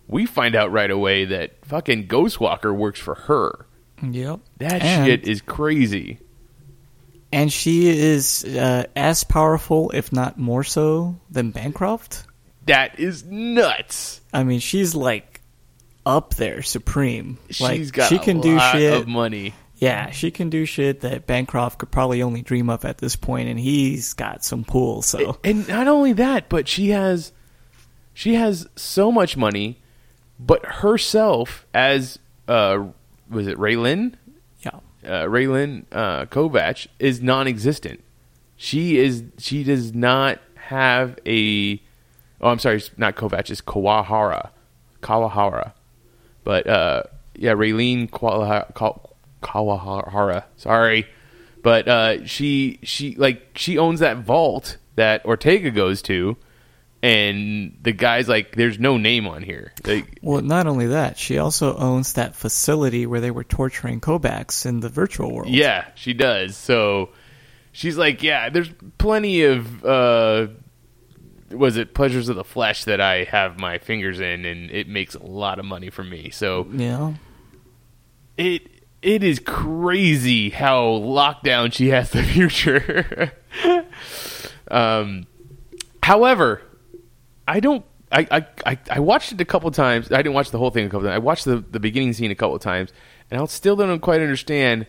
we 0.07 0.27
find 0.27 0.55
out 0.55 0.71
right 0.71 0.91
away 0.91 1.25
that 1.25 1.65
fucking 1.65 2.09
Ghostwalker 2.09 2.77
works 2.77 3.01
for 3.01 3.15
her. 3.15 3.65
Yep. 4.03 4.41
That 4.59 4.83
And- 4.83 5.07
shit 5.07 5.27
is 5.27 5.41
crazy. 5.41 6.19
And 7.33 7.53
she 7.53 7.89
is 7.89 8.45
uh, 8.45 8.85
as 8.97 9.23
powerful, 9.25 9.91
if 9.91 10.13
not 10.13 10.39
more 10.39 10.65
so, 10.65 11.21
than 11.31 11.51
Bancroft. 11.51 12.25
That 12.67 12.99
is 12.99 13.25
nuts. 13.25 14.21
I 14.33 14.45
mean, 14.45 14.61
she's 14.61 14.95
like 14.95 15.41
up 16.07 16.35
there, 16.35 16.63
supreme. 16.63 17.39
Like 17.61 17.77
She's 17.77 17.91
got 17.91 18.09
she 18.09 18.19
can 18.19 18.39
a 18.39 18.43
do 18.43 18.57
lot 18.57 18.73
shit. 18.73 18.95
of 18.95 19.07
money. 19.07 19.55
Yeah, 19.77 20.11
she 20.11 20.31
can 20.31 20.51
do 20.51 20.65
shit 20.65 21.03
that 21.03 21.27
Bancroft 21.27 21.79
could 21.79 21.91
probably 21.91 22.23
only 22.23 22.43
dream 22.43 22.69
up 22.69 22.85
at 22.85 22.99
this 22.99 23.15
point, 23.15 23.49
and 23.49 23.61
he's 23.61 24.13
got 24.15 24.43
some 24.45 24.65
pull. 24.65 25.03
So 25.03 25.39
And 25.45 25.69
not 25.69 25.87
only 25.87 26.15
that, 26.15 26.49
but 26.49 26.67
she 26.67 26.89
has 26.91 27.33
she 28.13 28.35
has 28.35 28.67
so 28.75 29.13
much 29.13 29.37
money, 29.37 29.81
but 30.41 30.65
herself 30.65 31.67
as 31.73 32.19
uh 32.49 32.87
was 33.31 33.47
it 33.47 33.57
Reileen? 33.59 34.15
Uh 35.09 35.25
Reileen 35.25 35.85
uh 35.93 36.27
Kovac 36.27 36.87
is 36.99 37.23
non-existent. 37.23 38.03
She 38.57 38.99
is 38.99 39.25
she 39.39 39.65
does 39.65 39.95
not 39.95 40.39
have 40.57 41.19
a 41.27 41.81
Oh, 42.41 42.51
I'm 42.51 42.59
sorry, 42.61 42.83
not 42.97 43.17
Kovac, 43.17 43.51
it's 43.51 43.61
Kawahara. 43.61 44.51
Kawahara. 45.03 45.73
But 46.45 46.67
uh 46.67 47.03
yeah, 47.35 47.53
Reileen 47.55 48.11
Kawaha- 48.11 48.75
Ka- 48.75 48.99
Kawahara. 49.43 50.45
Sorry. 50.57 51.07
But 51.63 51.89
uh 51.89 52.25
she 52.27 52.79
she 52.83 53.15
like 53.17 53.47
she 53.55 53.79
owns 53.79 54.01
that 54.01 54.19
vault 54.19 54.77
that 54.97 55.25
Ortega 55.25 55.71
goes 55.71 56.03
to 56.03 56.37
and 57.03 57.79
the 57.83 57.93
guy's 57.93 58.29
like 58.29 58.57
there's 58.57 58.79
no 58.79 58.97
name 58.97 59.27
on 59.29 59.43
here. 59.43 59.73
Like 59.85 60.19
Well, 60.23 60.43
not 60.43 60.67
only 60.67 60.87
that, 60.89 61.17
she 61.19 61.39
also 61.39 61.77
owns 61.77 62.15
that 62.15 62.35
facility 62.35 63.07
where 63.07 63.21
they 63.21 63.31
were 63.31 63.45
torturing 63.45 64.01
Kovacs 64.01 64.67
in 64.67 64.81
the 64.81 64.89
virtual 64.89 65.33
world. 65.33 65.49
Yeah, 65.49 65.87
she 65.95 66.13
does. 66.13 66.57
So 66.57 67.11
she's 67.73 67.97
like, 67.97 68.23
yeah, 68.23 68.49
there's 68.51 68.71
plenty 68.99 69.43
of 69.45 69.85
uh 69.85 70.49
was 71.51 71.77
it 71.79 71.95
pleasures 71.95 72.29
of 72.29 72.37
the 72.37 72.45
flesh 72.45 72.85
that 72.85 73.01
I 73.01 73.25
have 73.25 73.59
my 73.59 73.79
fingers 73.79 74.21
in 74.21 74.45
and 74.45 74.71
it 74.71 74.87
makes 74.89 75.15
a 75.15 75.23
lot 75.23 75.59
of 75.59 75.65
money 75.65 75.89
for 75.91 76.05
me. 76.05 76.31
So 76.31 76.67
Yeah. 76.73 77.15
it 78.37 78.63
it 79.01 79.23
is 79.23 79.39
crazy 79.39 80.51
how 80.51 80.85
locked 80.91 81.45
down 81.45 81.71
she 81.71 81.89
has 81.91 82.11
the 82.11 82.23
future. 82.35 83.33
um 84.71 85.27
however, 86.03 86.63
I 87.49 87.61
don't 87.61 87.85
I, 88.11 88.47
I, 88.65 88.79
I, 88.91 89.01
watched 89.01 89.33
it 89.33 89.41
a 89.41 89.45
couple 89.45 89.71
times. 89.71 90.11
I 90.11 90.17
didn't 90.19 90.33
watch 90.33 90.51
the 90.51 90.59
whole 90.59 90.71
thing 90.71 90.87
a 90.87 90.89
couple 90.89 91.07
times. 91.07 91.15
I 91.15 91.19
watched 91.19 91.45
the, 91.45 91.59
the 91.59 91.81
beginning 91.81 92.13
scene 92.15 92.31
a 92.31 92.35
couple 92.35 92.59
times, 92.59 92.91
and 93.31 93.41
I 93.41 93.45
still 93.47 93.77
don't 93.77 94.01
quite 94.01 94.21
understand 94.23 94.87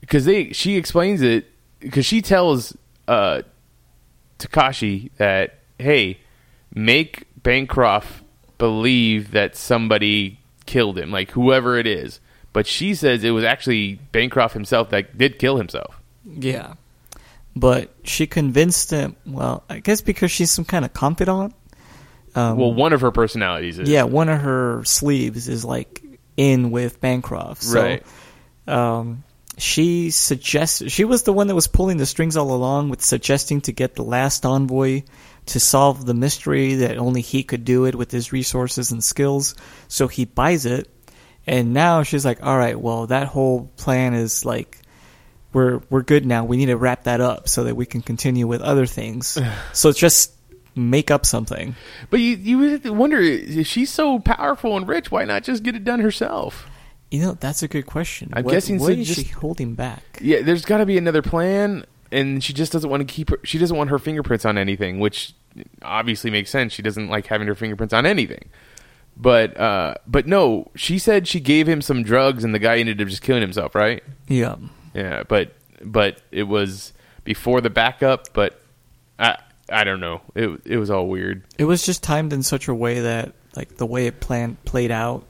because 0.00 0.26
they 0.26 0.52
she 0.52 0.76
explains 0.76 1.22
it 1.22 1.46
because 1.80 2.04
she 2.04 2.20
tells 2.20 2.76
uh, 3.08 3.42
Takeshi 4.38 5.12
that 5.16 5.60
hey, 5.78 6.20
make 6.74 7.26
Bancroft 7.42 8.22
believe 8.58 9.30
that 9.30 9.56
somebody 9.56 10.40
killed 10.66 10.98
him, 10.98 11.10
like 11.10 11.30
whoever 11.30 11.78
it 11.78 11.86
is. 11.86 12.20
But 12.52 12.66
she 12.66 12.94
says 12.94 13.24
it 13.24 13.30
was 13.30 13.44
actually 13.44 13.94
Bancroft 14.12 14.54
himself 14.54 14.90
that 14.90 15.16
did 15.18 15.38
kill 15.38 15.56
himself. 15.56 16.00
Yeah. 16.24 16.74
But 17.56 17.94
she 18.02 18.26
convinced 18.26 18.90
him, 18.90 19.16
well, 19.24 19.62
I 19.70 19.78
guess 19.78 20.00
because 20.00 20.30
she's 20.30 20.50
some 20.50 20.64
kind 20.64 20.84
of 20.84 20.92
confidant. 20.92 21.54
Um, 22.34 22.58
Well, 22.58 22.74
one 22.74 22.92
of 22.92 23.00
her 23.02 23.12
personalities 23.12 23.78
is 23.78 23.88
yeah, 23.88 24.02
one 24.02 24.28
of 24.28 24.40
her 24.40 24.82
sleeves 24.84 25.48
is 25.48 25.64
like 25.64 26.02
in 26.36 26.72
with 26.72 27.00
Bancroft. 27.00 27.62
So, 27.62 27.80
Right. 27.80 28.06
Um, 28.66 29.22
she 29.56 30.10
suggested 30.10 30.90
she 30.90 31.04
was 31.04 31.22
the 31.22 31.32
one 31.32 31.46
that 31.46 31.54
was 31.54 31.68
pulling 31.68 31.96
the 31.96 32.06
strings 32.06 32.36
all 32.36 32.52
along 32.52 32.88
with 32.88 33.02
suggesting 33.02 33.60
to 33.62 33.72
get 33.72 33.94
the 33.94 34.02
last 34.02 34.44
envoy 34.44 35.02
to 35.46 35.60
solve 35.60 36.04
the 36.04 36.14
mystery 36.14 36.74
that 36.76 36.98
only 36.98 37.20
he 37.20 37.44
could 37.44 37.64
do 37.64 37.84
it 37.84 37.94
with 37.94 38.10
his 38.10 38.32
resources 38.32 38.90
and 38.90 39.04
skills. 39.04 39.54
So 39.86 40.08
he 40.08 40.24
buys 40.24 40.66
it, 40.66 40.90
and 41.46 41.72
now 41.72 42.02
she's 42.02 42.24
like, 42.24 42.42
"All 42.42 42.58
right, 42.58 42.80
well, 42.80 43.06
that 43.06 43.28
whole 43.28 43.70
plan 43.76 44.14
is 44.14 44.44
like." 44.44 44.80
We're 45.54 45.80
we're 45.88 46.02
good 46.02 46.26
now. 46.26 46.44
We 46.44 46.58
need 46.58 46.66
to 46.66 46.76
wrap 46.76 47.04
that 47.04 47.22
up 47.22 47.48
so 47.48 47.64
that 47.64 47.74
we 47.76 47.86
can 47.86 48.02
continue 48.02 48.46
with 48.46 48.60
other 48.60 48.84
things. 48.84 49.38
so 49.72 49.92
just 49.92 50.32
make 50.74 51.10
up 51.10 51.24
something. 51.24 51.74
But 52.10 52.20
you 52.20 52.36
you 52.36 52.92
wonder 52.92 53.20
if 53.20 53.66
she's 53.66 53.90
so 53.90 54.18
powerful 54.18 54.76
and 54.76 54.86
rich, 54.86 55.10
why 55.10 55.24
not 55.24 55.44
just 55.44 55.62
get 55.62 55.74
it 55.74 55.84
done 55.84 56.00
herself? 56.00 56.66
You 57.10 57.20
know, 57.20 57.32
that's 57.34 57.62
a 57.62 57.68
good 57.68 57.86
question. 57.86 58.30
I'm 58.32 58.44
what, 58.44 58.50
guessing 58.50 58.78
what 58.78 58.86
so 58.86 58.92
is 58.92 59.06
just- 59.06 59.26
she 59.26 59.32
holding 59.32 59.74
back? 59.74 60.02
Yeah, 60.20 60.42
there's 60.42 60.64
got 60.64 60.78
to 60.78 60.86
be 60.86 60.98
another 60.98 61.22
plan, 61.22 61.84
and 62.10 62.42
she 62.42 62.52
just 62.52 62.72
doesn't 62.72 62.90
want 62.90 63.06
to 63.06 63.12
keep 63.12 63.30
her. 63.30 63.38
She 63.44 63.58
doesn't 63.58 63.76
want 63.76 63.90
her 63.90 64.00
fingerprints 64.00 64.44
on 64.44 64.58
anything, 64.58 64.98
which 64.98 65.34
obviously 65.82 66.30
makes 66.30 66.50
sense. 66.50 66.72
She 66.72 66.82
doesn't 66.82 67.08
like 67.08 67.26
having 67.26 67.46
her 67.46 67.54
fingerprints 67.54 67.94
on 67.94 68.04
anything. 68.04 68.48
But 69.16 69.56
uh, 69.58 69.94
but 70.08 70.26
no, 70.26 70.72
she 70.74 70.98
said 70.98 71.28
she 71.28 71.38
gave 71.38 71.68
him 71.68 71.80
some 71.80 72.02
drugs, 72.02 72.42
and 72.42 72.52
the 72.52 72.58
guy 72.58 72.78
ended 72.78 73.00
up 73.00 73.06
just 73.06 73.22
killing 73.22 73.42
himself, 73.42 73.76
right? 73.76 74.02
Yeah. 74.26 74.56
Yeah, 74.94 75.22
but 75.26 75.52
but 75.82 76.20
it 76.30 76.44
was 76.44 76.92
before 77.24 77.60
the 77.60 77.70
backup. 77.70 78.32
But 78.32 78.60
I 79.18 79.38
I 79.68 79.84
don't 79.84 80.00
know. 80.00 80.20
It 80.34 80.60
it 80.64 80.76
was 80.78 80.90
all 80.90 81.08
weird. 81.08 81.42
It 81.58 81.64
was 81.64 81.84
just 81.84 82.02
timed 82.02 82.32
in 82.32 82.42
such 82.42 82.68
a 82.68 82.74
way 82.74 83.00
that 83.00 83.32
like 83.56 83.76
the 83.76 83.86
way 83.86 84.06
it 84.06 84.20
planned 84.20 84.62
played 84.64 84.90
out, 84.90 85.24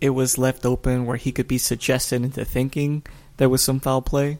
it 0.00 0.10
was 0.10 0.38
left 0.38 0.64
open 0.66 1.06
where 1.06 1.16
he 1.16 1.32
could 1.32 1.48
be 1.48 1.58
suggested 1.58 2.22
into 2.22 2.44
thinking 2.44 3.02
there 3.36 3.48
was 3.48 3.62
some 3.62 3.80
foul 3.80 4.02
play. 4.02 4.38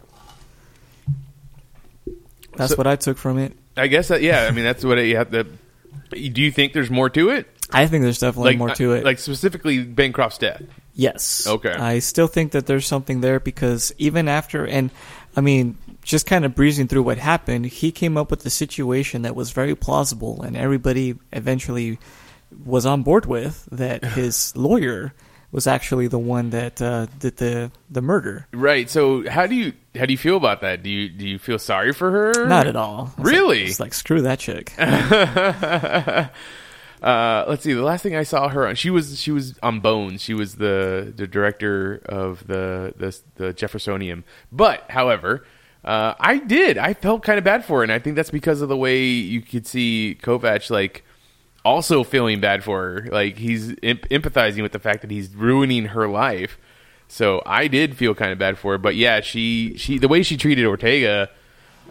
That's 2.56 2.72
So- 2.72 2.76
what 2.76 2.86
I 2.86 2.96
took 2.96 3.18
from 3.18 3.38
it. 3.38 3.52
I 3.76 3.88
guess 3.88 4.08
that 4.08 4.22
yeah. 4.22 4.46
I 4.48 4.52
mean, 4.52 4.64
that's 4.64 4.84
what 4.84 4.96
you 4.98 5.16
have 5.16 5.30
to. 5.32 5.44
Do 6.10 6.40
you 6.42 6.50
think 6.50 6.72
there's 6.72 6.90
more 6.90 7.10
to 7.10 7.28
it? 7.30 7.46
I 7.72 7.86
think 7.88 8.04
there's 8.04 8.20
definitely 8.20 8.52
Like 8.52 8.58
more 8.58 8.70
to 8.70 8.92
it. 8.92 9.04
Like 9.04 9.18
specifically 9.18 9.84
Bancroft's 9.84 10.38
death. 10.38 10.62
Yes. 10.96 11.46
Okay. 11.46 11.72
I 11.72 11.98
still 11.98 12.26
think 12.26 12.52
that 12.52 12.66
there's 12.66 12.86
something 12.86 13.20
there 13.20 13.38
because 13.38 13.92
even 13.98 14.28
after, 14.28 14.66
and 14.66 14.90
I 15.36 15.42
mean, 15.42 15.76
just 16.02 16.26
kind 16.26 16.44
of 16.46 16.54
breezing 16.54 16.88
through 16.88 17.02
what 17.02 17.18
happened, 17.18 17.66
he 17.66 17.92
came 17.92 18.16
up 18.16 18.30
with 18.30 18.44
a 18.46 18.50
situation 18.50 19.22
that 19.22 19.36
was 19.36 19.50
very 19.50 19.74
plausible, 19.74 20.42
and 20.42 20.56
everybody 20.56 21.16
eventually 21.32 21.98
was 22.64 22.86
on 22.86 23.02
board 23.02 23.26
with 23.26 23.68
that 23.70 24.02
his 24.04 24.56
lawyer 24.56 25.12
was 25.52 25.66
actually 25.66 26.06
the 26.06 26.18
one 26.18 26.50
that 26.50 26.80
uh, 26.80 27.06
did 27.18 27.36
the 27.36 27.70
the 27.90 28.00
murder. 28.00 28.46
Right. 28.52 28.88
So 28.88 29.28
how 29.28 29.46
do 29.46 29.54
you 29.54 29.72
how 29.94 30.06
do 30.06 30.12
you 30.12 30.18
feel 30.18 30.36
about 30.36 30.62
that? 30.62 30.82
Do 30.82 30.90
you 30.90 31.08
do 31.08 31.26
you 31.26 31.38
feel 31.38 31.58
sorry 31.58 31.92
for 31.92 32.10
her? 32.10 32.46
Not 32.46 32.66
at 32.66 32.76
all. 32.76 33.12
I 33.18 33.20
was 33.20 33.32
Really? 33.32 33.60
Like, 33.60 33.68
it's 33.68 33.80
like 33.80 33.94
screw 33.94 34.22
that 34.22 34.38
chick. 34.38 34.72
uh, 37.02 37.44
let's 37.48 37.62
see. 37.62 37.72
The 37.72 37.82
last 37.82 38.02
thing 38.02 38.16
I 38.16 38.22
saw 38.22 38.48
her 38.48 38.66
on, 38.66 38.74
she 38.74 38.90
was 38.90 39.20
she 39.20 39.30
was 39.30 39.58
on 39.62 39.80
Bones. 39.80 40.22
She 40.22 40.34
was 40.34 40.56
the 40.56 41.12
the 41.14 41.26
director 41.26 42.02
of 42.06 42.46
the 42.46 42.94
the, 42.96 43.18
the 43.36 43.52
Jeffersonian. 43.52 44.24
But 44.50 44.90
however, 44.90 45.46
uh, 45.84 46.14
I 46.18 46.38
did. 46.38 46.78
I 46.78 46.94
felt 46.94 47.22
kind 47.22 47.38
of 47.38 47.44
bad 47.44 47.64
for 47.64 47.78
her, 47.78 47.82
and 47.82 47.92
I 47.92 47.98
think 47.98 48.16
that's 48.16 48.30
because 48.30 48.60
of 48.60 48.68
the 48.68 48.76
way 48.76 49.04
you 49.04 49.42
could 49.42 49.66
see 49.66 50.18
Kovac 50.22 50.70
like 50.70 51.04
also 51.64 52.02
feeling 52.04 52.40
bad 52.40 52.64
for 52.64 52.82
her. 52.82 53.08
Like 53.10 53.36
he's 53.36 53.70
em- 53.82 53.98
empathizing 54.10 54.62
with 54.62 54.72
the 54.72 54.78
fact 54.78 55.02
that 55.02 55.10
he's 55.10 55.34
ruining 55.34 55.86
her 55.86 56.08
life. 56.08 56.58
So 57.08 57.42
I 57.44 57.68
did 57.68 57.96
feel 57.96 58.14
kind 58.14 58.32
of 58.32 58.38
bad 58.38 58.58
for 58.58 58.72
her. 58.72 58.78
But 58.78 58.96
yeah, 58.96 59.20
she 59.20 59.76
she 59.76 59.98
the 59.98 60.08
way 60.08 60.22
she 60.22 60.36
treated 60.36 60.64
Ortega 60.64 61.28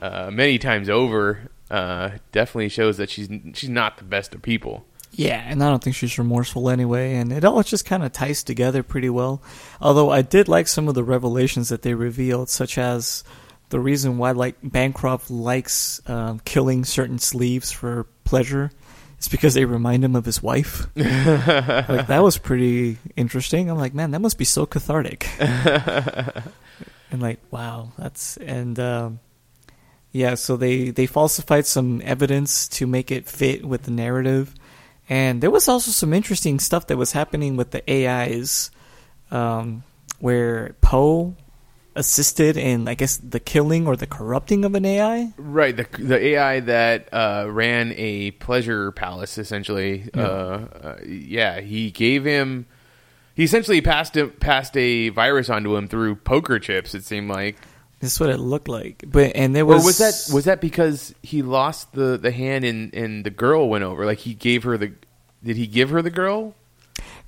uh, 0.01 0.30
many 0.32 0.58
times 0.58 0.89
over 0.89 1.51
uh, 1.70 2.12
definitely 2.32 2.70
shows 2.70 2.97
that 2.97 3.10
she's 3.10 3.30
she's 3.53 3.70
not 3.70 3.97
the 3.97 4.03
best 4.03 4.34
of 4.36 4.41
people. 4.41 4.86
Yeah, 5.18 5.41
and 5.47 5.63
I 5.63 5.70
don't 5.70 5.82
think 5.82 5.95
she's 5.95 6.18
remorseful 6.18 6.70
anyway, 6.70 7.16
and 7.16 7.32
it 7.32 7.45
all 7.45 7.63
just 7.63 7.86
kind 7.86 8.03
of 8.03 8.11
ties 8.11 8.43
together 8.43 8.84
pretty 8.84 9.09
well. 9.09 9.41
Although 9.80 10.09
I 10.09 10.22
did 10.22 10.49
like 10.49 10.68
some 10.68 10.89
of 10.89 10.95
the 10.95 11.05
revelations 11.05 11.70
that 11.70 11.84
they 11.84 11.93
revealed, 11.93 12.49
such 12.49 12.78
as 12.78 13.24
the 13.70 13.80
reason 13.80 14.18
why 14.18 14.32
like 14.32 14.57
Bancroft 14.61 15.32
likes 15.32 16.01
um, 16.07 16.41
killing 16.43 16.84
certain 16.84 17.18
sleeves 17.18 17.72
for 17.72 18.07
pleasure 18.26 18.72
is 19.18 19.30
because 19.30 19.53
they 19.53 19.63
remind 19.63 20.03
him 20.03 20.18
of 20.18 20.26
his 20.26 20.43
wife. 20.43 20.88
like 20.97 22.07
that 22.07 22.22
was 22.22 22.38
pretty 22.38 22.97
interesting. 23.16 23.70
I'm 23.70 23.78
like, 23.78 23.93
man, 23.93 24.11
that 24.11 24.20
must 24.20 24.38
be 24.38 24.43
so 24.43 24.66
cathartic. 24.66 25.30
and 25.39 26.43
like, 27.22 27.39
wow, 27.51 27.93
that's 27.97 28.36
and. 28.38 28.78
Um, 28.80 29.20
yeah, 30.11 30.36
so 30.36 30.55
they, 30.55 30.91
they 30.91 31.07
falsified 31.07 31.66
some 31.66 32.01
evidence 32.05 32.70
to 32.70 32.88
make 32.88 33.11
it 33.11 33.26
fit 33.28 33.66
with 33.66 33.84
the 33.84 33.91
narrative. 33.91 34.55
And 35.10 35.41
there 35.41 35.51
was 35.51 35.68
also 35.68 35.91
some 35.91 36.14
interesting 36.14 36.60
stuff 36.60 36.88
that 36.88 36.97
was 36.97 37.12
happening 37.12 37.58
with 37.58 37.72
the 37.72 37.84
AIs, 37.89 38.72
um, 39.32 39.84
where 40.20 40.76
Poe 40.82 41.36
assisted 41.95 42.58
in, 42.58 42.88
I 42.88 42.93
guess, 42.93 43.18
the 43.18 43.39
killing 43.39 43.88
or 43.88 43.95
the 43.95 44.08
corrupting 44.08 44.66
of 44.66 44.76
an 44.76 44.86
AI. 44.86 45.32
Right, 45.38 45.76
the 45.76 45.88
the 45.97 46.20
AI 46.20 46.60
that 46.62 47.10
uh, 47.14 47.47
ran 47.49 47.93
a 47.95 48.32
pleasure 48.32 48.91
palace 48.91 49.38
essentially. 49.38 50.10
Yeah. 50.14 50.24
Uh, 50.24 50.68
uh, 50.84 50.97
yeah, 51.06 51.62
he 51.62 51.91
gave 51.91 52.26
him. 52.26 52.66
He 53.34 53.43
essentially 53.43 53.82
passed 53.82 54.16
him, 54.16 54.32
passed 54.32 54.78
a 54.78 55.10
virus 55.10 55.49
onto 55.49 55.76
him 55.76 55.88
through 55.88 56.16
poker 56.16 56.58
chips. 56.60 56.95
It 56.95 57.03
seemed 57.03 57.30
like, 57.30 57.58
This 58.06 58.14
is 58.14 58.20
what 58.20 58.30
it 58.30 58.38
looked 58.38 58.68
like. 58.68 59.03
But 59.08 59.36
and 59.36 59.56
there 59.56 59.64
or 59.64 59.74
was 59.78 59.84
was 59.86 59.97
that 59.97 60.34
was 60.34 60.45
that 60.45 60.62
because 60.62 61.16
he 61.24 61.41
lost 61.41 61.93
the, 61.93 62.18
the 62.18 62.30
hand 62.30 62.64
and 62.64 62.93
and 62.93 63.26
the 63.26 63.32
girl 63.32 63.68
went 63.68 63.84
over? 63.84 64.06
Like 64.06 64.20
he 64.20 64.36
gave 64.36 64.62
her 64.62 64.78
the. 64.78 64.93
Did 65.43 65.58
he 65.58 65.66
give 65.66 65.89
her 65.89 66.03
the 66.03 66.12
girl? 66.12 66.53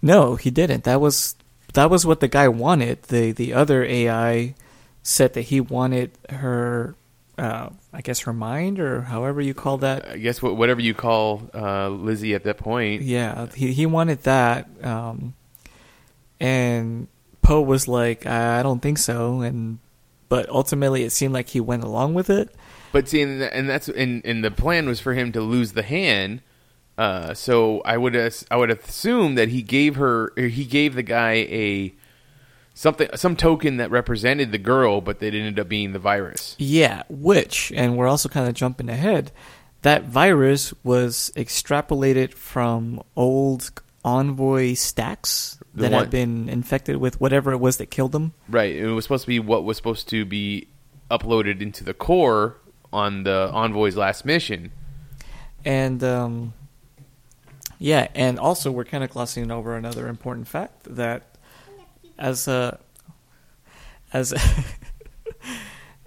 No, 0.04 0.36
he 0.36 0.52
didn't. 0.52 0.84
That 0.84 1.02
was 1.02 1.36
that 1.74 1.90
was 1.90 2.06
what 2.06 2.20
the 2.20 2.28
guy 2.28 2.48
wanted. 2.48 3.02
The 3.04 3.32
the 3.32 3.54
other 3.54 3.84
AI 3.84 4.54
said 5.02 5.34
that 5.34 5.42
he 5.42 5.60
wanted 5.60 6.12
her 6.30 6.96
uh, 7.40 7.70
I 7.92 8.02
guess 8.02 8.20
her 8.22 8.34
mind 8.34 8.80
or 8.80 9.02
however 9.02 9.42
you 9.42 9.56
call 9.56 9.80
that. 9.80 10.08
I 10.08 10.18
guess 10.18 10.44
whatever 10.44 10.80
you 10.80 10.94
call 10.94 11.50
uh, 11.56 11.90
Lizzie 11.90 12.36
at 12.36 12.44
that 12.44 12.58
point. 12.58 13.02
Yeah, 13.02 13.48
he 13.48 13.74
he 13.74 13.88
wanted 13.88 14.22
that, 14.24 14.70
um, 14.84 15.34
and 16.40 17.08
Poe 17.42 17.62
was 17.62 17.88
like, 17.88 18.28
I 18.28 18.62
don't 18.62 18.80
think 18.80 19.00
so, 19.00 19.42
and 19.42 19.80
but 20.30 20.50
ultimately 20.50 21.04
it 21.04 21.12
seemed 21.12 21.34
like 21.34 21.50
he 21.50 21.60
went 21.60 21.84
along 21.84 22.14
with 22.14 22.30
it. 22.30 22.54
But 22.92 23.10
see, 23.10 23.22
and, 23.22 23.42
and 23.42 23.70
that's 23.70 23.90
and, 23.90 24.26
and 24.26 24.44
the 24.44 24.52
plan 24.52 24.88
was 24.88 25.00
for 25.00 25.14
him 25.14 25.32
to 25.34 25.42
lose 25.42 25.74
the 25.74 25.84
hand. 25.84 26.42
Uh, 26.98 27.34
so 27.34 27.82
I 27.86 27.98
would 27.98 28.16
I 28.50 28.56
would 28.56 28.72
assume 28.72 29.36
that 29.36 29.50
he 29.50 29.62
gave 29.62 29.98
her 29.98 30.34
or 30.36 30.44
he 30.44 30.66
gave 30.66 30.96
the 30.96 31.04
guy 31.04 31.34
a 31.34 31.94
something 32.74 33.10
some 33.16 33.36
token 33.36 33.78
that 33.78 33.92
represented 33.92 34.52
the 34.52 34.58
girl, 34.58 35.02
but 35.02 35.20
that 35.20 35.34
ended 35.34 35.60
up 35.60 35.68
being 35.68 35.94
the 35.94 36.00
virus. 36.00 36.56
Yeah, 36.58 37.04
which, 37.10 37.72
and 37.76 37.98
we're 37.98 38.08
also 38.08 38.30
kind 38.30 38.48
of 38.48 38.54
jumping 38.54 38.90
ahead. 38.90 39.32
That 39.82 40.04
virus 40.04 40.74
was 40.84 41.32
extrapolated 41.36 42.34
from 42.34 43.02
old 43.16 43.72
Envoy 44.04 44.74
stacks 44.74 45.57
The 45.78 45.84
that 45.84 45.92
one- 45.92 46.04
had 46.04 46.10
been 46.10 46.50
infected 46.50 46.98
with 46.98 47.22
whatever 47.22 47.52
it 47.52 47.58
was 47.58 47.78
that 47.78 47.88
killed 47.88 48.12
them. 48.12 48.34
Right. 48.50 48.76
It 48.76 48.88
was 48.88 49.06
supposed 49.06 49.24
to 49.24 49.28
be 49.28 49.40
what 49.40 49.64
was 49.64 49.78
supposed 49.78 50.10
to 50.10 50.26
be 50.26 50.68
uploaded 51.10 51.62
into 51.62 51.84
the 51.84 51.94
core 51.94 52.58
on 52.92 53.24
the 53.24 53.50
envoy's 53.54 53.96
last 53.96 54.26
mission. 54.26 54.72
And 55.64 56.04
um, 56.04 56.54
yeah, 57.80 58.08
and 58.16 58.40
also 58.40 58.72
we're 58.72 58.86
kind 58.86 59.04
of 59.04 59.12
glossing 59.12 59.52
over 59.52 59.76
another 59.76 60.08
important 60.08 60.48
fact 60.48 60.84
that 60.96 61.24
as 62.18 62.48
a 62.48 62.80
as 64.14 64.34
a, 64.34 64.40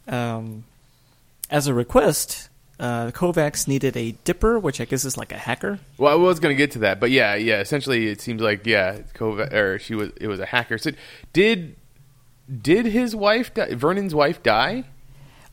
um, 0.15 0.65
as 1.51 1.67
a 1.67 1.75
request, 1.75 2.49
uh, 2.81 3.11
Kovacs 3.13 3.69
needed 3.69 3.97
a 3.97 4.13
dipper, 4.25 4.59
which 4.59 4.81
I 4.81 4.87
guess 4.87 5.05
is 5.05 5.17
like 5.17 5.31
a 5.33 5.37
hacker. 5.39 5.79
Well, 5.99 6.13
I 6.13 6.17
was 6.17 6.41
going 6.41 6.53
to 6.55 6.59
get 6.59 6.73
to 6.73 6.79
that, 6.81 6.99
but 6.99 7.11
yeah, 7.13 7.35
yeah. 7.37 7.61
Essentially, 7.61 8.09
it 8.09 8.21
seems 8.21 8.41
like 8.43 8.67
yeah, 8.67 9.03
Kova, 9.15 9.53
or 9.53 9.79
she 9.79 9.95
was 9.95 10.11
it 10.21 10.27
was 10.27 10.41
a 10.41 10.47
hacker. 10.47 10.79
So 10.79 10.91
did 11.33 11.77
did 12.51 12.87
his 12.87 13.15
wife 13.15 13.55
die, 13.55 13.75
Vernon's 13.75 14.15
wife 14.15 14.43
die? 14.43 14.85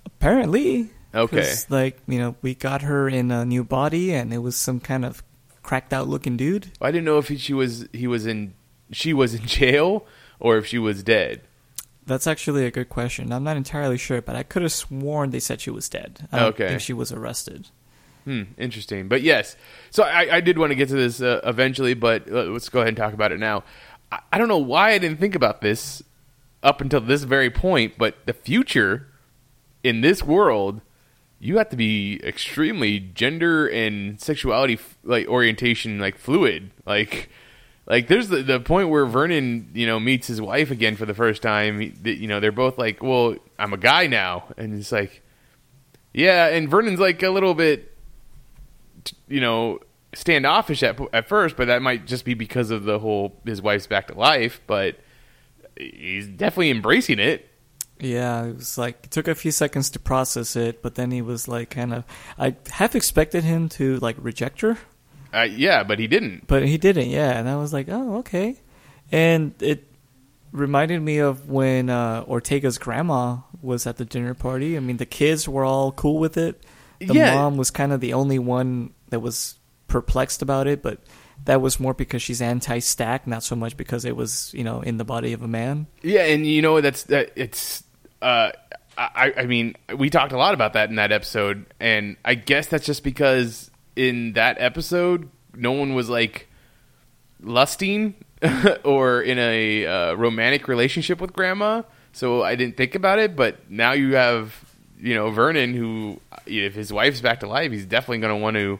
Apparently, 0.05 0.89
Okay. 1.13 1.53
like 1.69 1.99
you 2.07 2.17
know, 2.19 2.35
we 2.41 2.55
got 2.55 2.81
her 2.83 3.07
in 3.09 3.29
a 3.31 3.45
new 3.45 3.63
body, 3.63 4.13
and 4.13 4.33
it 4.33 4.39
was 4.39 4.55
some 4.55 4.79
kind 4.79 5.05
of 5.05 5.21
cracked 5.63 5.91
out 5.93 6.07
looking 6.07 6.37
dude. 6.37 6.71
I 6.81 6.91
didn't 6.91 7.05
know 7.05 7.17
if 7.17 7.27
he, 7.27 7.37
she 7.37 7.53
was 7.53 7.87
he 7.91 8.07
was 8.07 8.25
in 8.25 8.53
she 8.91 9.13
was 9.13 9.33
in 9.33 9.45
jail 9.45 10.05
or 10.39 10.57
if 10.57 10.65
she 10.65 10.79
was 10.79 11.03
dead. 11.03 11.41
That's 12.07 12.25
actually 12.25 12.65
a 12.65 12.71
good 12.71 12.89
question. 12.89 13.31
I'm 13.31 13.43
not 13.43 13.57
entirely 13.57 13.97
sure, 13.97 14.21
but 14.21 14.35
I 14.35 14.41
could 14.43 14.61
have 14.63 14.71
sworn 14.71 15.29
they 15.31 15.39
said 15.39 15.61
she 15.61 15.69
was 15.69 15.87
dead. 15.89 16.27
I 16.31 16.39
don't 16.39 16.47
Okay. 16.55 16.69
think 16.69 16.81
she 16.81 16.93
was 16.93 17.11
arrested. 17.11 17.67
Hmm, 18.23 18.43
interesting. 18.57 19.07
But 19.07 19.21
yes, 19.21 19.55
so 19.91 20.03
I, 20.03 20.37
I 20.37 20.41
did 20.41 20.57
want 20.57 20.71
to 20.71 20.75
get 20.75 20.89
to 20.89 20.95
this 20.95 21.21
uh, 21.21 21.41
eventually, 21.43 21.93
but 21.93 22.29
uh, 22.31 22.43
let's 22.45 22.69
go 22.69 22.79
ahead 22.79 22.89
and 22.89 22.97
talk 22.97 23.13
about 23.13 23.31
it 23.31 23.39
now. 23.39 23.63
I, 24.11 24.19
I 24.33 24.37
don't 24.37 24.47
know 24.47 24.57
why 24.57 24.91
I 24.91 24.97
didn't 24.97 25.19
think 25.19 25.35
about 25.35 25.61
this 25.61 26.01
up 26.63 26.81
until 26.81 27.01
this 27.01 27.23
very 27.23 27.49
point, 27.49 27.93
but 27.97 28.15
the 28.25 28.33
future 28.33 29.07
in 29.83 30.01
this 30.01 30.23
world, 30.23 30.81
you 31.39 31.57
have 31.57 31.69
to 31.69 31.77
be 31.77 32.19
extremely 32.23 32.99
gender 32.99 33.67
and 33.67 34.19
sexuality 34.19 34.73
f- 34.73 34.97
like 35.03 35.27
orientation 35.27 35.99
like 35.99 36.17
fluid, 36.17 36.71
like. 36.85 37.29
Like 37.87 38.07
there's 38.07 38.27
the, 38.27 38.43
the 38.43 38.59
point 38.59 38.89
where 38.89 39.05
Vernon, 39.05 39.71
you 39.73 39.87
know, 39.87 39.99
meets 39.99 40.27
his 40.27 40.41
wife 40.41 40.71
again 40.71 40.97
for 40.97 41.05
the 41.05 41.13
first 41.13 41.41
time. 41.41 41.79
He, 41.79 41.93
you 42.03 42.27
know, 42.27 42.41
they're 42.41 42.51
both 42.51 42.77
like, 42.77 43.01
"Well, 43.01 43.37
I'm 43.57 43.71
a 43.71 43.77
guy 43.77 44.07
now," 44.07 44.43
and 44.57 44.77
it's 44.77 44.91
like, 44.91 45.23
yeah. 46.13 46.47
And 46.47 46.69
Vernon's 46.69 46.99
like 46.99 47.23
a 47.23 47.29
little 47.29 47.53
bit, 47.53 47.95
you 49.29 49.39
know, 49.39 49.79
standoffish 50.13 50.83
at 50.83 50.99
at 51.13 51.29
first, 51.29 51.55
but 51.55 51.67
that 51.67 51.81
might 51.81 52.05
just 52.05 52.25
be 52.25 52.33
because 52.33 52.71
of 52.71 52.83
the 52.83 52.99
whole 52.99 53.39
his 53.45 53.61
wife's 53.61 53.87
back 53.87 54.07
to 54.07 54.17
life. 54.17 54.59
But 54.67 54.99
he's 55.77 56.27
definitely 56.27 56.71
embracing 56.71 57.19
it. 57.19 57.47
Yeah, 57.99 58.45
it 58.45 58.57
was 58.57 58.77
like 58.77 59.05
it 59.05 59.11
took 59.11 59.29
a 59.29 59.33
few 59.33 59.51
seconds 59.51 59.89
to 59.91 59.99
process 59.99 60.57
it, 60.57 60.81
but 60.83 60.95
then 60.95 61.11
he 61.11 61.21
was 61.21 61.47
like 61.47 61.69
kind 61.69 61.93
of. 61.93 62.03
I 62.37 62.55
half 62.69 62.95
expected 62.95 63.45
him 63.45 63.69
to 63.69 63.97
like 63.99 64.17
reject 64.19 64.59
her, 64.61 64.77
Uh, 65.37 65.43
yeah, 65.43 65.83
but 65.83 65.99
he 65.99 66.07
didn't. 66.07 66.47
but 66.47 66.65
he 66.65 66.77
didn't. 66.77 67.09
Yeah, 67.09 67.37
and 67.37 67.47
I 67.47 67.55
was 67.57 67.71
like, 67.73 67.87
oh 67.89 68.17
okay, 68.17 68.55
and 69.11 69.53
it 69.61 69.83
reminded 70.51 71.01
me 71.01 71.19
of 71.19 71.47
when 71.49 71.89
uh, 71.89 72.23
Ortega's 72.27 72.77
grandma 72.77 73.37
was 73.61 73.85
at 73.85 73.97
the 73.97 74.05
dinner 74.05 74.33
party. 74.33 74.77
I 74.77 74.79
mean, 74.79 74.97
the 74.97 75.05
kids 75.05 75.47
were 75.47 75.65
all 75.65 75.91
cool 75.91 76.17
with 76.19 76.37
it. 76.37 76.63
The 76.99 77.13
Yeah. 77.13 77.33
mom 77.35 77.57
was 77.57 77.69
kind 77.69 77.91
of 77.91 77.99
the 78.01 78.13
only 78.13 78.39
one 78.39 78.91
that 79.09 79.19
was 79.19 79.55
perplexed 79.87 80.41
about 80.41 80.65
it, 80.67 80.81
but 80.81 80.99
that 81.45 81.61
was 81.61 81.79
more 81.79 81.93
because 81.93 82.21
she's 82.21 82.41
anti-stack, 82.41 83.27
not 83.27 83.43
so 83.43 83.55
much 83.55 83.77
because 83.77 84.03
it 84.05 84.15
was 84.15 84.51
you 84.53 84.63
know 84.63 84.81
in 84.81 84.97
the 84.97 85.05
body 85.05 85.33
of 85.33 85.43
a 85.43 85.47
man. 85.47 85.87
Yeah, 86.01 86.23
and 86.23 86.45
you 86.47 86.61
know 86.61 86.81
that's 86.81 87.03
that 87.03 87.31
it's. 87.35 87.83
Uh, 88.21 88.51
I 88.97 89.31
I 89.37 89.45
mean, 89.45 89.75
we 89.95 90.09
talked 90.09 90.31
a 90.31 90.37
lot 90.37 90.55
about 90.55 90.73
that 90.73 90.89
in 90.89 90.95
that 90.95 91.11
episode, 91.11 91.67
and 91.79 92.17
I 92.25 92.33
guess 92.33 92.65
that's 92.67 92.85
just 92.85 93.03
because 93.03 93.69
in 93.97 94.33
that 94.33 94.57
episode, 94.59 95.29
no 95.55 95.71
one 95.71 95.95
was 95.95 96.07
like 96.09 96.47
lusting 97.41 98.15
or 98.83 99.21
in 99.21 99.39
a 99.39 99.85
uh, 99.85 100.13
romantic 100.13 100.67
relationship 100.67 101.19
with 101.19 101.33
grandma, 101.33 101.81
so 102.13 102.43
I 102.43 102.55
didn't 102.55 102.77
think 102.77 102.95
about 102.95 103.19
it. 103.19 103.35
But 103.35 103.69
now 103.69 103.93
you 103.93 104.15
have, 104.15 104.55
you 104.99 105.15
know, 105.15 105.31
Vernon, 105.31 105.73
who 105.73 106.21
if 106.45 106.75
his 106.75 106.93
wife's 106.93 107.21
back 107.21 107.39
to 107.41 107.47
life, 107.47 107.71
he's 107.71 107.85
definitely 107.85 108.19
going 108.19 108.37
to 108.37 108.41
want 108.41 108.55
to 108.55 108.79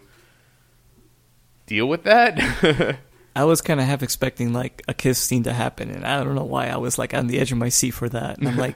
deal 1.65 1.87
with 1.87 2.03
that. 2.03 2.99
I 3.35 3.43
was 3.43 3.61
kind 3.61 3.79
of 3.79 3.85
half 3.85 4.01
expecting 4.01 4.53
like 4.53 4.83
a 4.87 4.93
kiss 4.93 5.19
scene 5.19 5.43
to 5.43 5.53
happen, 5.53 5.89
and 5.89 6.05
I 6.05 6.23
don't 6.23 6.35
know 6.35 6.45
why 6.45 6.67
I 6.67 6.77
was 6.77 6.97
like 6.99 7.13
on 7.13 7.27
the 7.27 7.39
edge 7.39 7.51
of 7.51 7.57
my 7.57 7.69
seat 7.69 7.91
for 7.91 8.07
that. 8.09 8.37
And 8.37 8.47
I'm 8.47 8.57
like, 8.57 8.75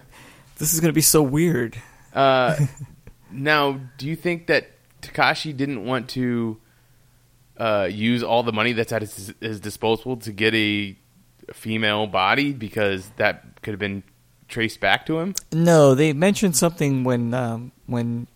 this 0.58 0.74
is 0.74 0.80
gonna 0.80 0.94
be 0.94 1.02
so 1.02 1.22
weird. 1.22 1.80
Uh, 2.14 2.58
now, 3.32 3.80
do 3.98 4.08
you 4.08 4.16
think 4.16 4.48
that 4.48 4.72
Takeshi 5.02 5.54
didn't 5.54 5.86
want 5.86 6.10
to 6.12 6.60
uh, 7.58 7.88
use 7.92 8.24
all 8.24 8.44
the 8.44 8.54
money 8.54 8.74
that's 8.74 8.92
at 8.92 9.02
his, 9.02 9.34
his 9.40 9.60
disposal 9.60 10.18
to 10.18 10.32
get 10.32 10.54
a 10.56 10.96
female 11.54 12.08
body 12.08 12.54
because 12.54 13.10
that 13.18 13.62
could 13.62 13.72
have 13.72 13.80
been 13.80 14.04
traced 14.48 14.80
back 14.80 15.06
to 15.08 15.20
him? 15.20 15.34
No, 15.52 15.96
they 15.96 16.14
mentioned 16.14 16.56
something 16.56 17.04
when 17.04 17.34
um, 17.34 17.72
when 17.88 18.28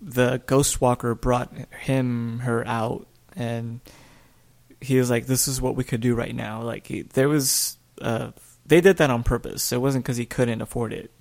the 0.00 0.42
Ghost 0.46 0.80
Walker 0.80 1.14
brought 1.14 1.54
him 1.80 2.40
her 2.40 2.66
out, 2.66 3.06
and 3.36 3.80
he 4.80 4.98
was 4.98 5.10
like, 5.10 5.26
"This 5.26 5.46
is 5.46 5.60
what 5.60 5.76
we 5.76 5.84
could 5.84 6.00
do 6.00 6.14
right 6.14 6.34
now." 6.34 6.62
Like 6.62 6.88
he, 6.88 7.02
there 7.02 7.28
was, 7.28 7.76
uh, 8.00 8.32
they 8.66 8.80
did 8.80 8.96
that 8.96 9.10
on 9.10 9.22
purpose. 9.22 9.72
It 9.72 9.80
wasn't 9.80 10.04
because 10.04 10.16
he 10.16 10.26
couldn't 10.26 10.60
afford 10.60 10.92
it, 10.92 11.12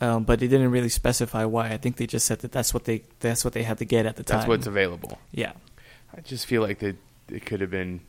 um, 0.00 0.24
but 0.24 0.40
they 0.40 0.48
didn't 0.48 0.70
really 0.70 0.88
specify 0.88 1.44
why. 1.44 1.68
I 1.70 1.76
think 1.76 1.96
they 1.96 2.06
just 2.06 2.26
said 2.26 2.40
that 2.40 2.52
that's 2.52 2.72
what 2.74 2.84
they 2.84 3.02
that's 3.20 3.44
what 3.44 3.52
they 3.54 3.62
had 3.62 3.78
to 3.78 3.84
get 3.84 4.06
at 4.06 4.16
the 4.16 4.22
time. 4.22 4.38
That's 4.38 4.48
what's 4.48 4.66
available. 4.66 5.18
yeah. 5.32 5.52
I 6.16 6.20
just 6.20 6.46
feel 6.46 6.62
like 6.62 6.78
that 6.78 6.96
it 7.28 7.44
could 7.44 7.60
have 7.60 7.70
been 7.70 8.00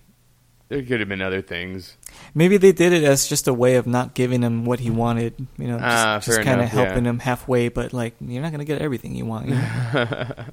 there 0.69 0.81
could 0.83 0.99
have 0.99 1.07
been 1.09 1.21
other 1.21 1.41
things. 1.41 1.95
Maybe 2.33 2.57
they 2.57 2.71
did 2.73 2.91
it 2.93 3.03
as 3.03 3.27
just 3.27 3.47
a 3.47 3.53
way 3.53 3.75
of 3.75 3.88
not 3.88 4.13
giving 4.13 4.41
him 4.41 4.65
what 4.65 4.79
he 4.81 4.89
wanted, 4.89 5.33
you 5.57 5.67
know, 5.67 5.77
just, 5.79 5.85
Ah, 6.05 6.19
just 6.21 6.41
kind 6.41 6.59
of 6.61 6.67
enough, 6.67 6.73
yeah. 6.73 6.85
helping 6.85 7.05
him 7.05 7.19
halfway. 7.19 7.69
But 7.69 7.93
like, 7.93 8.15
you're 8.19 8.41
not 8.41 8.51
gonna 8.51 8.65
get 8.65 8.81
everything 8.81 9.15
you 9.15 9.25
want. 9.25 9.47
You 9.47 9.55
know? 9.55 10.27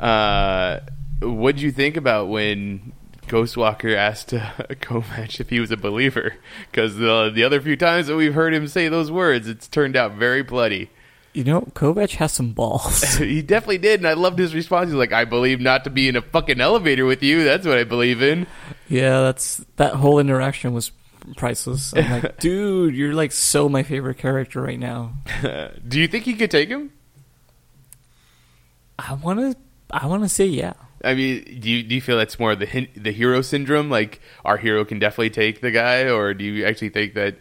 Uh, 0.00 0.80
what'd 1.22 1.60
you 1.60 1.70
think 1.70 1.96
about 1.96 2.28
when 2.28 2.92
Ghostwalker 3.28 3.94
asked 3.94 4.32
uh, 4.34 4.50
if 4.68 5.50
he 5.50 5.60
was 5.60 5.70
a 5.70 5.76
believer? 5.76 6.34
Because 6.70 6.96
the 6.96 7.30
the 7.34 7.44
other 7.44 7.60
few 7.60 7.76
times 7.76 8.06
that 8.06 8.16
we've 8.16 8.34
heard 8.34 8.54
him 8.54 8.68
say 8.68 8.88
those 8.88 9.10
words, 9.10 9.48
it's 9.48 9.68
turned 9.68 9.96
out 9.96 10.12
very 10.12 10.42
bloody. 10.42 10.90
you 11.32 11.44
know, 11.44 11.62
Kovac 11.62 12.12
has 12.16 12.32
some 12.32 12.52
balls. 12.52 13.02
he 13.18 13.42
definitely 13.42 13.78
did, 13.78 14.00
and 14.00 14.08
I 14.08 14.14
loved 14.14 14.38
his 14.38 14.54
response. 14.54 14.88
He's 14.88 14.94
like, 14.94 15.12
"I 15.12 15.24
believe 15.24 15.60
not 15.60 15.84
to 15.84 15.90
be 15.90 16.08
in 16.08 16.16
a 16.16 16.22
fucking 16.22 16.60
elevator 16.60 17.04
with 17.04 17.22
you. 17.22 17.44
That's 17.44 17.66
what 17.66 17.78
I 17.78 17.84
believe 17.84 18.22
in." 18.22 18.46
yeah, 18.88 19.20
that's 19.20 19.64
that 19.76 19.94
whole 19.94 20.18
interaction 20.18 20.72
was 20.72 20.92
priceless. 21.36 21.94
I'm 21.96 22.10
like, 22.10 22.38
dude, 22.40 22.94
you're 22.94 23.14
like 23.14 23.32
so 23.32 23.68
my 23.68 23.82
favorite 23.82 24.18
character 24.18 24.60
right 24.60 24.78
now. 24.78 25.14
Do 25.86 26.00
you 26.00 26.08
think 26.08 26.24
he 26.24 26.34
could 26.34 26.50
take 26.50 26.68
him? 26.68 26.92
I 28.98 29.14
want 29.14 29.40
to, 29.40 29.56
I 29.90 30.06
want 30.06 30.22
to 30.22 30.28
say 30.28 30.46
yeah. 30.46 30.74
I 31.04 31.14
mean, 31.14 31.60
do 31.60 31.70
you 31.70 31.82
do 31.82 31.94
you 31.94 32.00
feel 32.00 32.16
that's 32.16 32.38
more 32.38 32.54
the 32.56 32.88
the 32.96 33.12
hero 33.12 33.42
syndrome? 33.42 33.90
Like 33.90 34.20
our 34.44 34.56
hero 34.56 34.84
can 34.84 34.98
definitely 34.98 35.30
take 35.30 35.60
the 35.60 35.70
guy, 35.70 36.08
or 36.08 36.34
do 36.34 36.44
you 36.44 36.64
actually 36.64 36.90
think 36.90 37.14
that 37.14 37.36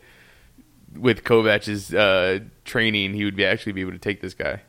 with 0.96 1.24
Kovac's 1.24 1.94
uh, 1.94 2.40
training, 2.66 3.14
he 3.14 3.26
would 3.26 3.36
be 3.36 3.46
actually 3.46 3.74
be 3.74 3.82
able 3.82 3.94
to 3.94 4.00
take 4.00 4.22
this 4.22 4.34
guy? 4.34 4.62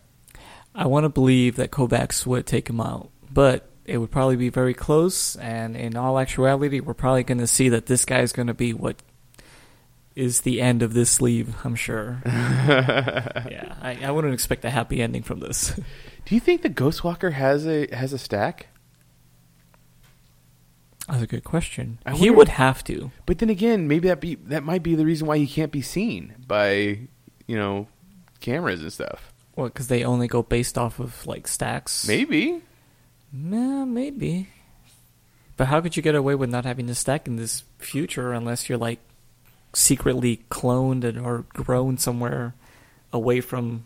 I 0.75 0.87
want 0.87 1.05
to 1.05 1.09
believe 1.09 1.57
that 1.57 1.71
Kovacs 1.71 2.27
would 2.27 2.47
take 2.47 2.69
him 2.69 2.81
out, 2.81 3.11
but 3.31 3.71
it 3.85 3.99
would 3.99 4.11
probably 4.11 4.37
be 4.37 4.49
very 4.49 4.75
close. 4.75 5.37
And 5.37 5.77
in 5.77 5.97
all 5.97 6.19
actuality, 6.19 6.81
we're 6.81 6.95
probably 6.95 7.23
going 7.23 7.39
to 7.39 7.47
see 7.47 7.69
that 7.69 7.87
this 7.87 8.05
guy 8.05 8.21
is 8.21 8.33
going 8.33 8.49
to 8.49 8.55
be 8.55 8.73
what 8.73 8.97
is 10.17 10.41
the 10.43 10.61
end 10.61 10.83
of 10.83 10.95
this 10.95 11.11
sleeve. 11.11 11.55
I'm 11.65 11.77
sure. 11.77 12.23
yeah, 12.27 13.75
I, 13.83 13.99
I 14.03 14.11
wouldn't 14.11 14.35
expect 14.35 14.65
a 14.65 14.71
happy 14.71 15.01
ending 15.03 15.23
from 15.23 15.41
this. 15.41 15.79
Do 16.25 16.35
you 16.35 16.41
think 16.41 16.63
the 16.63 16.71
Ghostwalker 16.71 17.33
has 17.33 17.67
a 17.67 17.95
has 17.95 18.13
a 18.13 18.19
stack? 18.19 18.69
That's 21.09 21.23
a 21.23 21.27
good 21.27 21.45
question. 21.45 21.99
I 22.07 22.13
he 22.13 22.21
wonder- 22.31 22.35
would 22.39 22.49
have 22.49 22.83
to. 22.85 23.11
But 23.27 23.39
then 23.39 23.51
again, 23.51 23.89
maybe 23.89 24.09
that 24.09 24.21
be 24.21 24.37
that 24.37 24.63
might 24.65 24.83
be 24.83 24.95
the 24.95 25.05
reason 25.05 25.27
why 25.27 25.39
he 25.39 25.47
can't 25.47 25.71
be 25.73 25.83
seen 25.83 26.35
by 26.47 26.99
you 27.47 27.57
know 27.57 27.89
cameras 28.41 28.81
and 28.81 28.93
stuff. 28.93 29.33
Well, 29.57 29.67
because 29.69 29.89
they 29.89 30.03
only 30.05 30.27
go 30.29 30.43
based 30.43 30.77
off 30.79 30.99
of 30.99 31.27
like 31.27 31.47
stacks. 31.47 32.09
Maybe. 32.09 32.63
Nah, 33.33 33.85
maybe. 33.85 34.49
But 35.57 35.67
how 35.69 35.81
could 35.81 35.97
you 35.97 36.03
get 36.03 36.15
away 36.15 36.35
with 36.35 36.51
not 36.51 36.65
having 36.65 36.87
to 36.89 36.95
stack 36.95 37.27
in 37.29 37.37
this 37.37 37.63
future 37.79 38.33
unless 38.33 38.69
you're 38.69 38.79
like 38.79 38.99
secretly 39.73 40.43
cloned 40.51 41.05
and 41.05 41.19
or 41.19 41.45
grown 41.53 41.99
somewhere 41.99 42.55
away 43.13 43.41
from? 43.41 43.85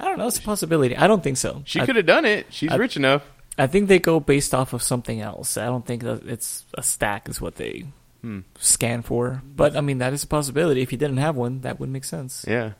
I 0.00 0.04
don't 0.06 0.18
know. 0.18 0.26
It's 0.26 0.38
a 0.38 0.42
possibility. 0.42 0.96
I 0.96 1.06
don't 1.06 1.22
think 1.22 1.36
so. 1.36 1.62
She 1.66 1.80
I, 1.80 1.86
could 1.86 1.96
have 1.96 2.06
done 2.06 2.24
it. 2.24 2.46
She's 2.50 2.70
I- 2.72 2.76
rich 2.76 2.96
enough. 2.96 3.22
I 3.58 3.66
think 3.66 3.88
they 3.88 3.98
go 3.98 4.18
based 4.20 4.54
off 4.54 4.72
of 4.72 4.82
something 4.82 5.20
else. 5.20 5.56
I 5.56 5.66
don't 5.66 5.86
think 5.86 6.02
that 6.02 6.26
it's 6.26 6.64
a 6.74 6.82
stack 6.82 7.28
is 7.28 7.40
what 7.40 7.56
they 7.56 7.86
Hmm. 8.22 8.40
scan 8.58 9.02
for. 9.02 9.42
But 9.54 9.76
I 9.76 9.80
mean, 9.82 9.98
that 9.98 10.12
is 10.14 10.24
a 10.24 10.26
possibility. 10.26 10.80
If 10.80 10.92
you 10.92 10.98
didn't 10.98 11.18
have 11.18 11.36
one, 11.36 11.60
that 11.60 11.78
would 11.78 11.90
make 11.90 12.04
sense. 12.04 12.44
Yeah. 12.48 12.72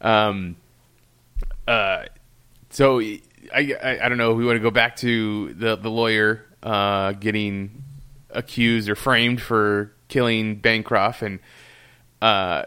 Um. 0.00 0.56
Uh. 1.66 2.04
So 2.70 3.00
I, 3.00 3.20
I 3.54 3.98
I 4.04 4.08
don't 4.08 4.18
know. 4.18 4.34
We 4.34 4.44
want 4.44 4.56
to 4.56 4.60
go 4.62 4.70
back 4.70 4.96
to 4.96 5.54
the 5.54 5.76
the 5.76 5.90
lawyer 5.90 6.44
uh 6.62 7.12
getting 7.12 7.82
accused 8.30 8.88
or 8.88 8.94
framed 8.94 9.40
for 9.40 9.92
killing 10.08 10.56
Bancroft 10.56 11.22
and 11.22 11.38
uh 12.20 12.64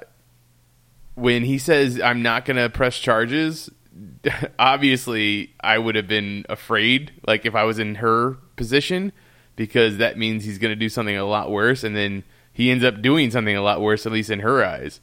when 1.16 1.44
he 1.44 1.58
says 1.58 2.02
I'm 2.02 2.22
not 2.24 2.44
going 2.46 2.58
to 2.58 2.70
press 2.70 2.98
charges 2.98 3.70
obviously 4.60 5.54
I 5.62 5.78
would 5.78 5.96
have 5.96 6.08
been 6.08 6.46
afraid 6.50 7.12
like 7.28 7.46
if 7.46 7.56
I 7.56 7.64
was 7.64 7.80
in 7.80 7.96
her 7.96 8.38
position 8.56 9.12
because 9.56 9.98
that 9.98 10.18
means 10.18 10.44
he's 10.44 10.58
going 10.58 10.72
to 10.72 10.76
do 10.76 10.90
something 10.90 11.16
a 11.16 11.26
lot 11.26 11.52
worse 11.52 11.84
and 11.84 11.96
then 11.96 12.24
he 12.52 12.72
ends 12.72 12.84
up 12.84 13.02
doing 13.02 13.32
something 13.32 13.56
a 13.56 13.62
lot 13.62 13.82
worse 13.82 14.06
at 14.06 14.12
least 14.12 14.30
in 14.30 14.40
her 14.40 14.64
eyes 14.64 15.00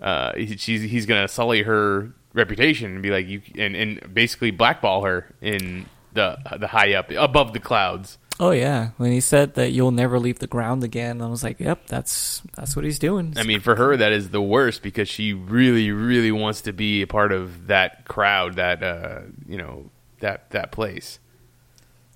uh, 0.00 0.32
she's 0.56 0.82
he's 0.82 1.06
gonna 1.06 1.28
sully 1.28 1.62
her 1.62 2.12
reputation 2.32 2.92
and 2.94 3.02
be 3.02 3.10
like 3.10 3.26
you 3.26 3.42
and, 3.58 3.76
and 3.76 4.14
basically 4.14 4.50
blackball 4.50 5.04
her 5.04 5.26
in 5.40 5.86
the 6.12 6.38
the 6.58 6.68
high 6.68 6.94
up 6.94 7.10
above 7.10 7.52
the 7.52 7.60
clouds. 7.60 8.18
Oh 8.40 8.52
yeah, 8.52 8.92
when 8.96 9.12
he 9.12 9.20
said 9.20 9.54
that 9.54 9.72
you'll 9.72 9.90
never 9.90 10.18
leave 10.18 10.38
the 10.38 10.46
ground 10.46 10.82
again, 10.82 11.20
I 11.20 11.26
was 11.26 11.44
like, 11.44 11.60
"Yep, 11.60 11.88
that's 11.88 12.40
that's 12.56 12.74
what 12.74 12.86
he's 12.86 12.98
doing." 12.98 13.34
I 13.36 13.42
mean, 13.42 13.60
for 13.60 13.76
her 13.76 13.98
that 13.98 14.12
is 14.12 14.30
the 14.30 14.40
worst 14.40 14.82
because 14.82 15.10
she 15.10 15.34
really 15.34 15.90
really 15.90 16.32
wants 16.32 16.62
to 16.62 16.72
be 16.72 17.02
a 17.02 17.06
part 17.06 17.32
of 17.32 17.66
that 17.66 18.06
crowd, 18.08 18.54
that 18.54 18.82
uh, 18.82 19.20
you 19.46 19.58
know 19.58 19.90
that 20.20 20.50
that 20.50 20.72
place. 20.72 21.18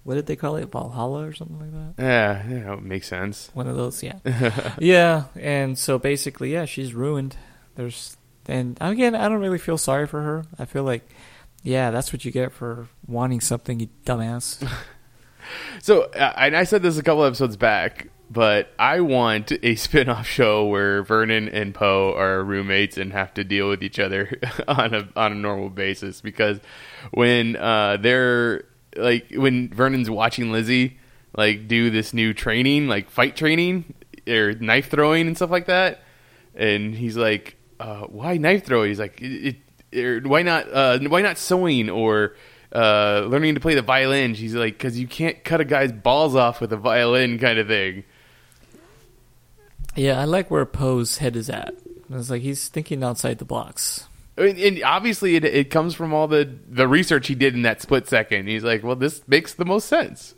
what 0.04 0.14
did 0.14 0.24
they 0.26 0.36
call 0.36 0.56
it, 0.56 0.72
Valhalla 0.72 1.26
or 1.26 1.34
something 1.34 1.60
like 1.60 1.96
that? 1.96 2.02
Yeah, 2.02 2.48
you 2.48 2.60
know, 2.60 2.72
it 2.74 2.82
makes 2.82 3.06
sense. 3.06 3.50
One 3.52 3.68
of 3.68 3.76
those, 3.76 4.02
yeah, 4.02 4.18
yeah. 4.78 5.24
And 5.38 5.78
so 5.78 5.98
basically, 5.98 6.54
yeah, 6.54 6.64
she's 6.64 6.94
ruined. 6.94 7.36
There's 7.74 8.16
and 8.46 8.78
again, 8.80 9.14
I 9.14 9.28
don't 9.28 9.40
really 9.40 9.58
feel 9.58 9.76
sorry 9.78 10.06
for 10.06 10.22
her. 10.22 10.44
I 10.58 10.64
feel 10.64 10.84
like, 10.84 11.06
yeah, 11.62 11.90
that's 11.90 12.14
what 12.14 12.24
you 12.24 12.30
get 12.30 12.52
for 12.52 12.88
wanting 13.06 13.40
something, 13.42 13.78
you 13.80 13.88
dumbass. 14.06 14.66
So, 15.80 16.02
uh, 16.02 16.32
and 16.36 16.56
I 16.56 16.64
said 16.64 16.82
this 16.82 16.98
a 16.98 17.02
couple 17.02 17.24
episodes 17.24 17.56
back, 17.56 18.08
but 18.30 18.68
I 18.78 19.00
want 19.00 19.52
a 19.62 19.74
spin-off 19.74 20.26
show 20.26 20.66
where 20.66 21.02
Vernon 21.02 21.48
and 21.48 21.74
Poe 21.74 22.14
are 22.16 22.42
roommates 22.42 22.96
and 22.96 23.12
have 23.12 23.34
to 23.34 23.44
deal 23.44 23.68
with 23.68 23.82
each 23.82 23.98
other 23.98 24.38
on 24.68 24.94
a 24.94 25.08
on 25.16 25.32
a 25.32 25.34
normal 25.34 25.70
basis 25.70 26.20
because 26.20 26.60
when 27.12 27.56
uh, 27.56 27.98
they're 27.98 28.64
like 28.96 29.26
when 29.34 29.68
Vernon's 29.68 30.10
watching 30.10 30.52
Lizzie 30.52 30.98
like 31.36 31.68
do 31.68 31.90
this 31.90 32.14
new 32.14 32.32
training, 32.32 32.88
like 32.88 33.10
fight 33.10 33.36
training 33.36 33.94
or 34.28 34.52
knife 34.54 34.90
throwing 34.90 35.26
and 35.26 35.36
stuff 35.36 35.50
like 35.50 35.66
that, 35.66 36.02
and 36.54 36.94
he's 36.94 37.16
like, 37.16 37.56
uh, 37.80 38.02
"Why 38.02 38.36
knife 38.36 38.64
throwing?" 38.64 38.88
He's 38.88 39.00
like, 39.00 39.20
"It, 39.20 39.56
it 39.90 40.04
or 40.04 40.20
why 40.20 40.42
not? 40.42 40.72
Uh, 40.72 40.98
why 41.08 41.22
not 41.22 41.38
sewing 41.38 41.90
or?" 41.90 42.34
Uh, 42.74 43.26
learning 43.28 43.54
to 43.54 43.60
play 43.60 43.74
the 43.74 43.82
violin. 43.82 44.34
She's 44.34 44.54
like, 44.54 44.74
because 44.76 44.98
you 44.98 45.06
can't 45.06 45.42
cut 45.44 45.60
a 45.60 45.64
guy's 45.64 45.92
balls 45.92 46.34
off 46.34 46.60
with 46.60 46.72
a 46.72 46.76
violin, 46.76 47.38
kind 47.38 47.58
of 47.58 47.68
thing. 47.68 48.04
yeah, 49.94 50.20
I 50.20 50.24
like 50.24 50.50
where 50.50 50.66
Poe's 50.66 51.18
head 51.18 51.36
is 51.36 51.48
at. 51.48 51.74
It's 52.10 52.30
like 52.30 52.42
he's 52.42 52.68
thinking 52.68 53.02
outside 53.02 53.38
the 53.38 53.44
box. 53.44 54.08
I 54.36 54.42
mean, 54.42 54.58
and 54.58 54.82
obviously, 54.82 55.36
it, 55.36 55.44
it 55.44 55.70
comes 55.70 55.94
from 55.94 56.12
all 56.12 56.26
the 56.26 56.58
the 56.68 56.88
research 56.88 57.28
he 57.28 57.34
did 57.34 57.54
in 57.54 57.62
that 57.62 57.80
split 57.80 58.08
second. 58.08 58.48
He's 58.48 58.64
like, 58.64 58.82
well, 58.82 58.96
this 58.96 59.26
makes 59.28 59.54
the 59.54 59.64
most 59.64 59.86
sense. 59.86 60.34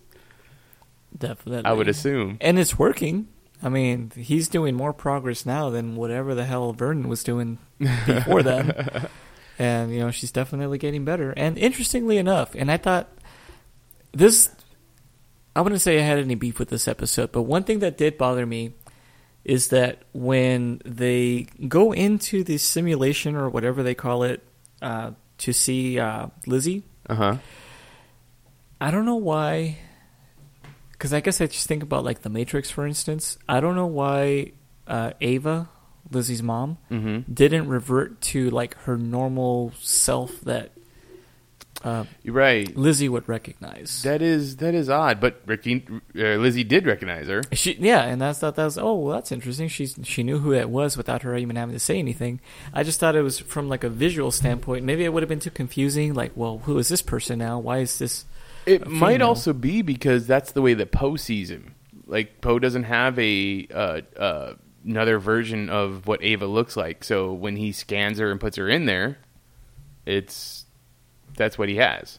Definitely. 1.17 1.65
I 1.65 1.73
would 1.73 1.89
assume. 1.89 2.37
And 2.41 2.59
it's 2.59 2.79
working. 2.79 3.29
I 3.63 3.71
mean, 3.71 4.13
he's 4.15 4.49
doing 4.49 4.75
more 4.75 4.93
progress 4.93 5.47
now 5.47 5.71
than 5.71 5.97
whatever 5.97 6.35
the 6.35 6.45
hell 6.45 6.75
Vernon 6.75 7.09
was 7.09 7.25
doing 7.25 7.59
before 7.79 8.43
then. 8.43 9.09
And, 9.59 9.93
you 9.93 10.01
know, 10.01 10.11
she's 10.11 10.33
definitely 10.33 10.79
getting 10.79 11.05
better. 11.05 11.33
And 11.37 11.57
interestingly 11.57 12.19
enough, 12.19 12.55
and 12.55 12.71
I 12.71 12.77
thought 12.77 13.09
this, 14.13 14.51
I 15.55 15.61
wouldn't 15.63 15.81
say 15.81 15.99
I 15.99 16.03
had 16.03 16.19
any 16.19 16.35
beef 16.35 16.59
with 16.59 16.69
this 16.69 16.87
episode, 16.87 17.33
but 17.33 17.43
one 17.43 17.65
thing 17.65 17.79
that 17.79 17.97
did 17.97 18.19
bother 18.19 18.45
me 18.45 18.75
is 19.45 19.69
that 19.69 20.03
when 20.13 20.83
they 20.85 21.47
go 21.69 21.93
into 21.93 22.43
the 22.45 22.59
simulation 22.59 23.35
or 23.37 23.49
whatever 23.49 23.83
they 23.83 23.95
call 23.95 24.25
it 24.25 24.43
uh, 24.83 25.13
to 25.39 25.53
see 25.53 25.99
uh, 25.99 26.27
Lizzie, 26.47 26.83
Uh 27.09 27.15
huh. 27.15 27.37
I 28.81 28.91
don't 28.91 29.07
know 29.07 29.17
why. 29.17 29.79
Because 30.93 31.13
I 31.15 31.21
guess 31.21 31.41
I 31.41 31.47
just 31.47 31.67
think 31.67 31.83
about 31.83 32.05
like 32.05 32.23
the 32.23 32.29
Matrix, 32.29 32.71
for 32.71 32.87
instance. 32.87 33.39
I 33.49 33.61
don't 33.61 33.77
know 33.77 33.87
why 33.87 34.53
uh, 34.87 35.13
Ava, 35.21 35.69
Lizzie's 36.11 36.43
mom, 36.43 36.79
Mm-hmm. 36.91 37.33
didn't 37.33 37.69
revert 37.69 38.21
to 38.23 38.51
like 38.51 38.77
her 38.83 38.97
normal 38.97 39.73
self 39.81 40.41
that 40.43 40.71
uh, 41.85 42.05
right. 42.25 42.75
Lizzie 42.77 43.09
would 43.09 43.29
recognize. 43.29 44.03
That 44.03 44.23
is 44.23 44.57
that 44.57 44.75
is 44.75 44.89
odd, 44.89 45.21
but 45.21 45.43
Ricky, 45.47 45.85
uh, 46.17 46.37
Lizzie 46.37 46.65
did 46.65 46.87
recognize 46.87 47.29
her. 47.29 47.43
She, 47.53 47.75
yeah, 47.75 48.03
and 48.05 48.21
that's 48.21 48.41
that. 48.41 48.57
That's 48.57 48.79
oh, 48.79 48.95
well, 48.95 49.15
that's 49.15 49.31
interesting. 49.31 49.69
She's 49.69 49.97
she 50.03 50.23
knew 50.23 50.39
who 50.39 50.53
it 50.53 50.71
was 50.71 50.97
without 50.97 51.23
her 51.23 51.37
even 51.37 51.55
having 51.57 51.75
to 51.75 51.79
say 51.79 51.99
anything. 51.99 52.41
I 52.73 52.83
just 52.83 52.99
thought 52.99 53.15
it 53.15 53.23
was 53.23 53.39
from 53.39 53.69
like 53.69 53.85
a 53.85 53.91
visual 53.91 54.31
standpoint. 54.33 54.85
Maybe 54.85 55.05
it 55.05 55.13
would 55.13 55.23
have 55.23 55.29
been 55.29 55.39
too 55.39 55.51
confusing. 55.51 56.15
Like, 56.15 56.33
well, 56.35 56.59
who 56.65 56.79
is 56.79 56.89
this 56.89 57.03
person 57.03 57.39
now? 57.39 57.59
Why 57.59 57.79
is 57.79 57.99
this? 57.99 58.25
It 58.65 58.87
might 58.89 59.23
also 59.23 59.53
be 59.53 59.83
because 59.83 60.27
that's 60.27 60.53
the 60.53 60.63
way 60.63 60.75
that 60.75 60.91
Poe 60.91 61.17
sees 61.17 61.51
him. 61.51 61.75
Like 62.07 62.41
Poe 62.41 62.59
doesn't 62.59 62.85
have 62.85 63.17
a 63.19 63.69
uh, 63.73 64.01
uh, 64.19 64.55
another 64.87 65.19
version 65.19 65.69
of 65.69 66.07
what 66.07 66.23
Ava 66.23 66.47
looks 66.47 66.77
like, 66.77 67.03
so 67.05 67.33
when 67.33 67.57
he 67.57 67.73
scans 67.73 68.19
her 68.19 68.31
and 68.31 68.41
puts 68.41 68.57
her 68.57 68.69
in 68.69 68.87
there, 68.87 69.19
it's 70.05 70.65
that's 71.37 71.59
what 71.59 71.69
he 71.69 71.77
has. 71.77 72.19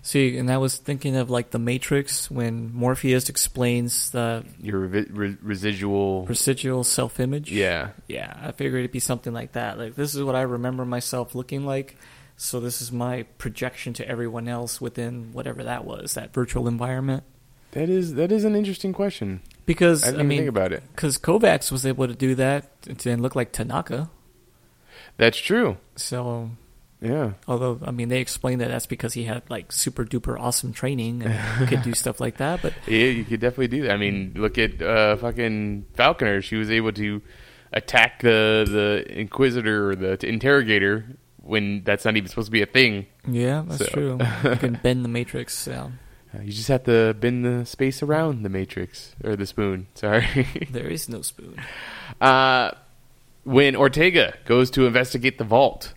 See, 0.00 0.38
and 0.38 0.50
I 0.50 0.56
was 0.56 0.78
thinking 0.78 1.16
of 1.16 1.28
like 1.28 1.50
the 1.50 1.58
Matrix 1.58 2.30
when 2.30 2.72
Morpheus 2.72 3.28
explains 3.28 4.10
the 4.10 4.44
Your 4.60 4.88
revi- 4.88 5.08
re- 5.10 5.36
residual, 5.42 6.24
residual 6.26 6.82
self-image. 6.82 7.52
yeah, 7.52 7.90
yeah. 8.08 8.38
I 8.42 8.52
figured 8.52 8.80
it'd 8.80 8.92
be 8.92 9.00
something 9.00 9.34
like 9.34 9.52
that. 9.52 9.78
Like 9.78 9.94
this 9.94 10.14
is 10.14 10.22
what 10.22 10.34
I 10.34 10.42
remember 10.42 10.84
myself 10.86 11.34
looking 11.34 11.66
like. 11.66 11.96
So 12.38 12.58
this 12.60 12.80
is 12.82 12.90
my 12.92 13.24
projection 13.38 13.92
to 13.94 14.08
everyone 14.08 14.48
else 14.48 14.80
within 14.80 15.32
whatever 15.32 15.64
that 15.64 15.84
was, 15.84 16.14
that 16.14 16.32
virtual 16.34 16.68
environment. 16.68 17.24
that 17.72 17.88
is 17.90 18.14
that 18.14 18.32
is 18.32 18.44
an 18.44 18.56
interesting 18.56 18.92
question. 18.94 19.40
Because 19.66 20.04
I 20.04 20.18
I, 20.20 20.22
mean, 20.22 20.38
think 20.38 20.48
about 20.48 20.72
it. 20.72 20.82
because 20.94 21.18
Kovacs 21.18 21.70
was 21.72 21.84
able 21.84 22.06
to 22.06 22.14
do 22.14 22.34
that 22.36 22.70
and 22.88 23.20
look 23.20 23.34
like 23.34 23.52
Tanaka. 23.52 24.08
That's 25.16 25.38
true. 25.38 25.76
So, 25.96 26.50
Yeah, 27.00 27.32
although 27.48 27.80
I 27.84 27.90
mean, 27.90 28.08
they 28.08 28.20
explained 28.20 28.60
that 28.60 28.68
that's 28.68 28.86
because 28.86 29.12
he 29.14 29.24
had 29.24 29.42
like 29.50 29.72
super 29.72 30.04
duper 30.04 30.38
awesome 30.38 30.72
training 30.72 31.22
and 31.22 31.68
could 31.68 31.82
do 31.82 31.94
stuff 31.94 32.20
like 32.20 32.36
that. 32.38 32.62
But 32.62 32.74
yeah, 32.86 33.06
you 33.08 33.24
could 33.24 33.40
definitely 33.40 33.68
do 33.68 33.82
that. 33.82 33.92
I 33.92 33.96
mean, 33.96 34.32
look 34.36 34.56
at 34.56 34.80
uh, 34.80 35.16
fucking 35.16 35.86
Falconer. 35.94 36.40
She 36.42 36.56
was 36.56 36.70
able 36.70 36.92
to 36.92 37.20
attack 37.72 38.22
the 38.22 38.64
the 38.70 39.18
Inquisitor 39.20 39.90
or 39.90 39.94
the 39.96 40.26
interrogator 40.26 41.04
when 41.42 41.82
that's 41.84 42.04
not 42.04 42.16
even 42.16 42.28
supposed 42.28 42.46
to 42.48 42.52
be 42.52 42.62
a 42.62 42.66
thing. 42.66 43.06
yeah, 43.28 43.64
that's 43.66 43.84
So- 43.86 43.90
true. 43.92 44.18
You 44.50 44.56
can 44.56 44.74
bend 44.82 45.04
the 45.04 45.08
matrix. 45.08 45.66
Yeah. 45.66 45.90
Uh, 46.36 46.42
you 46.42 46.52
just 46.52 46.68
have 46.68 46.84
to 46.84 47.14
bend 47.14 47.44
the 47.44 47.64
space 47.64 48.02
around 48.02 48.42
the 48.42 48.48
matrix 48.48 49.14
or 49.24 49.36
the 49.36 49.46
spoon. 49.46 49.86
Sorry. 49.94 50.46
There 50.70 50.88
is 50.88 51.08
no 51.08 51.22
spoon. 51.22 51.56
uh, 52.20 52.72
when 53.44 53.76
Ortega 53.76 54.34
goes 54.44 54.70
to 54.72 54.86
investigate 54.86 55.38
the 55.38 55.44
vault, 55.44 55.94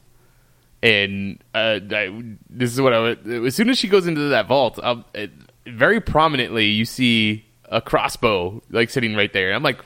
and 0.84 1.44
uh, 1.54 1.80
I, 1.92 2.24
this 2.50 2.72
is 2.72 2.80
what 2.80 2.94
I 2.94 3.00
would, 3.00 3.28
as 3.28 3.56
soon 3.56 3.70
as 3.70 3.78
she 3.78 3.88
goes 3.88 4.08
into 4.08 4.30
that 4.30 4.48
vault, 4.48 4.80
um, 4.84 5.04
it, 5.14 5.32
very 5.66 6.00
prominently 6.00 6.66
you 6.66 6.86
see 6.86 7.46
a 7.66 7.82
crossbow 7.82 8.62
like 8.70 8.90
sitting 8.90 9.16
right 9.16 9.32
there. 9.34 9.48
And 9.48 9.56
I'm 9.56 9.64
like, 9.64 9.84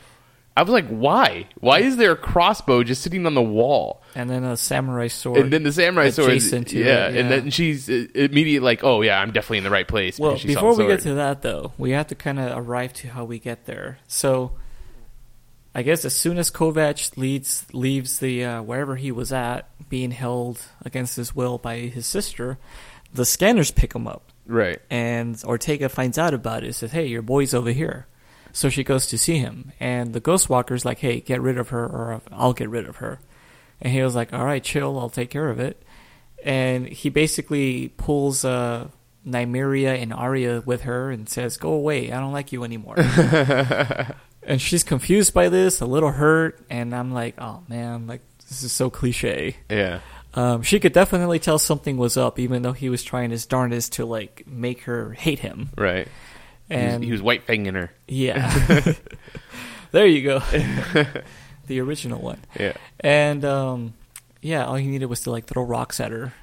I 0.55 0.61
was 0.61 0.71
like, 0.71 0.87
why? 0.87 1.47
Why 1.59 1.79
is 1.79 1.97
there 1.97 2.11
a 2.11 2.15
crossbow 2.15 2.83
just 2.83 3.01
sitting 3.01 3.25
on 3.25 3.33
the 3.33 3.41
wall? 3.41 4.03
And 4.13 4.29
then 4.29 4.43
a 4.43 4.55
samurai 4.55 5.07
sword. 5.07 5.39
And 5.39 5.51
then 5.51 5.63
the 5.63 5.71
samurai 5.71 6.11
sword, 6.11 6.29
adjacent 6.29 6.67
to 6.69 6.77
yeah, 6.77 7.07
it, 7.07 7.17
and 7.17 7.31
then 7.31 7.49
she's 7.49 7.89
uh, 7.89 8.05
immediately 8.13 8.59
like, 8.59 8.83
"Oh 8.83 9.01
yeah, 9.01 9.19
I'm 9.19 9.31
definitely 9.31 9.59
in 9.59 9.63
the 9.63 9.71
right 9.71 9.87
place." 9.87 10.19
Well, 10.19 10.37
before 10.37 10.75
we 10.75 10.85
get 10.85 10.99
to 11.01 11.15
that, 11.15 11.41
though, 11.41 11.71
we 11.79 11.91
have 11.91 12.07
to 12.07 12.15
kind 12.15 12.39
of 12.39 12.55
arrive 12.55 12.93
to 12.93 13.07
how 13.07 13.25
we 13.25 13.39
get 13.39 13.65
there. 13.65 13.97
So, 14.07 14.51
I 15.73 15.81
guess 15.81 16.05
as 16.05 16.15
soon 16.15 16.37
as 16.37 16.51
Kovac 16.51 17.17
leads 17.17 17.65
leaves 17.73 18.19
the 18.19 18.45
uh, 18.45 18.61
wherever 18.61 18.95
he 18.95 19.11
was 19.11 19.33
at, 19.33 19.67
being 19.89 20.11
held 20.11 20.61
against 20.85 21.15
his 21.15 21.35
will 21.35 21.57
by 21.57 21.77
his 21.77 22.05
sister, 22.05 22.59
the 23.11 23.25
scanners 23.25 23.71
pick 23.71 23.95
him 23.95 24.07
up, 24.07 24.31
right, 24.45 24.79
and 24.91 25.41
Ortega 25.43 25.89
finds 25.89 26.19
out 26.19 26.35
about 26.35 26.63
it. 26.63 26.73
Says, 26.73 26.91
"Hey, 26.91 27.07
your 27.07 27.23
boy's 27.23 27.55
over 27.55 27.71
here." 27.71 28.05
So 28.55 28.69
she 28.69 28.83
goes 28.83 29.07
to 29.07 29.17
see 29.17 29.39
him, 29.39 29.71
and 29.79 30.13
the 30.13 30.19
Ghost 30.19 30.47
Walker's 30.49 30.85
like, 30.85 30.99
"Hey, 30.99 31.19
get 31.19 31.41
rid 31.41 31.57
of 31.57 31.69
her, 31.69 31.83
or 31.83 32.21
I'll 32.31 32.53
get 32.53 32.69
rid 32.69 32.87
of 32.87 32.97
her." 32.97 33.19
And 33.81 33.91
he 33.91 34.01
was 34.03 34.15
like, 34.15 34.31
"All 34.31 34.45
right, 34.45 34.63
chill, 34.63 34.97
I'll 34.99 35.09
take 35.09 35.29
care 35.31 35.49
of 35.49 35.59
it." 35.59 35.81
And 36.43 36.87
he 36.87 37.09
basically 37.09 37.89
pulls 37.97 38.45
uh, 38.45 38.89
Nymeria 39.27 40.01
and 40.01 40.13
Arya 40.13 40.61
with 40.65 40.83
her 40.83 41.09
and 41.09 41.27
says, 41.27 41.57
"Go 41.57 41.73
away, 41.73 42.11
I 42.11 42.19
don't 42.19 42.31
like 42.31 42.51
you 42.51 42.63
anymore." 42.63 42.95
and 44.43 44.61
she's 44.61 44.83
confused 44.83 45.33
by 45.33 45.49
this, 45.49 45.81
a 45.81 45.85
little 45.85 46.11
hurt, 46.11 46.59
and 46.69 46.93
I'm 46.95 47.11
like, 47.11 47.35
"Oh 47.39 47.63
man, 47.67 48.07
like 48.07 48.21
this 48.49 48.63
is 48.63 48.71
so 48.71 48.89
cliche." 48.89 49.55
yeah, 49.69 49.99
Um, 50.35 50.61
she 50.61 50.79
could 50.79 50.93
definitely 50.93 51.39
tell 51.39 51.57
something 51.59 51.97
was 51.97 52.17
up, 52.17 52.37
even 52.39 52.61
though 52.61 52.73
he 52.73 52.89
was 52.89 53.03
trying 53.03 53.31
his 53.31 53.45
darndest 53.45 53.93
to 53.93 54.05
like 54.05 54.43
make 54.45 54.83
her 54.83 55.13
hate 55.13 55.39
him. 55.39 55.69
right. 55.77 56.07
He 56.69 56.75
was- 56.75 56.83
And 56.93 57.03
he 57.03 57.11
was 57.11 57.21
white 57.21 57.45
fanging 57.47 57.73
her. 57.75 57.91
yeah. 58.07 58.93
there 59.91 60.05
you 60.05 60.21
go. 60.23 60.39
the 61.67 61.79
original 61.79 62.19
one. 62.21 62.39
Yeah, 62.59 62.73
And 62.99 63.43
um 63.45 63.93
yeah, 64.41 64.65
all 64.65 64.75
he 64.75 64.87
needed 64.87 65.05
was 65.05 65.21
to 65.21 65.31
like 65.31 65.45
throw 65.45 65.63
rocks 65.63 65.99
at 65.99 66.11
her. 66.11 66.33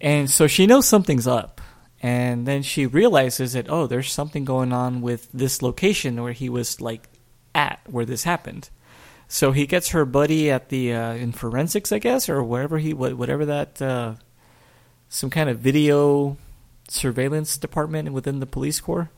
and 0.00 0.30
so 0.30 0.46
she 0.46 0.66
knows 0.66 0.86
something's 0.86 1.26
up. 1.26 1.60
And 2.02 2.46
then 2.46 2.62
she 2.62 2.86
realizes 2.86 3.52
that 3.54 3.66
oh, 3.70 3.86
there's 3.86 4.12
something 4.12 4.44
going 4.44 4.72
on 4.72 5.00
with 5.02 5.30
this 5.32 5.62
location 5.62 6.22
where 6.22 6.32
he 6.32 6.48
was 6.48 6.80
like 6.80 7.08
at 7.54 7.80
where 7.86 8.04
this 8.04 8.24
happened. 8.24 8.68
So 9.28 9.52
he 9.52 9.66
gets 9.66 9.88
her 9.90 10.04
buddy 10.04 10.50
at 10.50 10.68
the 10.68 10.92
uh, 10.92 11.14
in 11.14 11.32
forensics, 11.32 11.92
I 11.92 11.98
guess, 11.98 12.28
or 12.28 12.42
wherever 12.42 12.78
he 12.78 12.92
whatever 12.92 13.46
that 13.46 13.80
uh, 13.80 14.14
some 15.08 15.30
kind 15.30 15.48
of 15.48 15.58
video 15.60 16.36
surveillance 16.88 17.56
department 17.58 18.12
within 18.12 18.40
the 18.40 18.46
police 18.46 18.80
corps. 18.80 19.10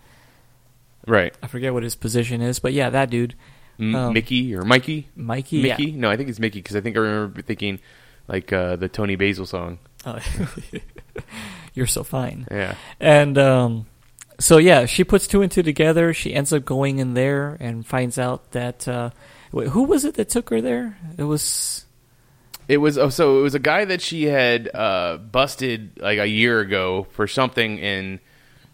right. 1.06 1.34
I 1.42 1.46
forget 1.46 1.72
what 1.72 1.82
his 1.82 1.94
position 1.96 2.40
is, 2.42 2.58
but 2.58 2.72
yeah, 2.72 2.90
that 2.90 3.10
dude, 3.10 3.34
Um, 3.78 4.12
Mickey 4.12 4.54
or 4.54 4.62
Mikey? 4.62 5.08
Mikey. 5.14 5.62
Mickey? 5.62 5.90
Yeah. 5.90 6.00
No, 6.00 6.10
I 6.10 6.16
think 6.16 6.28
it's 6.28 6.38
Mickey 6.40 6.60
because 6.60 6.76
I 6.76 6.80
think 6.80 6.96
I 6.96 7.00
remember 7.00 7.42
thinking 7.42 7.78
like 8.28 8.52
uh, 8.52 8.76
the 8.76 8.88
Toni 8.88 9.16
Basil 9.16 9.46
song. 9.46 9.78
Oh, 10.04 10.18
you're 11.74 11.86
so 11.86 12.02
fine. 12.04 12.46
Yeah, 12.50 12.74
And 13.00 13.36
um, 13.38 13.86
so 14.38 14.58
yeah, 14.58 14.86
she 14.86 15.04
puts 15.04 15.26
two 15.26 15.42
and 15.42 15.50
two 15.50 15.62
together. 15.62 16.12
She 16.14 16.34
ends 16.34 16.52
up 16.52 16.64
going 16.64 16.98
in 16.98 17.14
there 17.14 17.56
and 17.60 17.86
finds 17.86 18.18
out 18.18 18.52
that 18.52 18.86
uh, 18.88 19.10
wait, 19.52 19.68
who 19.68 19.82
was 19.84 20.04
it 20.04 20.14
that 20.14 20.28
took 20.28 20.50
her 20.50 20.60
there? 20.60 20.98
It 21.18 21.24
was 21.24 21.85
it 22.68 22.78
was. 22.78 22.98
Oh, 22.98 23.08
so 23.08 23.38
it 23.38 23.42
was 23.42 23.54
a 23.54 23.60
guy 23.60 23.84
that 23.84 24.00
she 24.00 24.24
had 24.24 24.68
uh, 24.74 25.18
busted 25.18 25.98
like 26.00 26.18
a 26.18 26.26
year 26.26 26.60
ago 26.60 27.06
for 27.10 27.26
something, 27.26 27.80
and 27.80 28.18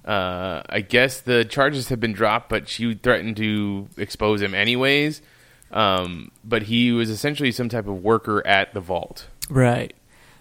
uh, 0.04 0.62
I 0.68 0.80
guess 0.80 1.20
the 1.20 1.44
charges 1.44 1.88
had 1.88 2.00
been 2.00 2.12
dropped, 2.12 2.48
but 2.48 2.68
she 2.68 2.94
threatened 2.94 3.36
to 3.36 3.88
expose 3.96 4.40
him 4.40 4.54
anyways. 4.54 5.22
Um, 5.70 6.30
but 6.44 6.64
he 6.64 6.92
was 6.92 7.08
essentially 7.08 7.50
some 7.52 7.68
type 7.68 7.86
of 7.86 8.02
worker 8.02 8.46
at 8.46 8.74
the 8.74 8.80
vault. 8.80 9.28
right. 9.48 9.94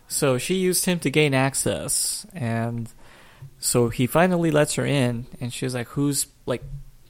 So 0.07 0.37
she 0.37 0.55
used 0.55 0.83
him 0.85 0.99
to 0.99 1.09
gain 1.09 1.33
access, 1.33 2.25
and 2.33 2.91
so 3.59 3.87
he 3.87 4.07
finally 4.07 4.51
lets 4.51 4.75
her 4.75 4.85
in, 4.85 5.27
and 5.39 5.53
she's 5.53 5.73
like, 5.73 5.87
"Whose 5.89 6.27
like 6.45 6.63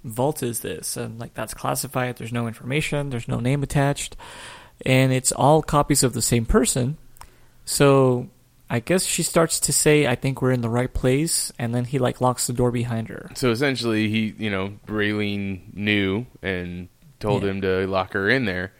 vault 0.03 0.43
is 0.43 0.59
this?" 0.59 0.97
And 0.97 1.19
like, 1.19 1.33
"That's 1.33 1.55
classified. 1.55 2.17
There's 2.17 2.31
no 2.31 2.45
information. 2.47 3.09
There's 3.09 3.27
no 3.27 3.39
name 3.39 3.63
attached." 3.63 4.15
And 4.85 5.11
it's 5.13 5.31
all 5.31 5.61
copies 5.61 6.03
of 6.03 6.13
the 6.13 6.21
same 6.21 6.45
person. 6.45 6.97
So 7.65 8.29
I 8.69 8.79
guess 8.79 9.05
she 9.05 9.21
starts 9.23 9.59
to 9.61 9.73
say, 9.73 10.07
"I 10.07 10.15
think 10.15 10.41
we're 10.41 10.51
in 10.51 10.61
the 10.61 10.69
right 10.69 10.91
place," 10.93 11.51
and 11.59 11.73
then 11.75 11.85
he 11.85 11.99
like 11.99 12.21
locks 12.21 12.47
the 12.47 12.53
door 12.53 12.71
behind 12.71 13.09
her. 13.09 13.29
So 13.35 13.51
essentially, 13.51 14.09
he, 14.09 14.33
you 14.37 14.49
know, 14.49 14.73
Reileen 14.87 15.73
knew 15.73 16.25
and 16.41 16.87
told 17.19 17.43
Yeah. 17.43 17.49
him 17.51 17.61
to 17.61 17.87
lock 17.87 18.13
her 18.13 18.29
in 18.29 18.45
there. 18.45 18.71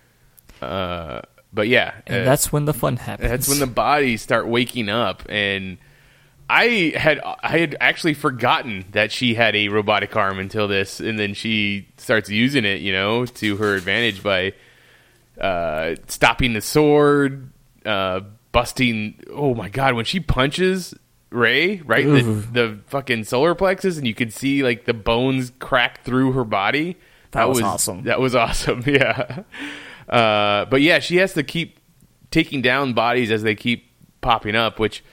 Uh, 0.62 1.22
but 1.54 1.68
yeah, 1.68 1.94
And 2.08 2.22
uh, 2.22 2.26
that's 2.26 2.52
when 2.52 2.66
the 2.66 2.74
fun 2.74 2.98
happens. 2.98 3.30
that's 3.30 3.48
when 3.50 3.60
the 3.60 3.68
bodies 3.68 4.22
start 4.22 4.48
waking 4.48 4.90
up, 4.90 5.24
and 5.30 5.78
I 6.50 6.94
had 6.96 7.20
I 7.24 7.58
had 7.58 7.76
actually 7.80 8.14
forgotten 8.14 8.86
that 8.92 9.12
she 9.12 9.34
had 9.36 9.56
a 9.56 9.68
robotic 9.70 10.16
arm 10.16 10.40
until 10.40 10.68
this, 10.68 11.00
and 11.00 11.20
then 11.20 11.34
she 11.34 11.88
starts 11.98 12.30
using 12.30 12.66
it, 12.66 12.82
you 12.82 12.92
know, 12.94 13.26
to 13.26 13.58
her 13.58 13.76
advantage 13.76 14.24
by 14.24 14.54
uh, 15.40 15.96
stopping 16.08 16.54
the 16.54 16.62
sword, 16.62 17.52
uh, 17.86 18.22
busting. 18.52 19.24
Oh 19.32 19.54
my 19.54 19.70
god, 19.70 19.94
when 19.96 20.06
she 20.06 20.20
punches 20.20 20.94
Ray 21.30 21.78
right 21.86 22.06
the, 22.06 22.22
the 22.52 22.80
fucking 22.88 23.24
solar 23.24 23.56
plexus, 23.56 23.98
and 23.98 24.06
you 24.06 24.14
could 24.14 24.34
see 24.34 24.64
like 24.64 24.86
the 24.86 24.94
bones 24.94 25.52
crack 25.60 26.04
through 26.04 26.34
her 26.34 26.44
body. 26.44 26.98
That 27.32 27.48
was 27.48 27.62
awesome. 27.62 28.04
That 28.04 28.20
was 28.20 28.36
awesome. 28.36 28.84
Yeah. 28.86 29.44
Uh, 30.10 30.66
but 30.66 30.82
yeah, 30.82 31.00
she 31.00 31.18
has 31.18 31.34
to 31.36 31.44
keep 31.44 31.80
taking 32.32 32.62
down 32.62 32.94
bodies 32.94 33.32
as 33.32 33.44
they 33.44 33.56
keep 33.56 33.90
popping 34.20 34.56
up, 34.56 34.78
which, 34.78 35.04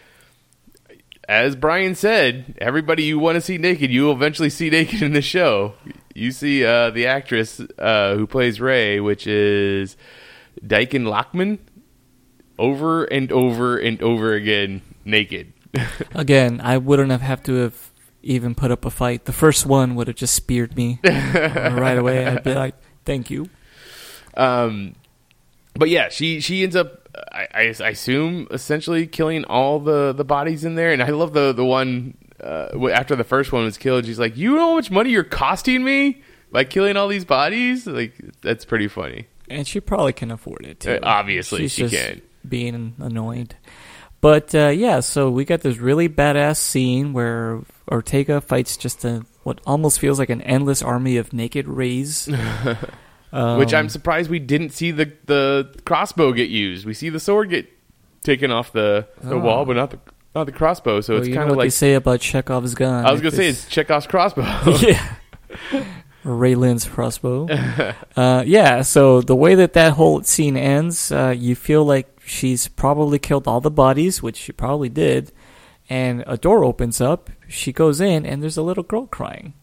as 1.29 1.55
Brian 1.55 1.95
said, 1.95 2.57
everybody 2.61 3.05
you 3.05 3.19
want 3.19 3.37
to 3.37 3.41
see 3.41 3.59
naked, 3.59 3.93
you 3.93 4.05
will 4.05 4.13
eventually 4.13 4.51
see 4.51 4.71
naked 4.71 5.03
in 5.03 5.13
the 5.13 5.23
show. 5.23 5.75
You 6.19 6.33
see 6.33 6.65
uh, 6.65 6.91
the 6.91 7.07
actress 7.07 7.61
uh, 7.79 8.17
who 8.17 8.27
plays 8.27 8.61
Ray, 8.61 9.01
which 9.01 9.27
is 9.27 9.97
Dichen 10.65 11.05
Lachman, 11.05 11.59
over 12.59 13.05
and 13.05 13.31
over 13.31 13.79
and 13.79 14.03
over 14.03 14.35
again 14.35 14.83
naked. 15.05 15.53
Again, 16.15 16.61
I 16.63 16.79
wouldn't 16.79 17.11
have 17.11 17.21
have 17.21 17.43
to 17.45 17.55
have 17.55 17.91
even 18.23 18.55
put 18.55 18.71
up 18.71 18.85
a 18.85 18.91
fight. 18.91 19.27
The 19.27 19.33
first 19.33 19.67
one 19.67 19.95
would 19.95 20.09
have 20.09 20.17
just 20.17 20.35
speared 20.35 20.77
me 20.77 20.99
right 21.05 21.99
away. 21.99 22.27
I'd 22.27 22.43
be 22.43 22.55
like, 22.55 22.75
"Thank 23.05 23.31
you." 23.31 23.49
Um, 24.35 24.95
but 25.75 25.89
yeah, 25.89 26.09
she 26.09 26.41
she 26.41 26.63
ends 26.63 26.75
up, 26.75 27.09
I, 27.33 27.47
I, 27.55 27.75
I 27.81 27.89
assume, 27.91 28.49
essentially 28.51 29.07
killing 29.07 29.45
all 29.45 29.79
the 29.79 30.13
the 30.13 30.25
bodies 30.25 30.65
in 30.65 30.75
there. 30.75 30.93
And 30.93 31.03
I 31.03 31.11
love 31.11 31.33
the 31.33 31.53
the 31.53 31.65
one 31.65 32.17
uh, 32.43 32.89
after 32.91 33.17
the 33.17 33.25
first 33.25 33.53
one 33.53 33.65
was 33.65 33.79
killed. 33.79 34.07
She's 34.07 34.19
like, 34.19 34.37
"You 34.37 34.55
know 34.57 34.71
how 34.71 34.75
much 34.77 34.91
money 34.91 35.11
you're 35.11 35.25
costing 35.25 35.85
me 35.85 36.23
by 36.53 36.65
killing 36.65 36.97
all 36.97 37.09
these 37.09 37.25
bodies?" 37.25 37.87
Like 37.87 38.15
that's 38.43 38.65
pretty 38.65 38.89
funny. 38.89 39.27
And 39.51 39.67
she 39.67 39.81
probably 39.81 40.13
can 40.13 40.31
afford 40.31 40.67
it 40.67 40.81
too. 40.81 40.93
Uh, 40.93 41.01
obviously, 41.03 41.61
She's 41.63 41.73
she 41.73 41.83
just 41.83 41.95
can. 41.95 42.23
Being 42.49 42.95
annoyed. 42.99 43.55
But 44.21 44.55
uh, 44.55 44.69
yeah, 44.69 45.01
so 45.01 45.31
we 45.31 45.45
got 45.45 45.61
this 45.61 45.79
really 45.79 46.09
badass 46.09 46.57
scene 46.57 47.13
where 47.13 47.61
Ortega 47.91 48.41
fights 48.41 48.77
just 48.77 49.05
a 49.05 49.25
what 49.45 49.61
almost 49.67 50.01
feels 50.01 50.19
like 50.19 50.29
an 50.29 50.43
endless 50.43 50.83
army 50.83 51.17
of 51.19 51.33
naked 51.33 51.69
rays. 51.69 52.29
Um, 53.33 53.59
Which 53.59 53.73
I'm 53.75 53.89
surprised 53.89 54.29
we 54.31 54.39
didn't 54.41 54.71
see 54.71 54.91
the 54.91 55.13
the 55.27 55.73
crossbow 55.85 56.33
get 56.33 56.49
used. 56.49 56.85
We 56.87 56.95
see 56.95 57.11
the 57.11 57.21
sword 57.21 57.51
get 57.51 57.69
taken 58.25 58.51
off 58.51 58.73
the 58.73 59.07
the 59.23 59.35
Oh. 59.37 59.39
wall, 59.41 59.65
but 59.65 59.77
not 59.77 59.91
the 59.91 60.01
not 60.35 60.45
the 60.45 60.53
crossbow. 60.53 61.01
So 61.01 61.15
well, 61.15 61.23
it's 61.23 61.35
kind 61.35 61.51
of 61.51 61.57
like 61.57 61.67
they 61.67 61.71
say 61.71 61.95
about 61.95 62.21
Chekhov's 62.21 62.75
gun. 62.75 63.05
I 63.07 63.13
was 63.13 63.21
gonna 63.21 63.31
say 63.33 63.49
It's- 63.49 63.65
it's 63.65 63.73
Chekhov's 63.75 64.07
crossbow. 64.07 64.43
yeah. 64.81 65.15
Reileen's 66.25 66.85
crossbow. 66.87 67.49
uh, 68.17 68.43
yeah, 68.47 68.83
so 68.83 69.21
the 69.23 69.37
way 69.37 69.55
that 69.55 69.73
that 69.75 69.93
whole 69.95 70.23
scene 70.23 70.57
ends, 70.57 71.11
uh, 71.13 71.35
you 71.37 71.55
feel 71.55 71.85
like 71.85 72.21
she's 72.25 72.69
probably 72.69 73.19
killed 73.19 73.47
all 73.49 73.61
the 73.61 73.71
bodies, 73.71 74.23
which 74.23 74.37
she 74.37 74.53
probably 74.53 74.89
did, 74.89 75.33
and 75.89 76.25
a 76.27 76.37
door 76.37 76.65
opens 76.65 77.01
up. 77.01 77.31
She 77.49 77.73
goes 77.73 78.01
in, 78.01 78.27
and 78.27 78.43
there's 78.43 78.59
a 78.59 78.63
little 78.63 78.83
girl 78.83 79.07
crying, 79.07 79.55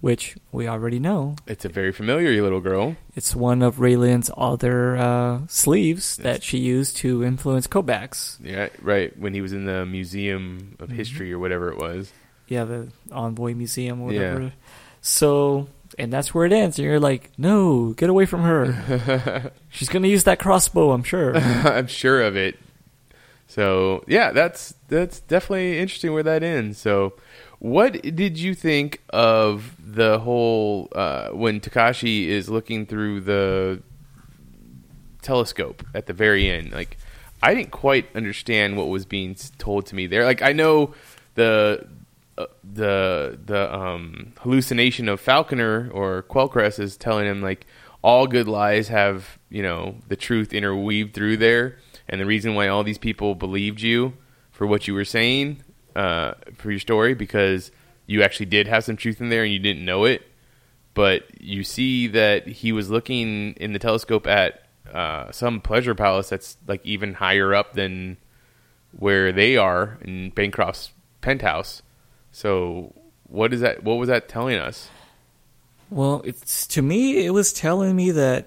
which 0.00 0.36
we 0.52 0.68
already 0.68 0.98
know. 0.98 1.34
it's 1.46 1.64
a 1.64 1.68
very 1.68 1.92
familiar 1.92 2.40
little 2.42 2.60
girl. 2.60 2.96
It's 3.16 3.34
one 3.34 3.62
of 3.62 3.76
Reileen's 3.80 4.30
other 4.36 4.96
uh, 4.96 5.40
sleeves 5.48 6.16
that 6.18 6.42
she 6.42 6.58
used 6.58 6.96
to 6.98 7.24
influence 7.24 7.66
Kovacs. 7.66 8.38
Yeah, 8.42 8.68
right. 8.80 9.16
When 9.18 9.34
he 9.34 9.40
was 9.40 9.52
in 9.52 9.64
the 9.64 9.84
Museum 9.86 10.76
of 10.78 10.88
Mm-hmm. 10.88 10.96
History 10.98 11.32
or 11.32 11.38
whatever 11.38 11.70
it 11.70 11.78
was. 11.78 12.12
Yeah, 12.46 12.64
the 12.64 12.88
Envoy 13.12 13.54
Museum 13.54 14.00
or 14.00 14.12
Yeah. 14.12 14.32
whatever. 14.34 14.52
So, 15.00 15.68
and 15.98 16.12
that's 16.12 16.32
where 16.32 16.46
it 16.46 16.52
ends. 16.52 16.78
And 16.78 16.86
you're 16.86 17.00
like, 17.00 17.30
no, 17.36 17.92
get 17.94 18.08
away 18.08 18.24
from 18.26 18.42
her. 18.42 19.52
She's 19.68 19.88
going 19.88 20.02
to 20.04 20.08
use 20.08 20.24
that 20.24 20.38
crossbow, 20.38 20.92
I'm 20.92 21.02
sure. 21.02 21.36
I'm 21.36 21.86
sure 21.88 22.22
of 22.22 22.36
it. 22.36 22.56
So 23.48 24.04
yeah, 24.06 24.32
that's 24.32 24.74
that's 24.88 25.20
definitely 25.20 25.78
interesting 25.78 26.12
where 26.12 26.22
that 26.22 26.42
ends. 26.42 26.78
So, 26.78 27.14
what 27.58 28.02
did 28.02 28.38
you 28.38 28.54
think 28.54 29.02
of 29.10 29.74
the 29.80 30.20
whole 30.20 30.88
uh, 30.92 31.30
when 31.30 31.60
Takeshi 31.60 32.30
is 32.30 32.48
looking 32.48 32.86
through 32.86 33.20
the 33.22 33.82
telescope 35.22 35.84
at 35.94 36.06
the 36.06 36.12
very 36.12 36.48
end? 36.48 36.72
Like, 36.72 36.96
I 37.42 37.54
didn't 37.54 37.72
quite 37.72 38.14
understand 38.14 38.76
what 38.76 38.88
was 38.88 39.06
being 39.06 39.34
told 39.58 39.86
to 39.86 39.96
me 39.96 40.06
there. 40.06 40.24
Like, 40.24 40.40
I 40.40 40.52
know 40.52 40.94
the 41.34 41.86
uh, 42.36 42.46
the 42.62 43.38
the 43.44 43.74
um, 43.74 44.32
hallucination 44.38 45.08
of 45.08 45.20
Falconer 45.20 45.90
or 45.92 46.22
Quellcrist 46.22 46.78
is 46.78 46.96
telling 46.96 47.26
him 47.26 47.42
like 47.42 47.66
all 48.02 48.28
good 48.28 48.46
lies 48.46 48.86
have 48.88 49.38
you 49.50 49.62
know 49.62 49.96
the 50.06 50.14
truth 50.14 50.52
interweaved 50.52 51.12
through 51.12 51.38
there, 51.38 51.78
and 52.08 52.20
the 52.20 52.26
reason 52.26 52.54
why 52.54 52.68
all 52.68 52.84
these 52.84 52.98
people 52.98 53.34
believed 53.34 53.80
you 53.80 54.14
for 54.52 54.64
what 54.64 54.86
you 54.86 54.94
were 54.94 55.04
saying 55.04 55.64
uh, 55.98 56.34
for 56.56 56.70
your 56.70 56.80
story 56.80 57.14
because 57.14 57.70
you 58.06 58.22
actually 58.22 58.46
did 58.46 58.68
have 58.68 58.84
some 58.84 58.96
truth 58.96 59.20
in 59.20 59.28
there 59.28 59.42
and 59.42 59.52
you 59.52 59.58
didn't 59.58 59.84
know 59.84 60.04
it, 60.04 60.22
but 60.94 61.24
you 61.40 61.64
see 61.64 62.06
that 62.06 62.46
he 62.46 62.72
was 62.72 62.88
looking 62.88 63.54
in 63.54 63.72
the 63.72 63.78
telescope 63.78 64.26
at 64.26 64.62
uh, 64.92 65.30
some 65.32 65.60
pleasure 65.60 65.94
palace 65.94 66.28
that's 66.28 66.56
like 66.66 66.84
even 66.86 67.14
higher 67.14 67.54
up 67.54 67.74
than 67.74 68.16
where 68.92 69.32
they 69.32 69.56
are 69.56 69.98
in 70.02 70.30
Bancroft's 70.30 70.92
penthouse. 71.20 71.82
So 72.32 72.94
what 73.24 73.52
is 73.52 73.60
that? 73.60 73.82
What 73.82 73.94
was 73.94 74.08
that 74.08 74.28
telling 74.28 74.56
us? 74.56 74.88
well, 75.90 76.22
it's 76.24 76.66
to 76.68 76.82
me, 76.82 77.24
it 77.24 77.30
was 77.30 77.52
telling 77.52 77.96
me 77.96 78.10
that 78.12 78.46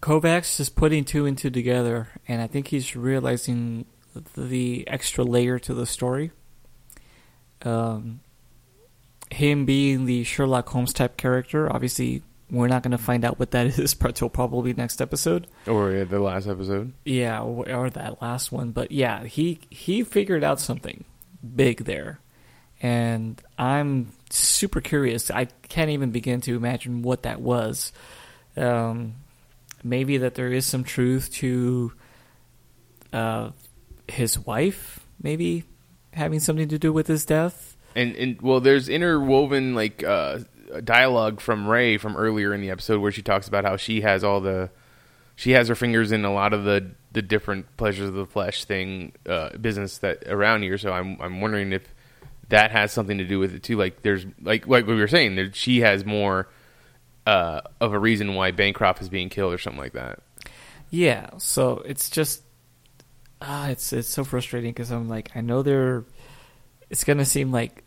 Kovacs 0.00 0.60
is 0.60 0.68
putting 0.68 1.04
two 1.04 1.26
and 1.26 1.36
two 1.36 1.50
together, 1.50 2.08
and 2.28 2.42
I 2.42 2.46
think 2.46 2.68
he's 2.68 2.94
realizing 2.94 3.86
the 4.36 4.86
extra 4.86 5.24
layer 5.24 5.58
to 5.60 5.74
the 5.74 5.86
story. 5.86 6.30
Um, 7.64 8.20
him 9.30 9.64
being 9.64 10.04
the 10.04 10.24
Sherlock 10.24 10.68
Holmes 10.68 10.92
type 10.92 11.16
character, 11.16 11.72
obviously, 11.72 12.22
we're 12.50 12.68
not 12.68 12.82
going 12.82 12.92
to 12.92 12.98
find 12.98 13.24
out 13.24 13.38
what 13.38 13.50
that 13.52 13.66
is 13.78 13.96
until 14.00 14.28
probably 14.28 14.72
next 14.74 15.00
episode. 15.00 15.46
Or 15.66 15.90
uh, 15.94 16.04
the 16.04 16.20
last 16.20 16.46
episode? 16.46 16.92
Yeah, 17.04 17.40
or, 17.42 17.70
or 17.70 17.90
that 17.90 18.22
last 18.22 18.52
one. 18.52 18.70
But 18.70 18.92
yeah, 18.92 19.24
he 19.24 19.60
he 19.70 20.04
figured 20.04 20.44
out 20.44 20.60
something 20.60 21.04
big 21.54 21.84
there, 21.84 22.20
and 22.80 23.40
I'm 23.58 24.12
super 24.30 24.80
curious. 24.80 25.30
I 25.30 25.46
can't 25.46 25.90
even 25.90 26.10
begin 26.10 26.40
to 26.42 26.56
imagine 26.56 27.02
what 27.02 27.22
that 27.24 27.40
was. 27.40 27.92
Um, 28.56 29.16
maybe 29.82 30.18
that 30.18 30.34
there 30.34 30.52
is 30.52 30.64
some 30.64 30.84
truth 30.84 31.32
to 31.34 31.92
uh, 33.12 33.50
his 34.08 34.38
wife, 34.38 35.00
maybe 35.20 35.64
having 36.14 36.40
something 36.40 36.68
to 36.68 36.78
do 36.78 36.92
with 36.92 37.06
his 37.06 37.24
death. 37.24 37.76
And 37.94 38.16
and 38.16 38.40
well, 38.42 38.60
there's 38.60 38.88
interwoven 38.88 39.74
like 39.74 40.02
uh, 40.02 40.40
dialogue 40.82 41.40
from 41.40 41.68
Ray 41.68 41.96
from 41.96 42.16
earlier 42.16 42.52
in 42.52 42.60
the 42.60 42.70
episode 42.70 43.00
where 43.00 43.12
she 43.12 43.22
talks 43.22 43.46
about 43.48 43.64
how 43.64 43.76
she 43.76 44.00
has 44.00 44.24
all 44.24 44.40
the 44.40 44.70
she 45.36 45.52
has 45.52 45.68
her 45.68 45.74
fingers 45.74 46.12
in 46.12 46.24
a 46.24 46.32
lot 46.32 46.52
of 46.52 46.64
the 46.64 46.90
the 47.12 47.22
different 47.22 47.76
pleasures 47.76 48.08
of 48.08 48.14
the 48.14 48.26
flesh 48.26 48.64
thing 48.64 49.12
uh, 49.28 49.56
business 49.56 49.98
that 49.98 50.26
around 50.26 50.62
here. 50.62 50.78
So 50.78 50.92
I'm 50.92 51.16
I'm 51.20 51.40
wondering 51.40 51.72
if 51.72 51.82
that 52.48 52.70
has 52.72 52.92
something 52.92 53.18
to 53.18 53.24
do 53.24 53.38
with 53.38 53.54
it 53.54 53.62
too. 53.62 53.76
Like 53.76 54.02
there's 54.02 54.26
like 54.42 54.66
like 54.66 54.86
we 54.86 54.96
were 54.96 55.08
saying, 55.08 55.36
there, 55.36 55.52
she 55.52 55.80
has 55.80 56.04
more 56.04 56.48
uh, 57.26 57.60
of 57.80 57.92
a 57.92 57.98
reason 57.98 58.34
why 58.34 58.50
Bancroft 58.50 59.00
is 59.02 59.08
being 59.08 59.28
killed 59.28 59.52
or 59.52 59.58
something 59.58 59.80
like 59.80 59.94
that. 59.94 60.20
Yeah, 60.90 61.30
so 61.38 61.82
it's 61.86 62.10
just 62.10 62.42
ah, 63.46 63.68
it's 63.68 63.92
it's 63.92 64.08
so 64.08 64.24
frustrating 64.24 64.70
because 64.72 64.90
I'm 64.90 65.08
like, 65.08 65.30
I 65.36 65.40
know 65.40 65.62
they're, 65.62 66.04
it's 66.90 67.04
gonna 67.04 67.24
seem 67.24 67.52
like 67.52 67.82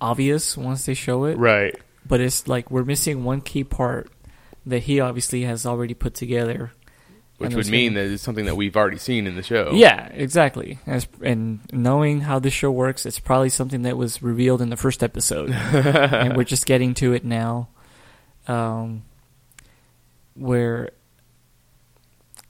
obvious 0.00 0.56
once 0.56 0.84
they 0.86 0.94
show 0.94 1.24
it, 1.24 1.38
Right. 1.38 1.74
but 2.06 2.20
it's 2.20 2.46
like 2.48 2.70
we're 2.70 2.84
missing 2.84 3.24
one 3.24 3.40
key 3.40 3.64
part 3.64 4.10
that 4.66 4.82
he 4.84 5.00
obviously 5.00 5.42
has 5.42 5.64
already 5.64 5.94
put 5.94 6.14
together. 6.14 6.72
Which 7.38 7.54
would 7.54 7.66
mean 7.68 7.92
gonna- 7.92 8.06
that 8.08 8.14
it's 8.14 8.22
something 8.22 8.46
that 8.46 8.56
we've 8.56 8.74
already 8.76 8.96
seen 8.96 9.26
in 9.26 9.36
the 9.36 9.42
show. 9.42 9.72
Yeah, 9.74 10.06
exactly. 10.06 10.78
As, 10.86 11.06
and 11.22 11.60
knowing 11.70 12.22
how 12.22 12.38
this 12.38 12.54
show 12.54 12.70
works, 12.72 13.04
it's 13.04 13.18
probably 13.18 13.50
something 13.50 13.82
that 13.82 13.96
was 13.98 14.22
revealed 14.22 14.62
in 14.62 14.70
the 14.70 14.76
first 14.76 15.02
episode, 15.02 15.50
and 15.52 16.34
we're 16.36 16.44
just 16.44 16.64
getting 16.64 16.94
to 16.94 17.12
it 17.12 17.24
now. 17.26 17.68
Um, 18.48 19.02
where 20.34 20.90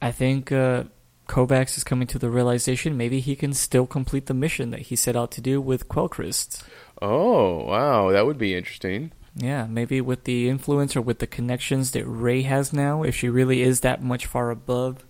I 0.01 0.13
think 0.13 0.53
uh, 0.53 0.85
Kovacs 1.27 1.77
is 1.77 1.85
coming 1.85 2.07
to 2.09 2.19
the 2.19 2.31
realization 2.31 2.97
maybe 2.97 3.21
he 3.21 3.37
can 3.37 3.53
still 3.53 3.87
complete 3.87 4.27
the 4.27 4.35
mission 4.35 4.71
that 4.71 4.83
he 4.83 4.97
set 4.97 5.17
out 5.17 5.31
to 5.33 5.41
do 5.41 5.61
with 5.61 5.89
Quellcrist. 5.89 6.63
Oh 7.03 7.65
wow, 7.65 8.11
that 8.11 8.27
would 8.27 8.39
be 8.39 8.55
interesting. 8.55 9.13
Yeah, 9.35 9.67
maybe 9.67 10.01
with 10.01 10.25
the 10.25 10.49
influence 10.49 10.97
or 10.97 11.03
with 11.03 11.19
the 11.19 11.27
connections 11.27 11.91
that 11.91 12.07
Ray 12.07 12.43
has 12.43 12.73
now, 12.73 13.03
if 13.03 13.15
she 13.15 13.29
really 13.29 13.63
is 13.63 13.81
that 13.81 14.03
much 14.03 14.25
far 14.25 14.51
above, 14.51 15.05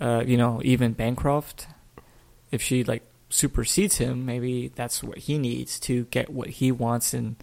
uh, 0.00 0.22
you 0.26 0.36
know, 0.36 0.60
even 0.64 0.92
Bancroft, 0.92 1.66
if 2.50 2.60
she 2.60 2.84
like 2.84 3.02
supersedes 3.30 3.96
him. 3.96 4.24
Maybe 4.24 4.68
that's 4.74 5.02
what 5.02 5.18
he 5.18 5.38
needs 5.38 5.78
to 5.80 6.04
get 6.06 6.30
what 6.30 6.48
he 6.48 6.72
wants. 6.72 7.14
And 7.14 7.36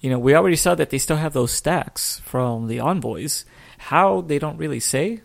you 0.00 0.10
know, 0.10 0.18
we 0.18 0.34
already 0.34 0.56
saw 0.56 0.74
that 0.74 0.90
they 0.90 0.98
still 0.98 1.16
have 1.16 1.32
those 1.32 1.52
stacks 1.52 2.20
from 2.20 2.68
the 2.68 2.80
envoys. 2.80 3.44
How 3.78 4.20
they 4.20 4.38
don't 4.38 4.58
really 4.58 4.80
say. 4.80 5.22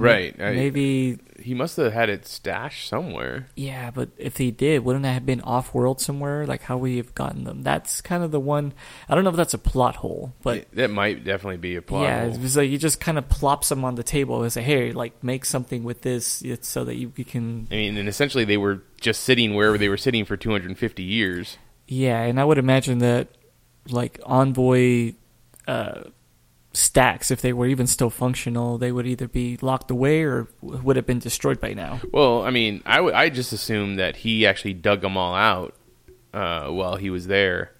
Right. 0.00 0.34
I- 0.40 0.52
Maybe 0.52 1.18
he 1.40 1.52
must 1.54 1.76
have 1.76 1.92
had 1.92 2.08
it 2.08 2.26
stashed 2.26 2.88
somewhere. 2.88 3.48
Yeah, 3.56 3.90
but 3.90 4.10
if 4.16 4.36
he 4.38 4.50
did, 4.50 4.84
wouldn't 4.84 5.02
that 5.02 5.12
have 5.12 5.26
been 5.26 5.40
off 5.42 5.74
world 5.74 6.00
somewhere? 6.00 6.46
Like 6.46 6.62
how 6.62 6.76
we 6.76 6.96
have 6.96 7.14
gotten 7.14 7.44
them? 7.44 7.62
That's 7.62 8.00
kind 8.00 8.22
of 8.24 8.30
the 8.30 8.40
one. 8.40 8.72
I 9.08 9.14
don't 9.14 9.24
know 9.24 9.30
if 9.30 9.36
that's 9.36 9.54
a 9.54 9.58
plot 9.58 9.96
hole, 9.96 10.32
but 10.42 10.66
that 10.72 10.90
might 10.90 11.24
definitely 11.24 11.58
be 11.58 11.76
a 11.76 11.82
plot. 11.82 12.02
yeah, 12.04 12.28
hole. 12.30 12.44
it's 12.44 12.56
like 12.56 12.70
you 12.70 12.78
just 12.78 13.00
kind 13.00 13.18
of 13.18 13.28
plops 13.28 13.68
them 13.68 13.84
on 13.84 13.94
the 13.96 14.02
table 14.02 14.42
and 14.42 14.52
say, 14.52 14.62
"Hey, 14.62 14.92
like 14.92 15.22
make 15.22 15.44
something 15.44 15.84
with 15.84 16.02
this, 16.02 16.40
it's 16.42 16.68
so 16.68 16.84
that 16.84 16.96
you, 16.96 17.12
you 17.16 17.24
can." 17.24 17.68
I 17.70 17.74
mean, 17.74 17.96
and 17.96 18.08
essentially 18.08 18.44
they 18.44 18.56
were 18.56 18.82
just 19.00 19.22
sitting 19.24 19.54
wherever 19.54 19.76
they 19.76 19.88
were 19.88 19.96
sitting 19.98 20.24
for 20.24 20.36
250 20.36 21.02
years. 21.02 21.58
Yeah, 21.86 22.22
and 22.22 22.40
I 22.40 22.44
would 22.44 22.58
imagine 22.58 22.98
that 22.98 23.28
like 23.90 24.18
envoy 24.24 25.12
uh, 25.68 26.04
stacks, 26.74 27.30
if 27.30 27.40
they 27.40 27.52
were 27.52 27.66
even 27.66 27.86
still 27.86 28.10
functional, 28.10 28.78
they 28.78 28.92
would 28.92 29.06
either 29.06 29.28
be 29.28 29.56
locked 29.62 29.90
away 29.90 30.22
or 30.22 30.48
would 30.60 30.96
have 30.96 31.06
been 31.06 31.20
destroyed 31.20 31.60
by 31.60 31.72
now. 31.72 32.00
Well, 32.12 32.42
I 32.42 32.50
mean, 32.50 32.82
I, 32.84 32.96
w- 32.96 33.14
I 33.14 33.30
just 33.30 33.52
assumed 33.52 33.98
that 33.98 34.16
he 34.16 34.46
actually 34.46 34.74
dug 34.74 35.00
them 35.00 35.16
all 35.16 35.34
out 35.34 35.74
uh, 36.32 36.68
while 36.68 36.96
he 36.96 37.10
was 37.10 37.26
there. 37.28 37.72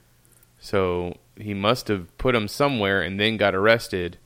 So 0.59 1.19
he 1.37 1.53
must 1.53 1.89
have 1.89 2.17
put 2.19 2.33
them 2.33 2.49
somewhere 2.49 3.03
and 3.03 3.19
then 3.19 3.37
got 3.37 3.55
arrested. 3.55 4.19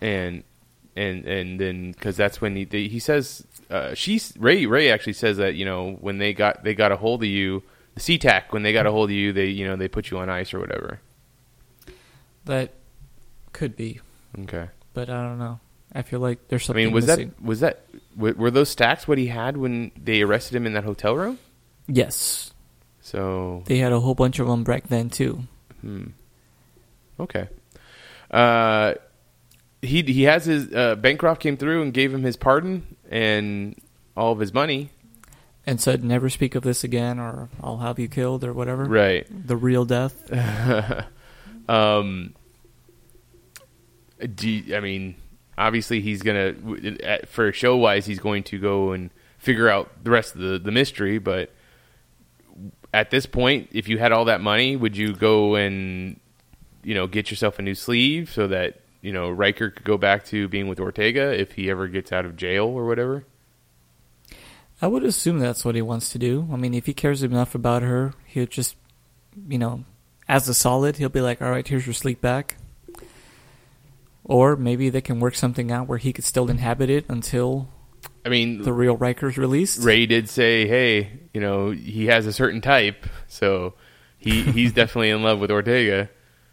And 0.00 0.44
and 0.96 1.24
and 1.24 1.60
then 1.60 1.92
because 1.92 2.16
that's 2.16 2.40
when 2.40 2.56
he 2.56 2.66
he 2.70 2.98
says 2.98 3.46
uh, 3.70 3.94
she 3.94 4.20
Ray 4.38 4.66
Ray 4.66 4.90
actually 4.90 5.12
says 5.12 5.36
that 5.36 5.54
you 5.54 5.64
know 5.64 5.92
when 6.00 6.18
they 6.18 6.32
got 6.32 6.64
they 6.64 6.74
got 6.74 6.90
a 6.90 6.96
hold 6.96 7.22
of 7.22 7.28
you 7.28 7.62
the 7.94 8.00
SeaTac 8.00 8.44
when 8.50 8.62
they 8.62 8.72
got 8.72 8.86
a 8.86 8.90
hold 8.90 9.10
of 9.10 9.14
you 9.14 9.32
they 9.32 9.46
you 9.46 9.66
know 9.66 9.76
they 9.76 9.88
put 9.88 10.10
you 10.10 10.18
on 10.18 10.28
ice 10.28 10.52
or 10.52 10.58
whatever. 10.58 11.00
That 12.46 12.72
could 13.52 13.76
be, 13.76 14.00
Okay. 14.38 14.68
but 14.94 15.08
I 15.10 15.22
don't 15.22 15.38
know. 15.38 15.60
I 15.92 16.02
feel 16.02 16.20
like 16.20 16.48
there's 16.48 16.64
something. 16.64 16.82
I 16.82 16.86
mean, 16.86 16.94
was 16.94 17.06
missing. 17.06 17.30
that 17.30 17.42
was 17.44 17.60
that 17.60 17.84
were 18.16 18.50
those 18.50 18.68
stacks 18.68 19.08
what 19.08 19.18
he 19.18 19.26
had 19.26 19.56
when 19.56 19.90
they 20.00 20.22
arrested 20.22 20.54
him 20.56 20.66
in 20.66 20.72
that 20.74 20.84
hotel 20.84 21.16
room? 21.16 21.38
Yes, 21.88 22.52
So 23.00 23.64
they 23.66 23.78
had 23.78 23.90
a 23.92 23.98
whole 24.00 24.14
bunch 24.14 24.38
of 24.38 24.46
them 24.46 24.62
back 24.62 24.86
then 24.88 25.10
too. 25.10 25.40
Hmm. 25.80 26.08
Okay. 27.18 27.48
Uh, 28.30 28.94
he 29.82 30.02
he 30.02 30.22
has 30.24 30.44
his 30.44 30.72
uh, 30.72 30.94
Bancroft 30.94 31.40
came 31.42 31.56
through 31.56 31.82
and 31.82 31.92
gave 31.92 32.14
him 32.14 32.22
his 32.22 32.36
pardon 32.36 32.96
and 33.10 33.74
all 34.16 34.30
of 34.32 34.38
his 34.38 34.54
money. 34.54 34.90
And 35.66 35.80
said, 35.80 36.04
"Never 36.04 36.30
speak 36.30 36.54
of 36.54 36.62
this 36.62 36.84
again, 36.84 37.18
or 37.18 37.48
I'll 37.62 37.78
have 37.78 37.98
you 37.98 38.06
killed, 38.08 38.44
or 38.44 38.52
whatever." 38.52 38.84
Right. 38.84 39.26
The 39.30 39.56
real 39.56 39.84
death. 39.84 40.30
um. 41.68 42.34
Do 44.34 44.48
you- 44.48 44.76
I 44.76 44.80
mean, 44.80 45.16
obviously 45.58 46.00
he's 46.00 46.22
gonna 46.22 46.54
at- 47.02 47.28
for 47.28 47.52
show 47.52 47.76
wise 47.76 48.06
he's 48.06 48.18
going 48.20 48.42
to 48.44 48.58
go 48.58 48.92
and 48.92 49.10
figure 49.38 49.68
out 49.68 50.04
the 50.04 50.10
rest 50.10 50.34
of 50.34 50.40
the 50.40 50.58
the 50.58 50.70
mystery, 50.72 51.18
but. 51.18 51.52
At 52.92 53.10
this 53.12 53.24
point, 53.24 53.68
if 53.70 53.86
you 53.88 53.98
had 53.98 54.10
all 54.10 54.24
that 54.24 54.40
money, 54.40 54.74
would 54.74 54.96
you 54.96 55.14
go 55.14 55.54
and, 55.54 56.18
you 56.82 56.92
know, 56.92 57.06
get 57.06 57.30
yourself 57.30 57.60
a 57.60 57.62
new 57.62 57.76
sleeve 57.76 58.28
so 58.32 58.48
that 58.48 58.80
you 59.00 59.12
know 59.12 59.30
Ryker 59.30 59.70
could 59.70 59.84
go 59.84 59.96
back 59.96 60.24
to 60.26 60.48
being 60.48 60.66
with 60.66 60.80
Ortega 60.80 61.32
if 61.40 61.52
he 61.52 61.70
ever 61.70 61.86
gets 61.86 62.10
out 62.10 62.24
of 62.24 62.34
jail 62.36 62.64
or 62.64 62.86
whatever? 62.88 63.24
I 64.82 64.88
would 64.88 65.04
assume 65.04 65.38
that's 65.38 65.64
what 65.64 65.76
he 65.76 65.82
wants 65.82 66.10
to 66.10 66.18
do. 66.18 66.48
I 66.52 66.56
mean, 66.56 66.74
if 66.74 66.86
he 66.86 66.92
cares 66.92 67.22
enough 67.22 67.54
about 67.54 67.82
her, 67.82 68.12
he'll 68.26 68.46
just, 68.46 68.74
you 69.48 69.56
know, 69.58 69.84
as 70.28 70.48
a 70.48 70.54
solid, 70.54 70.96
he'll 70.96 71.08
be 71.10 71.20
like, 71.20 71.40
"All 71.40 71.50
right, 71.50 71.66
here's 71.66 71.86
your 71.86 71.94
sleep 71.94 72.20
back." 72.20 72.56
Or 74.30 74.54
maybe 74.54 74.90
they 74.90 75.00
can 75.00 75.18
work 75.18 75.34
something 75.34 75.72
out 75.72 75.88
where 75.88 75.98
he 75.98 76.12
could 76.12 76.24
still 76.24 76.48
inhabit 76.48 76.88
it 76.88 77.04
until 77.08 77.68
I 78.24 78.28
mean, 78.28 78.62
the 78.62 78.72
real 78.72 78.96
Ryker's 78.96 79.36
released. 79.36 79.82
Ray 79.82 80.06
did 80.06 80.28
say, 80.28 80.68
"Hey, 80.68 81.10
you 81.34 81.40
know, 81.40 81.70
he 81.70 82.06
has 82.06 82.26
a 82.26 82.32
certain 82.32 82.60
type, 82.60 83.06
so 83.26 83.74
he 84.18 84.42
he's 84.52 84.72
definitely 84.72 85.10
in 85.10 85.24
love 85.24 85.40
with 85.40 85.50
Ortega. 85.50 86.08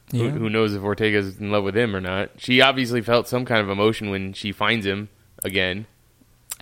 Who, 0.10 0.28
who 0.28 0.50
knows 0.50 0.74
if 0.74 0.82
Ortega's 0.82 1.38
in 1.38 1.52
love 1.52 1.64
with 1.64 1.78
him 1.78 1.96
or 1.96 2.02
not? 2.02 2.32
She 2.38 2.62
obviously 2.62 3.02
felt 3.02 3.28
some 3.28 3.46
kind 3.46 3.62
of 3.62 3.70
emotion 3.70 4.10
when 4.10 4.34
she 4.34 4.52
finds 4.52 4.84
him 4.84 5.10
again. 5.44 5.86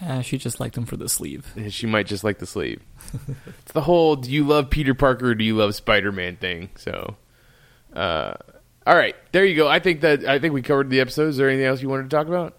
Uh, 0.01 0.19
she 0.19 0.37
just 0.37 0.59
liked 0.59 0.75
him 0.75 0.85
for 0.85 0.97
the 0.97 1.07
sleeve. 1.07 1.53
She 1.69 1.87
might 1.87 2.07
just 2.07 2.25
like 2.25 2.39
the 2.39 2.45
sleeve. 2.45 2.81
it's 3.59 3.71
the 3.71 3.81
whole 3.81 4.17
"Do 4.17 4.29
you 4.29 4.45
love 4.45 4.69
Peter 4.69 4.93
Parker? 4.93 5.29
or 5.29 5.35
Do 5.35 5.45
you 5.45 5.55
love 5.55 5.75
Spider 5.75 6.11
Man?" 6.11 6.35
thing. 6.35 6.71
So, 6.75 7.15
uh, 7.93 8.33
all 8.85 8.95
right, 8.95 9.15
there 9.31 9.45
you 9.45 9.55
go. 9.55 9.67
I 9.67 9.79
think 9.79 10.01
that 10.01 10.25
I 10.25 10.39
think 10.39 10.53
we 10.53 10.61
covered 10.61 10.89
the 10.89 10.99
episode. 10.99 11.29
Is 11.29 11.37
there 11.37 11.49
anything 11.49 11.65
else 11.65 11.81
you 11.81 11.89
wanted 11.89 12.09
to 12.09 12.15
talk 12.15 12.27
about? 12.27 12.57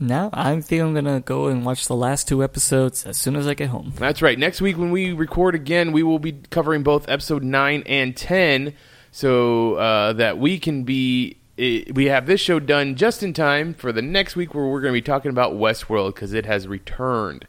Now 0.00 0.30
I 0.32 0.60
think 0.60 0.82
I'm 0.82 0.94
gonna 0.94 1.20
go 1.20 1.48
and 1.48 1.64
watch 1.64 1.86
the 1.86 1.96
last 1.96 2.28
two 2.28 2.42
episodes 2.42 3.04
as 3.04 3.16
soon 3.16 3.36
as 3.36 3.46
I 3.46 3.54
get 3.54 3.70
home. 3.70 3.92
That's 3.96 4.22
right. 4.22 4.38
Next 4.38 4.60
week, 4.60 4.78
when 4.78 4.90
we 4.90 5.12
record 5.12 5.54
again, 5.54 5.92
we 5.92 6.02
will 6.02 6.18
be 6.18 6.32
covering 6.50 6.82
both 6.82 7.08
episode 7.08 7.42
9 7.42 7.82
and 7.86 8.16
10 8.16 8.74
so 9.10 9.74
uh, 9.74 10.12
that 10.14 10.38
we 10.38 10.58
can 10.58 10.84
be. 10.84 11.36
We 11.56 12.04
have 12.04 12.26
this 12.26 12.40
show 12.40 12.60
done 12.60 12.94
just 12.94 13.24
in 13.24 13.32
time 13.32 13.74
for 13.74 13.90
the 13.90 14.00
next 14.00 14.36
week 14.36 14.54
where 14.54 14.66
we're 14.66 14.80
going 14.80 14.92
to 14.92 14.96
be 14.96 15.02
talking 15.02 15.30
about 15.32 15.54
Westworld 15.54 16.14
because 16.14 16.32
it 16.32 16.46
has 16.46 16.68
returned. 16.68 17.48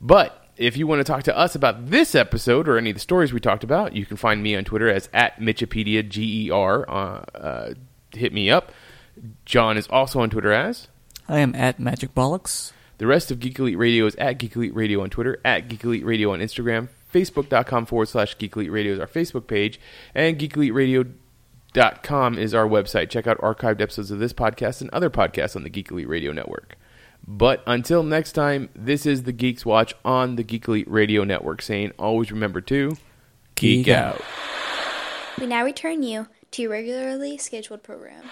But 0.00 0.41
if 0.56 0.76
you 0.76 0.86
want 0.86 1.00
to 1.00 1.04
talk 1.04 1.24
to 1.24 1.36
us 1.36 1.54
about 1.54 1.90
this 1.90 2.14
episode 2.14 2.68
or 2.68 2.76
any 2.76 2.90
of 2.90 2.96
the 2.96 3.00
stories 3.00 3.32
we 3.32 3.40
talked 3.40 3.64
about, 3.64 3.94
you 3.94 4.06
can 4.06 4.16
find 4.16 4.42
me 4.42 4.54
on 4.54 4.64
Twitter 4.64 4.88
as 4.88 5.08
at 5.12 5.38
Mitchipedia, 5.38 6.08
G 6.08 6.46
E 6.46 6.50
R. 6.50 6.88
Uh, 6.88 7.24
uh, 7.36 7.74
hit 8.12 8.32
me 8.32 8.50
up. 8.50 8.72
John 9.44 9.76
is 9.76 9.86
also 9.88 10.20
on 10.20 10.30
Twitter 10.30 10.52
as. 10.52 10.88
I 11.28 11.38
am 11.38 11.54
at 11.54 11.78
Magic 11.78 12.14
Bollocks. 12.14 12.72
The 12.98 13.06
rest 13.06 13.30
of 13.30 13.40
Geek 13.40 13.58
Elite 13.58 13.78
Radio 13.78 14.06
is 14.06 14.14
at 14.16 14.38
Geek 14.38 14.54
Elite 14.54 14.74
Radio 14.74 15.02
on 15.02 15.10
Twitter, 15.10 15.40
at 15.44 15.68
Geek 15.68 15.84
Elite 15.84 16.04
Radio 16.04 16.32
on 16.32 16.40
Instagram, 16.40 16.88
Facebook.com 17.12 17.86
forward 17.86 18.08
slash 18.08 18.36
Geek 18.38 18.54
Elite 18.54 18.70
Radio 18.70 18.92
is 18.92 19.00
our 19.00 19.06
Facebook 19.06 19.46
page, 19.46 19.80
and 20.14 20.38
GeekEliteRadio.com 20.38 22.38
is 22.38 22.54
our 22.54 22.66
website. 22.66 23.10
Check 23.10 23.26
out 23.26 23.38
archived 23.38 23.80
episodes 23.80 24.10
of 24.10 24.18
this 24.18 24.32
podcast 24.32 24.80
and 24.80 24.90
other 24.90 25.10
podcasts 25.10 25.56
on 25.56 25.62
the 25.62 25.70
Geek 25.70 25.90
Elite 25.90 26.08
Radio 26.08 26.32
Network. 26.32 26.76
But 27.26 27.62
until 27.66 28.02
next 28.02 28.32
time, 28.32 28.68
this 28.74 29.06
is 29.06 29.22
the 29.22 29.32
Geeks 29.32 29.64
Watch 29.64 29.94
on 30.04 30.36
the 30.36 30.42
Geek 30.42 30.66
Elite 30.66 30.90
Radio 30.90 31.24
Network 31.24 31.62
saying 31.62 31.92
always 31.98 32.32
remember 32.32 32.60
to 32.62 32.96
Geek 33.54 33.88
out. 33.88 34.20
We 35.38 35.46
now 35.46 35.64
return 35.64 36.02
you 36.02 36.26
to 36.52 36.62
your 36.62 36.70
regularly 36.72 37.38
scheduled 37.38 37.82
program. 37.82 38.24